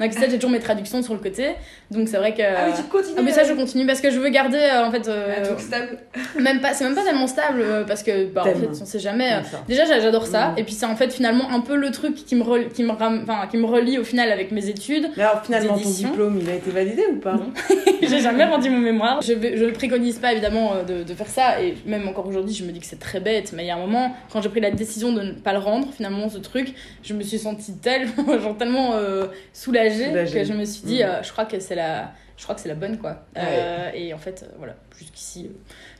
Dans 0.00 0.06
Accusade, 0.06 0.30
j'ai 0.30 0.36
toujours 0.38 0.50
mes 0.50 0.58
traductions 0.58 1.00
sur 1.02 1.12
le 1.14 1.20
côté. 1.20 1.50
Donc 1.92 2.08
c'est 2.08 2.16
vrai 2.16 2.34
que. 2.34 2.42
Ah 2.42 2.64
oui, 2.66 2.72
tu 2.76 2.82
continues. 2.84 3.14
Ah, 3.18 3.22
mais 3.22 3.30
ça, 3.32 3.44
je 3.44 3.52
continue 3.52 3.86
parce 3.86 4.00
que 4.00 4.10
je 4.10 4.18
veux 4.18 4.30
garder 4.30 4.56
euh, 4.58 4.86
en 4.86 4.90
fait. 4.90 5.06
euh, 5.06 5.34
Un 5.38 5.42
truc 5.44 5.60
stable. 5.60 5.98
même 6.40 6.60
pas, 6.60 6.72
c'est 6.72 6.84
même 6.84 6.94
pas 6.94 7.04
tellement 7.04 7.26
stable 7.26 7.60
euh, 7.62 7.84
parce 7.84 8.02
que 8.02 8.24
bah, 8.26 8.42
en 8.42 8.44
fait, 8.46 8.68
on 8.80 8.84
sait 8.86 8.98
jamais. 8.98 9.30
euh, 9.32 9.42
ça. 9.44 9.62
Déjà, 9.68 9.84
j'a- 9.84 10.00
j'adore 10.00 10.26
ça. 10.26 10.48
Mhm. 10.48 10.58
Et 10.58 10.64
puis 10.64 10.72
c'est 10.74 10.86
en 10.86 10.96
fait 10.96 11.12
finalement 11.12 11.50
un 11.50 11.60
peu 11.60 11.76
le 11.76 11.90
truc 11.90 12.14
qui 12.14 12.34
me, 12.34 12.42
rel- 12.42 12.68
qui 12.70 12.82
me, 12.82 12.92
ram- 12.92 13.20
enfin, 13.24 13.46
qui 13.50 13.58
me 13.58 13.66
relie 13.66 13.98
au 13.98 14.04
final 14.04 14.32
avec 14.32 14.50
mes 14.50 14.68
études. 14.68 15.10
Mais 15.16 15.22
alors 15.22 15.44
finalement, 15.44 15.76
ton 15.78 15.90
diplôme, 15.90 16.38
il 16.42 16.48
a 16.50 16.54
été 16.54 16.70
validé 16.70 17.04
ou 17.12 17.16
pas? 17.16 17.36
J'ai 18.02 18.20
jamais 18.20 18.44
rendu 18.44 18.70
mon 18.70 18.78
mémoire. 18.78 19.20
Je, 19.22 19.34
vais, 19.34 19.56
je 19.56 19.66
préconise 19.66 20.18
pas 20.18 20.32
évidemment 20.32 20.72
de, 20.88 21.02
de 21.02 21.14
faire 21.14 21.28
ça 21.28 21.60
et 21.62 21.74
même 21.86 22.08
encore 22.08 22.26
aujourd'hui 22.26 22.54
je 22.54 22.64
me 22.64 22.72
dis 22.72 22.80
que 22.80 22.86
c'est 22.86 22.98
très 22.98 23.20
bête 23.20 23.52
mais 23.54 23.64
il 23.64 23.66
y 23.66 23.70
a 23.70 23.76
un 23.76 23.78
moment 23.80 24.14
quand 24.32 24.40
j'ai 24.40 24.48
pris 24.48 24.60
la 24.60 24.70
décision 24.70 25.12
de 25.12 25.20
ne 25.20 25.32
pas 25.32 25.52
le 25.52 25.58
rendre 25.58 25.88
finalement 25.94 26.28
ce 26.28 26.38
truc 26.38 26.74
je 27.02 27.12
me 27.14 27.22
suis 27.22 27.38
sentie 27.38 27.74
tellement 27.74 28.38
genre 28.42 28.56
tellement 28.56 28.92
euh, 28.94 29.26
soulagée, 29.52 29.89
Soulagée. 30.08 30.38
que 30.40 30.44
je 30.44 30.52
me 30.52 30.64
suis 30.64 30.82
dit 30.84 31.02
Mhm. 31.02 31.08
euh, 31.10 31.22
je 31.22 31.30
crois 31.32 31.44
que 31.44 31.58
c'est 31.60 31.74
la 31.74 32.12
je 32.36 32.42
crois 32.44 32.54
que 32.54 32.60
c'est 32.60 32.68
la 32.68 32.74
bonne 32.74 32.96
quoi 32.98 33.24
Euh, 33.36 33.90
et 33.94 34.14
en 34.14 34.18
fait 34.18 34.42
euh, 34.42 34.52
voilà 34.58 34.74
jusqu'ici 34.98 35.50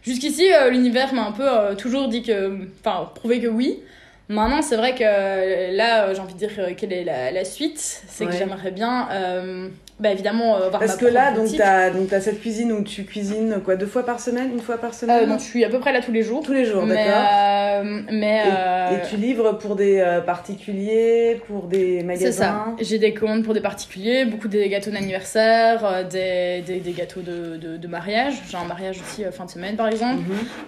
jusqu'ici 0.02 0.46
l'univers 0.70 1.12
m'a 1.14 1.26
un 1.26 1.32
peu 1.32 1.76
toujours 1.76 2.08
dit 2.08 2.22
que 2.22 2.66
enfin 2.80 3.10
prouvé 3.14 3.40
que 3.40 3.48
oui 3.48 3.80
Maintenant, 4.32 4.62
c'est 4.62 4.76
vrai 4.76 4.94
que 4.94 5.02
là, 5.76 6.14
j'ai 6.14 6.20
envie 6.20 6.34
de 6.34 6.38
dire 6.38 6.52
quelle 6.76 6.92
est 6.92 7.02
la, 7.02 7.32
la 7.32 7.44
suite. 7.44 7.80
C'est 7.80 8.26
que 8.26 8.30
j'aimerais 8.30 8.70
bien, 8.70 9.08
bah, 10.00 10.10
évidemment, 10.12 10.56
euh, 10.56 10.66
avoir 10.66 10.80
Parce 10.80 11.00
ma 11.00 11.08
que 11.08 11.12
là, 11.12 11.32
donc 11.32 11.48
t'as 11.54 11.90
donc 11.90 12.08
t'as 12.08 12.20
cette 12.20 12.40
cuisine 12.40 12.72
où 12.72 12.82
tu 12.82 13.04
cuisines 13.04 13.60
quoi 13.62 13.76
deux 13.76 13.86
fois 13.86 14.02
par 14.02 14.18
semaine, 14.18 14.50
une 14.50 14.60
fois 14.60 14.78
par 14.78 14.94
semaine 14.94 15.24
Euh, 15.24 15.26
non, 15.26 15.38
je 15.38 15.44
suis 15.44 15.62
à 15.62 15.68
peu 15.68 15.78
près 15.78 15.92
là 15.92 16.00
tous 16.00 16.10
les 16.10 16.22
jours. 16.22 16.42
Tous 16.42 16.54
les 16.54 16.64
jours, 16.64 16.86
d'accord. 16.86 17.04
euh, 17.04 18.00
mais 18.10 18.38
Et, 18.38 18.50
euh, 18.50 18.96
et 18.96 19.08
tu 19.10 19.16
livres 19.16 19.52
pour 19.52 19.76
des 19.76 20.02
particuliers, 20.24 21.40
pour 21.46 21.64
des 21.64 21.98
c'est 21.98 22.04
magasins 22.04 22.30
ça. 22.32 22.66
J'ai 22.80 22.98
des 22.98 23.12
commandes 23.12 23.44
pour 23.44 23.52
des 23.52 23.60
particuliers, 23.60 24.24
beaucoup 24.24 24.48
des 24.48 24.68
gâteaux 24.70 24.90
d'anniversaire, 24.90 26.06
des, 26.10 26.62
des, 26.66 26.80
des 26.80 26.92
gâteaux 26.92 27.20
de, 27.20 27.58
de, 27.58 27.76
de 27.76 27.88
mariage. 27.88 28.32
J'ai 28.50 28.56
un 28.56 28.64
mariage 28.64 29.00
aussi 29.02 29.22
fin 29.30 29.44
de 29.44 29.50
semaine 29.50 29.76
par 29.76 29.88
exemple. 29.88 30.22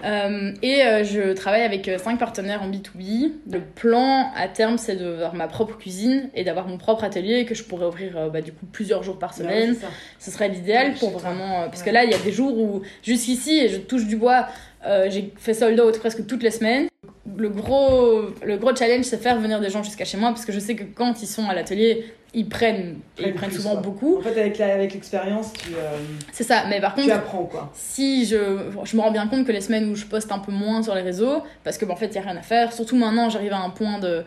Mhm. 0.05 0.55
Et 0.63 0.83
je 1.05 1.33
travaille 1.33 1.63
avec 1.63 1.91
cinq 2.05 2.19
partenaires 2.19 2.63
en 2.63 2.69
B2B. 2.71 3.33
Le 3.51 3.61
plan 3.61 4.31
à 4.37 4.49
terme, 4.49 4.77
c'est 4.77 4.97
d'avoir 4.97 5.35
ma 5.35 5.49
propre 5.49 5.79
cuisine 5.79 6.29
et 6.35 6.45
d'avoir 6.45 6.69
mon 6.69 6.77
propre 6.77 7.05
atelier 7.05 7.47
que 7.47 7.55
je 7.55 7.63
pourrais 7.65 7.87
ouvrir 7.87 8.31
bah, 8.31 8.43
du 8.43 8.53
coup 8.53 8.67
plusieurs 8.71 9.03
jours 9.03 9.19
par 9.23 9.33
semaine. 9.35 9.71
Ouais, 9.71 9.77
c'est 9.77 9.87
ça. 9.87 9.93
Ce 10.19 10.31
serait 10.31 10.49
l'idéal 10.49 10.89
Ouais, 10.89 10.95
pour 10.99 11.11
vraiment. 11.11 11.63
euh, 11.63 11.67
parce 11.67 11.83
que 11.83 11.91
là, 11.91 12.05
il 12.05 12.11
y 12.11 12.15
a 12.15 12.19
des 12.19 12.33
jours 12.33 12.59
où, 12.59 12.83
jusqu'ici, 13.03 13.59
et 13.61 13.69
je 13.71 13.79
touche 13.79 14.05
du 14.07 14.17
bois, 14.17 14.49
euh, 14.87 15.07
j'ai 15.11 15.33
fait 15.39 15.55
sold 15.55 15.79
out 15.81 15.97
presque 15.99 16.27
toutes 16.27 16.43
les 16.43 16.51
semaines. 16.51 16.89
Le 17.37 17.49
gros, 17.49 18.23
le 18.45 18.57
gros 18.59 18.75
challenge, 18.75 19.05
c'est 19.05 19.23
faire 19.23 19.39
venir 19.41 19.61
des 19.61 19.71
gens 19.71 19.83
jusqu'à 19.85 20.05
chez 20.05 20.19
moi 20.19 20.31
parce 20.31 20.45
que 20.45 20.53
je 20.53 20.59
sais 20.59 20.75
que 20.75 20.83
quand 20.85 21.23
ils 21.23 21.27
sont 21.29 21.49
à 21.49 21.55
l'atelier, 21.55 22.13
ils 22.35 22.49
prennent, 22.49 22.97
ils 23.19 23.33
Prennent 23.35 23.51
plus, 23.51 23.59
souvent 23.59 23.73
quoi. 23.75 23.81
beaucoup. 23.83 24.19
En 24.19 24.23
fait, 24.23 24.39
avec 24.41 24.59
la- 24.59 24.75
avec 24.75 24.93
l'expérience, 24.95 25.53
tu, 25.53 25.69
euh, 25.75 25.99
C'est 26.33 26.45
ça, 26.45 26.65
mais 26.69 26.81
par 26.81 26.95
tu 26.95 27.03
contre, 27.03 27.15
apprends 27.15 27.45
quoi. 27.45 27.71
si 27.75 28.27
je, 28.27 28.37
je 28.85 28.97
me 28.97 29.03
rends 29.03 29.11
bien 29.13 29.29
compte 29.29 29.47
que 29.47 29.53
les 29.53 29.61
semaines 29.61 29.89
où 29.91 29.95
je 29.95 30.05
poste 30.07 30.33
un 30.33 30.39
peu 30.41 30.51
moins 30.53 30.83
sur 30.83 30.95
les 30.95 31.03
réseaux, 31.03 31.43
parce 31.63 31.79
que 31.79 31.85
bah, 31.85 31.93
en 31.93 31.97
fait 31.97 32.07
il 32.07 32.15
y 32.17 32.19
a 32.19 32.23
rien 32.23 32.37
à 32.37 32.43
faire, 32.43 32.73
surtout 32.73 32.97
maintenant 32.97 33.29
j'arrive 33.31 33.53
à 33.53 33.61
un 33.61 33.71
point 33.71 33.99
de 33.99 34.25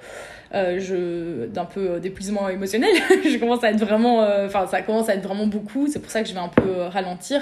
euh, 0.56 0.80
je 0.80 1.46
d'un 1.48 1.66
peu 1.66 1.92
euh, 1.92 2.00
d'épuisement 2.00 2.48
émotionnel, 2.50 2.90
je 3.24 3.38
commence 3.38 3.64
à 3.64 3.72
être 3.72 3.80
vraiment, 3.80 4.22
euh, 4.24 4.48
enfin 4.48 4.66
ça 4.68 4.82
commence 4.82 5.10
à 5.10 5.16
être 5.16 5.24
vraiment 5.24 5.48
beaucoup, 5.48 5.88
c'est 5.88 6.00
pour 6.00 6.10
ça 6.10 6.22
que 6.24 6.30
je 6.30 6.34
vais 6.34 6.40
un 6.40 6.48
peu 6.48 6.64
euh, 6.68 6.88
ralentir. 6.90 7.42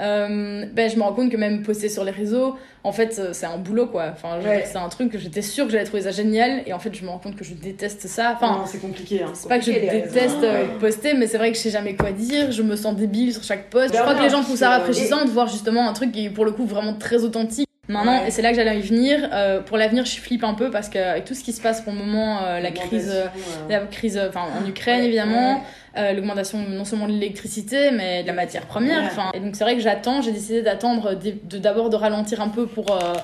Euh, 0.00 0.64
ben 0.72 0.90
je 0.90 0.96
me 0.96 1.02
rends 1.02 1.12
compte 1.12 1.30
que 1.30 1.36
même 1.36 1.62
poster 1.62 1.88
sur 1.88 2.02
les 2.04 2.10
réseaux, 2.10 2.56
en 2.82 2.92
fait 2.92 3.20
c'est 3.32 3.46
un 3.46 3.58
boulot 3.58 3.86
quoi. 3.86 4.06
Enfin 4.12 4.40
Ouais. 4.42 4.64
c'est 4.66 4.78
un 4.78 4.88
truc 4.88 5.12
que 5.12 5.18
j'étais 5.18 5.42
sûre 5.42 5.66
que 5.66 5.72
j'allais 5.72 5.84
trouver 5.84 6.02
ça 6.04 6.10
génial 6.12 6.62
et 6.66 6.72
en 6.72 6.78
fait 6.78 6.94
je 6.94 7.04
me 7.04 7.10
rends 7.10 7.18
compte 7.18 7.36
que 7.36 7.44
je 7.44 7.54
déteste 7.54 8.06
ça. 8.08 8.32
Enfin 8.34 8.64
c'est 8.66 8.80
compliqué. 8.80 9.22
Hein. 9.22 9.30
c'est 9.34 9.48
pas 9.48 9.58
que 9.58 9.64
je 9.64 9.72
déteste 9.72 10.40
Ouais. 10.40 10.66
poster, 10.80 11.14
mais 11.14 11.26
c'est 11.26 11.38
vrai 11.38 11.50
que 11.52 11.56
je 11.58 11.62
sais 11.62 11.70
jamais 11.70 11.94
quoi 11.94 12.10
dire, 12.10 12.50
je 12.52 12.62
me 12.62 12.74
sens 12.76 12.96
débile 12.96 13.32
sur 13.32 13.42
chaque 13.44 13.68
post. 13.70 13.88
Je 13.88 13.92
Ben 13.92 14.00
crois 14.02 14.14
que 14.14 14.22
les 14.22 14.30
gens 14.30 14.42
trouvent 14.42 14.56
ça 14.56 14.70
rafraîchissant 14.70 15.24
de 15.24 15.30
voir 15.30 15.46
justement 15.48 15.86
un 15.88 15.92
truc 15.92 16.10
qui 16.12 16.26
est 16.26 16.30
pour 16.30 16.44
le 16.44 16.52
coup 16.52 16.64
vraiment 16.66 16.94
très 16.94 17.22
authentique. 17.22 17.68
Maintenant, 17.88 18.20
Ouais. 18.20 18.28
et 18.28 18.30
c'est 18.30 18.42
là 18.42 18.50
que 18.50 18.54
j'allais 18.56 18.78
y 18.78 18.82
venir. 18.82 19.28
euh, 19.32 19.60
pour 19.60 19.76
l'avenir, 19.76 20.04
je 20.04 20.12
flippe 20.20 20.44
un 20.44 20.54
peu 20.54 20.70
parce 20.70 20.88
qu'avec 20.88 21.24
tout 21.24 21.34
ce 21.34 21.42
qui 21.42 21.52
se 21.52 21.60
passe 21.60 21.80
pour 21.80 21.92
le 21.92 21.98
moment, 21.98 22.40
euh, 22.44 22.60
la 22.60 22.70
crise, 22.70 23.10
euh, 23.12 23.26
la 23.68 23.80
crise, 23.80 24.16
euh, 24.16 24.28
enfin 24.28 24.42
en 24.56 24.64
Ukraine 24.68 25.00
Ouais, 25.00 25.06
évidemment, 25.06 25.64
euh, 25.98 26.12
l'augmentation 26.12 26.58
non 26.68 26.84
seulement 26.84 27.08
de 27.08 27.12
l'électricité, 27.12 27.90
mais 27.90 28.22
de 28.22 28.28
la 28.28 28.34
matière 28.34 28.66
première. 28.66 29.10
Et 29.34 29.40
donc 29.40 29.56
c'est 29.56 29.64
vrai 29.64 29.74
que 29.74 29.80
j'attends. 29.82 30.22
J'ai 30.22 30.30
décidé 30.30 30.62
d'attendre, 30.62 31.14
d- 31.14 31.40
de 31.42 31.58
d'abord 31.58 31.90
de 31.90 31.96
ralentir 31.96 32.40
un 32.40 32.50
peu 32.50 32.66
pour 32.68 32.92
euh, 32.92 33.14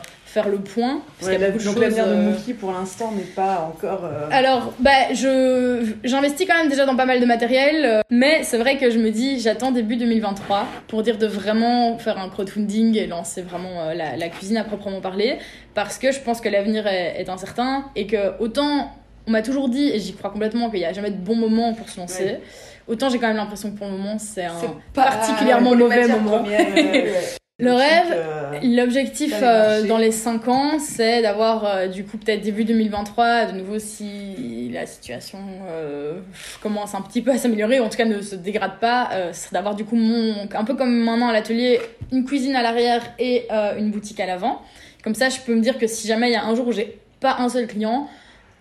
faire 0.42 0.48
le 0.48 0.58
point. 0.58 1.00
Parce 1.18 1.30
Ouais, 1.32 1.38
y 1.38 1.44
a 1.44 1.48
la- 1.48 1.50
donc 1.50 1.78
l'avenir 1.78 2.06
de 2.06 2.10
euh, 2.12 2.30
Mookie 2.30 2.54
pour 2.54 2.72
l'instant 2.72 3.12
n'est 3.12 3.22
pas 3.22 3.68
encore. 3.68 4.04
euh, 4.04 4.28
alors, 4.30 4.72
bah, 4.78 5.12
je 5.12 5.92
j'investis 6.04 6.46
quand 6.46 6.56
même 6.58 6.68
déjà 6.68 6.86
dans 6.86 6.96
pas 6.96 7.06
mal 7.06 7.20
de 7.20 7.26
matériel, 7.26 7.84
euh, 7.84 8.00
mais 8.10 8.42
c'est 8.44 8.58
vrai 8.58 8.76
que 8.78 8.90
je 8.90 8.98
me 8.98 9.10
dis, 9.10 9.40
j'attends 9.40 9.70
début 9.72 9.96
2023 9.96 10.66
pour 10.88 11.02
dire 11.02 11.18
de 11.18 11.26
vraiment 11.26 11.98
faire 11.98 12.18
un 12.18 12.28
crowdfunding 12.28 12.96
et 12.96 13.06
lancer 13.06 13.42
vraiment 13.42 13.86
la, 13.94 14.16
la 14.16 14.28
cuisine 14.28 14.56
à 14.58 14.64
proprement 14.64 15.00
parler, 15.00 15.38
parce 15.74 15.98
que 15.98 16.12
je 16.12 16.20
pense 16.20 16.40
que 16.40 16.48
l'avenir 16.48 16.86
est, 16.86 17.20
est 17.20 17.28
incertain 17.28 17.84
et 17.96 18.06
que 18.06 18.38
autant 18.40 18.92
on 19.26 19.30
m'a 19.30 19.42
toujours 19.42 19.68
dit, 19.68 19.90
et 19.90 19.98
j'y 19.98 20.14
crois 20.14 20.30
complètement, 20.30 20.70
qu'il 20.70 20.78
n'y 20.80 20.86
a 20.86 20.92
jamais 20.92 21.10
de 21.10 21.16
bon 21.16 21.34
moment 21.36 21.74
pour 21.74 21.88
se 21.88 21.98
lancer, 22.00 22.24
Ouais. 22.24 22.40
autant 22.86 23.10
j'ai 23.10 23.18
quand 23.18 23.28
même 23.28 23.36
l'impression 23.36 23.70
que 23.70 23.76
pour 23.76 23.86
le 23.86 23.92
moment 23.92 24.16
c'est 24.18 24.44
un 24.46 24.58
C'est 24.60 24.70
particulièrement 24.94 25.74
mauvais 25.74 26.06
moment. 26.08 26.42
ouais. 26.46 27.24
Le 27.60 27.72
rêve, 27.72 28.06
euh, 28.12 28.60
L'objectif 28.62 29.32
Dans 29.32 29.40
les 29.40 29.44
euh, 29.44 29.86
dans 29.88 29.98
les 29.98 30.12
5 30.12 30.46
ans, 30.46 30.78
c'est 30.78 31.22
d'avoir 31.22 31.64
euh, 31.64 31.86
du 31.88 32.04
coup 32.04 32.16
peut-être 32.16 32.40
début 32.40 32.64
2023, 32.64 33.46
de 33.46 33.58
nouveau 33.58 33.80
si 33.80 34.70
la 34.72 34.86
situation 34.86 35.40
euh, 35.68 36.20
commence 36.62 36.94
un 36.94 37.00
petit 37.00 37.20
peu 37.20 37.32
à 37.32 37.36
s'améliorer, 37.36 37.80
ou 37.80 37.82
en 37.82 37.88
tout 37.88 37.96
cas 37.96 38.04
ne 38.04 38.20
se 38.22 38.36
dégrade 38.36 38.78
pas, 38.80 39.10
c'est 39.32 39.52
d'avoir 39.52 39.74
du 39.74 39.84
coup 39.84 39.96
mon, 39.96 40.46
un 40.54 40.64
peu 40.64 40.74
comme 40.76 40.94
maintenant 41.02 41.30
à 41.30 41.32
l'atelier, 41.32 41.80
une 42.12 42.24
cuisine 42.24 42.54
à 42.54 42.62
l'arrière 42.62 43.02
et 43.18 43.48
une 43.76 43.90
boutique 43.90 44.20
à 44.20 44.26
l'avant. 44.26 44.62
Comme 45.02 45.16
ça, 45.16 45.28
je 45.28 45.38
peux 45.44 45.54
me 45.56 45.60
dire 45.60 45.78
que 45.78 45.88
si 45.88 46.06
jamais 46.06 46.28
il 46.28 46.34
y 46.34 46.36
a 46.36 46.44
un 46.44 46.54
jour 46.54 46.68
où 46.68 46.72
j'ai 46.72 46.98
pas 47.18 47.38
un 47.40 47.48
seul 47.48 47.66
client, 47.66 48.08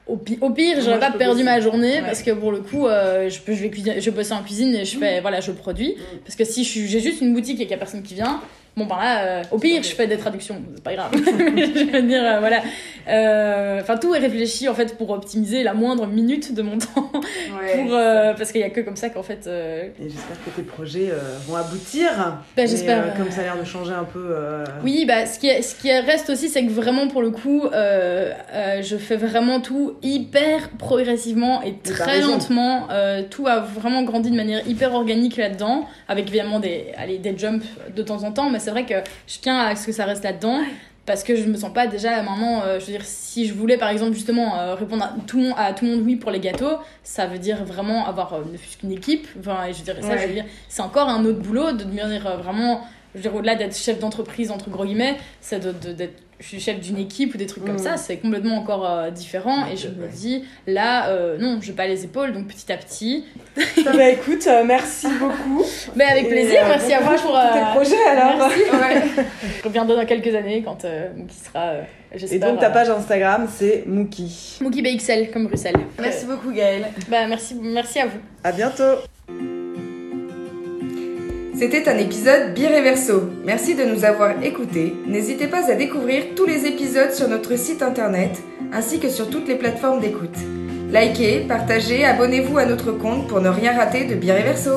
au, 0.08 0.16
pi- 0.18 0.40
au 0.42 0.50
pire, 0.52 0.78
j'aurais 0.82 1.00
pas 1.00 1.12
perdu 1.12 1.34
bosser. 1.34 1.44
ma 1.44 1.60
journée 1.60 1.96
Ouais. 1.98 2.02
parce 2.02 2.24
que 2.24 2.32
pour 2.32 2.52
le 2.52 2.62
coup, 2.62 2.88
euh, 2.88 3.30
je 3.30 3.40
peux, 3.42 3.54
je 3.54 3.62
vais 3.62 3.70
cuisiner, 3.70 4.00
je 4.02 4.10
bosse 4.10 4.32
en 4.32 4.42
cuisine 4.42 4.74
et 4.74 4.86
je 4.86 4.98
fais, 4.98 5.20
voilà, 5.22 5.40
je 5.42 5.52
produis. 5.52 5.96
Mm. 5.98 6.18
Parce 6.26 6.36
que 6.36 6.46
si 6.46 6.64
j'ai 6.64 7.00
juste 7.00 7.22
une 7.22 7.34
boutique 7.34 7.60
et 7.60 7.64
qu'il 7.64 7.72
y 7.72 7.76
a 7.76 7.78
personne 7.78 8.02
qui 8.04 8.14
vient, 8.16 8.40
bon 8.78 8.86
ben 8.86 8.98
là, 8.98 9.22
euh, 9.22 9.44
au 9.52 9.58
pire, 9.58 9.82
je 9.82 9.90
fais 9.90 10.06
des 10.06 10.18
traductions, 10.18 10.62
c'est 10.76 10.84
pas 10.84 10.94
grave. 10.94 11.10
je 11.16 11.92
veux 11.92 12.02
dire, 12.04 12.24
euh, 12.24 12.40
voilà. 12.40 12.62
Euh, 13.10 13.82
Enfin, 13.82 13.98
tout 13.98 14.14
est 14.14 14.20
réfléchi 14.20 14.68
en 14.68 14.74
fait 14.74 14.98
pour 14.98 15.10
optimiser 15.12 15.64
la 15.64 15.74
moindre 15.74 16.08
minute 16.08 16.54
de 16.54 16.62
mon 16.62 16.78
temps. 16.78 17.12
Ouais, 17.14 17.84
pour, 17.84 17.92
parce 18.38 18.52
qu'il 18.52 18.62
y 18.62 18.64
a 18.64 18.70
que 18.70 18.82
comme 18.82 18.96
ça 18.96 19.10
qu'en 19.10 19.24
fait. 19.24 19.48
Et 19.48 20.10
j'espère 20.10 20.38
que 20.46 20.50
tes 20.56 20.62
projets 20.62 21.12
vont 21.48 21.56
aboutir. 21.56 22.10
Bah, 22.56 22.66
j'espère, 22.66 23.14
comme 23.16 23.32
ça 23.32 23.42
a 23.42 23.44
l'air 23.46 23.60
de 23.60 23.66
changer 23.66 23.94
un 23.94 24.04
peu. 24.04 24.36
Oui, 24.84 25.06
bah, 25.08 25.26
ce, 25.26 25.40
qui 25.40 25.48
ce 25.64 25.76
qui 25.76 25.92
reste 25.92 26.30
aussi, 26.30 26.50
c'est 26.50 26.66
que 26.66 26.72
vraiment, 26.72 27.08
pour 27.08 27.22
le 27.22 27.32
coup, 27.32 27.64
je 27.72 28.98
fais 28.98 29.16
vraiment 29.16 29.62
tout 29.62 29.96
hyper 30.04 30.70
progressivement 30.78 31.62
et 31.64 31.76
très 31.78 32.22
lentement. 32.22 32.88
Tout 33.30 33.48
a 33.48 33.60
vraiment 33.60 34.04
grandi 34.04 34.30
de 34.32 34.36
manière 34.36 34.68
hyper 34.68 34.94
organique 34.94 35.38
là-dedans, 35.38 35.86
avec 36.08 36.28
évidemment 36.28 36.60
des, 36.60 36.88
allez, 36.98 37.18
des 37.18 37.38
jumps 37.38 37.66
de 37.96 38.04
temps 38.04 38.24
en 38.24 38.32
temps, 38.32 38.50
mais 38.50 38.60
c'est 38.68 38.72
vrai 38.72 38.86
que 38.86 38.96
je 39.28 39.40
tiens 39.40 39.60
à 39.60 39.78
ce 39.78 39.86
que 39.86 39.94
ça 39.94 40.04
reste 40.04 40.26
là-dedans. 40.26 40.60
Parce 41.06 41.24
que 41.24 41.38
je 41.38 41.44
me 41.46 41.56
sens 41.56 41.74
pas 41.74 41.88
déjà 41.88 42.22
maintenant, 42.22 42.64
euh, 42.64 42.82
je 42.82 42.86
veux 42.88 42.92
dire, 42.92 43.06
si 43.06 43.48
je 43.48 43.54
voulais 43.54 43.78
par 43.78 43.88
exemple 43.88 44.12
justement 44.12 44.60
euh, 44.60 44.76
répondre 44.76 45.06
à 45.06 45.14
tout, 45.26 45.38
le 45.38 45.44
monde, 45.44 45.54
à 45.56 45.72
tout 45.72 45.86
le 45.86 45.92
monde 45.92 46.02
oui 46.06 46.18
pour 46.18 46.32
les 46.32 46.42
gâteaux, 46.42 46.80
ça 47.02 47.28
veut 47.28 47.40
dire 47.40 47.64
vraiment 47.64 48.06
avoir 48.06 48.34
euh, 48.34 48.44
ne 48.52 48.58
fût-ce 48.58 48.76
qu'une 48.80 48.92
équipe. 48.92 49.26
Enfin, 49.40 49.60
je 49.72 49.82
dirais 49.84 50.02
ça, 50.02 50.10
Ouais. 50.10 50.18
je 50.22 50.28
veux 50.28 50.34
dire, 50.34 50.44
c'est 50.68 50.82
encore 50.82 51.08
un 51.08 51.24
autre 51.24 51.40
boulot 51.40 51.72
de 51.72 51.86
devenir 51.86 52.28
euh, 52.28 52.36
vraiment 52.36 52.82
je 53.16 53.20
veux 53.20 53.22
dire, 53.22 53.36
au-delà 53.36 53.56
d'être 53.56 53.74
chef 53.74 54.00
d'entreprise, 54.00 54.52
entre 54.52 54.70
gros 54.70 54.84
guillemets, 54.84 55.16
c'est 55.40 55.62
d'être 55.96 56.22
je 56.40 56.46
suis 56.46 56.60
chef 56.60 56.80
d'une 56.80 56.98
équipe 57.00 57.34
ou 57.34 57.38
des 57.38 57.48
trucs 57.48 57.64
comme 57.66 57.74
Mhm. 57.78 57.80
ça, 57.80 57.98
c'est 57.98 58.18
complètement 58.18 58.58
encore 58.58 58.88
euh, 58.88 59.10
différent. 59.10 59.66
Et 59.72 59.76
je 59.76 59.88
me 59.88 60.08
dis, 60.08 60.44
là, 60.68 61.10
euh, 61.10 61.38
non, 61.40 61.60
j'ai 61.62 61.74
pas 61.74 61.88
les 61.88 62.04
épaules, 62.06 62.32
donc 62.34 62.48
petit 62.48 62.72
à 62.72 62.78
petit. 62.78 63.26
bah 63.86 64.10
écoute, 64.10 64.46
euh, 64.48 64.64
merci 64.64 65.08
beaucoup. 65.20 65.64
Mais 65.96 66.06
avec 66.06 66.28
plaisir, 66.30 66.60
euh, 66.64 66.70
merci 66.70 66.90
bon 66.90 66.96
à 66.96 67.16
vous 67.16 67.22
pour. 67.24 67.32
tes 67.32 67.60
euh, 67.60 67.74
projets 67.74 68.06
alors. 68.08 68.38
merci. 68.38 68.62
Ouais. 68.72 69.24
Je 69.60 69.64
reviendrai 69.64 69.96
dans 69.96 70.06
quelques 70.06 70.36
années 70.36 70.62
quand 70.64 70.86
euh, 70.86 71.10
Mookie 71.16 71.36
sera. 71.36 71.60
euh, 71.70 71.82
Et 72.32 72.38
donc 72.40 72.60
ta 72.60 72.70
page 72.70 72.90
Instagram 72.90 73.48
c'est 73.52 73.84
Mookie. 73.88 74.60
Mookie 74.62 74.82
BXL, 74.84 75.32
comme 75.32 75.48
Bruxelles. 75.48 75.76
Merci 76.00 76.26
beaucoup 76.28 76.52
Gaëlle. 76.52 76.86
Bah, 77.10 77.26
merci, 77.28 77.56
merci 77.56 78.00
à 78.00 78.06
vous. 78.06 78.20
À 78.44 78.52
bientôt. 78.52 78.84
C'était 81.58 81.90
un 81.90 81.98
épisode 81.98 82.54
Bireverso. 82.54 83.32
Merci 83.44 83.74
de 83.74 83.84
nous 83.84 84.06
avoir 84.06 84.44
écoutés. 84.44 84.96
N'hésitez 85.08 85.48
pas 85.48 85.72
à 85.72 85.74
découvrir 85.74 86.36
tous 86.36 86.46
les 86.46 86.68
épisodes 86.68 87.12
sur 87.12 87.28
notre 87.28 87.58
site 87.58 87.82
internet 87.82 88.38
ainsi 88.72 89.00
que 89.00 89.10
sur 89.10 89.28
toutes 89.28 89.48
les 89.48 89.56
plateformes 89.56 90.00
d'écoute. 90.00 90.38
Likez, 90.92 91.46
partagez, 91.48 92.06
abonnez-vous 92.06 92.60
à 92.60 92.66
notre 92.66 92.92
compte 92.92 93.28
pour 93.28 93.42
ne 93.42 93.50
rien 93.50 93.76
rater 93.76 94.06
de 94.06 94.14
Bireverso. 94.14 94.74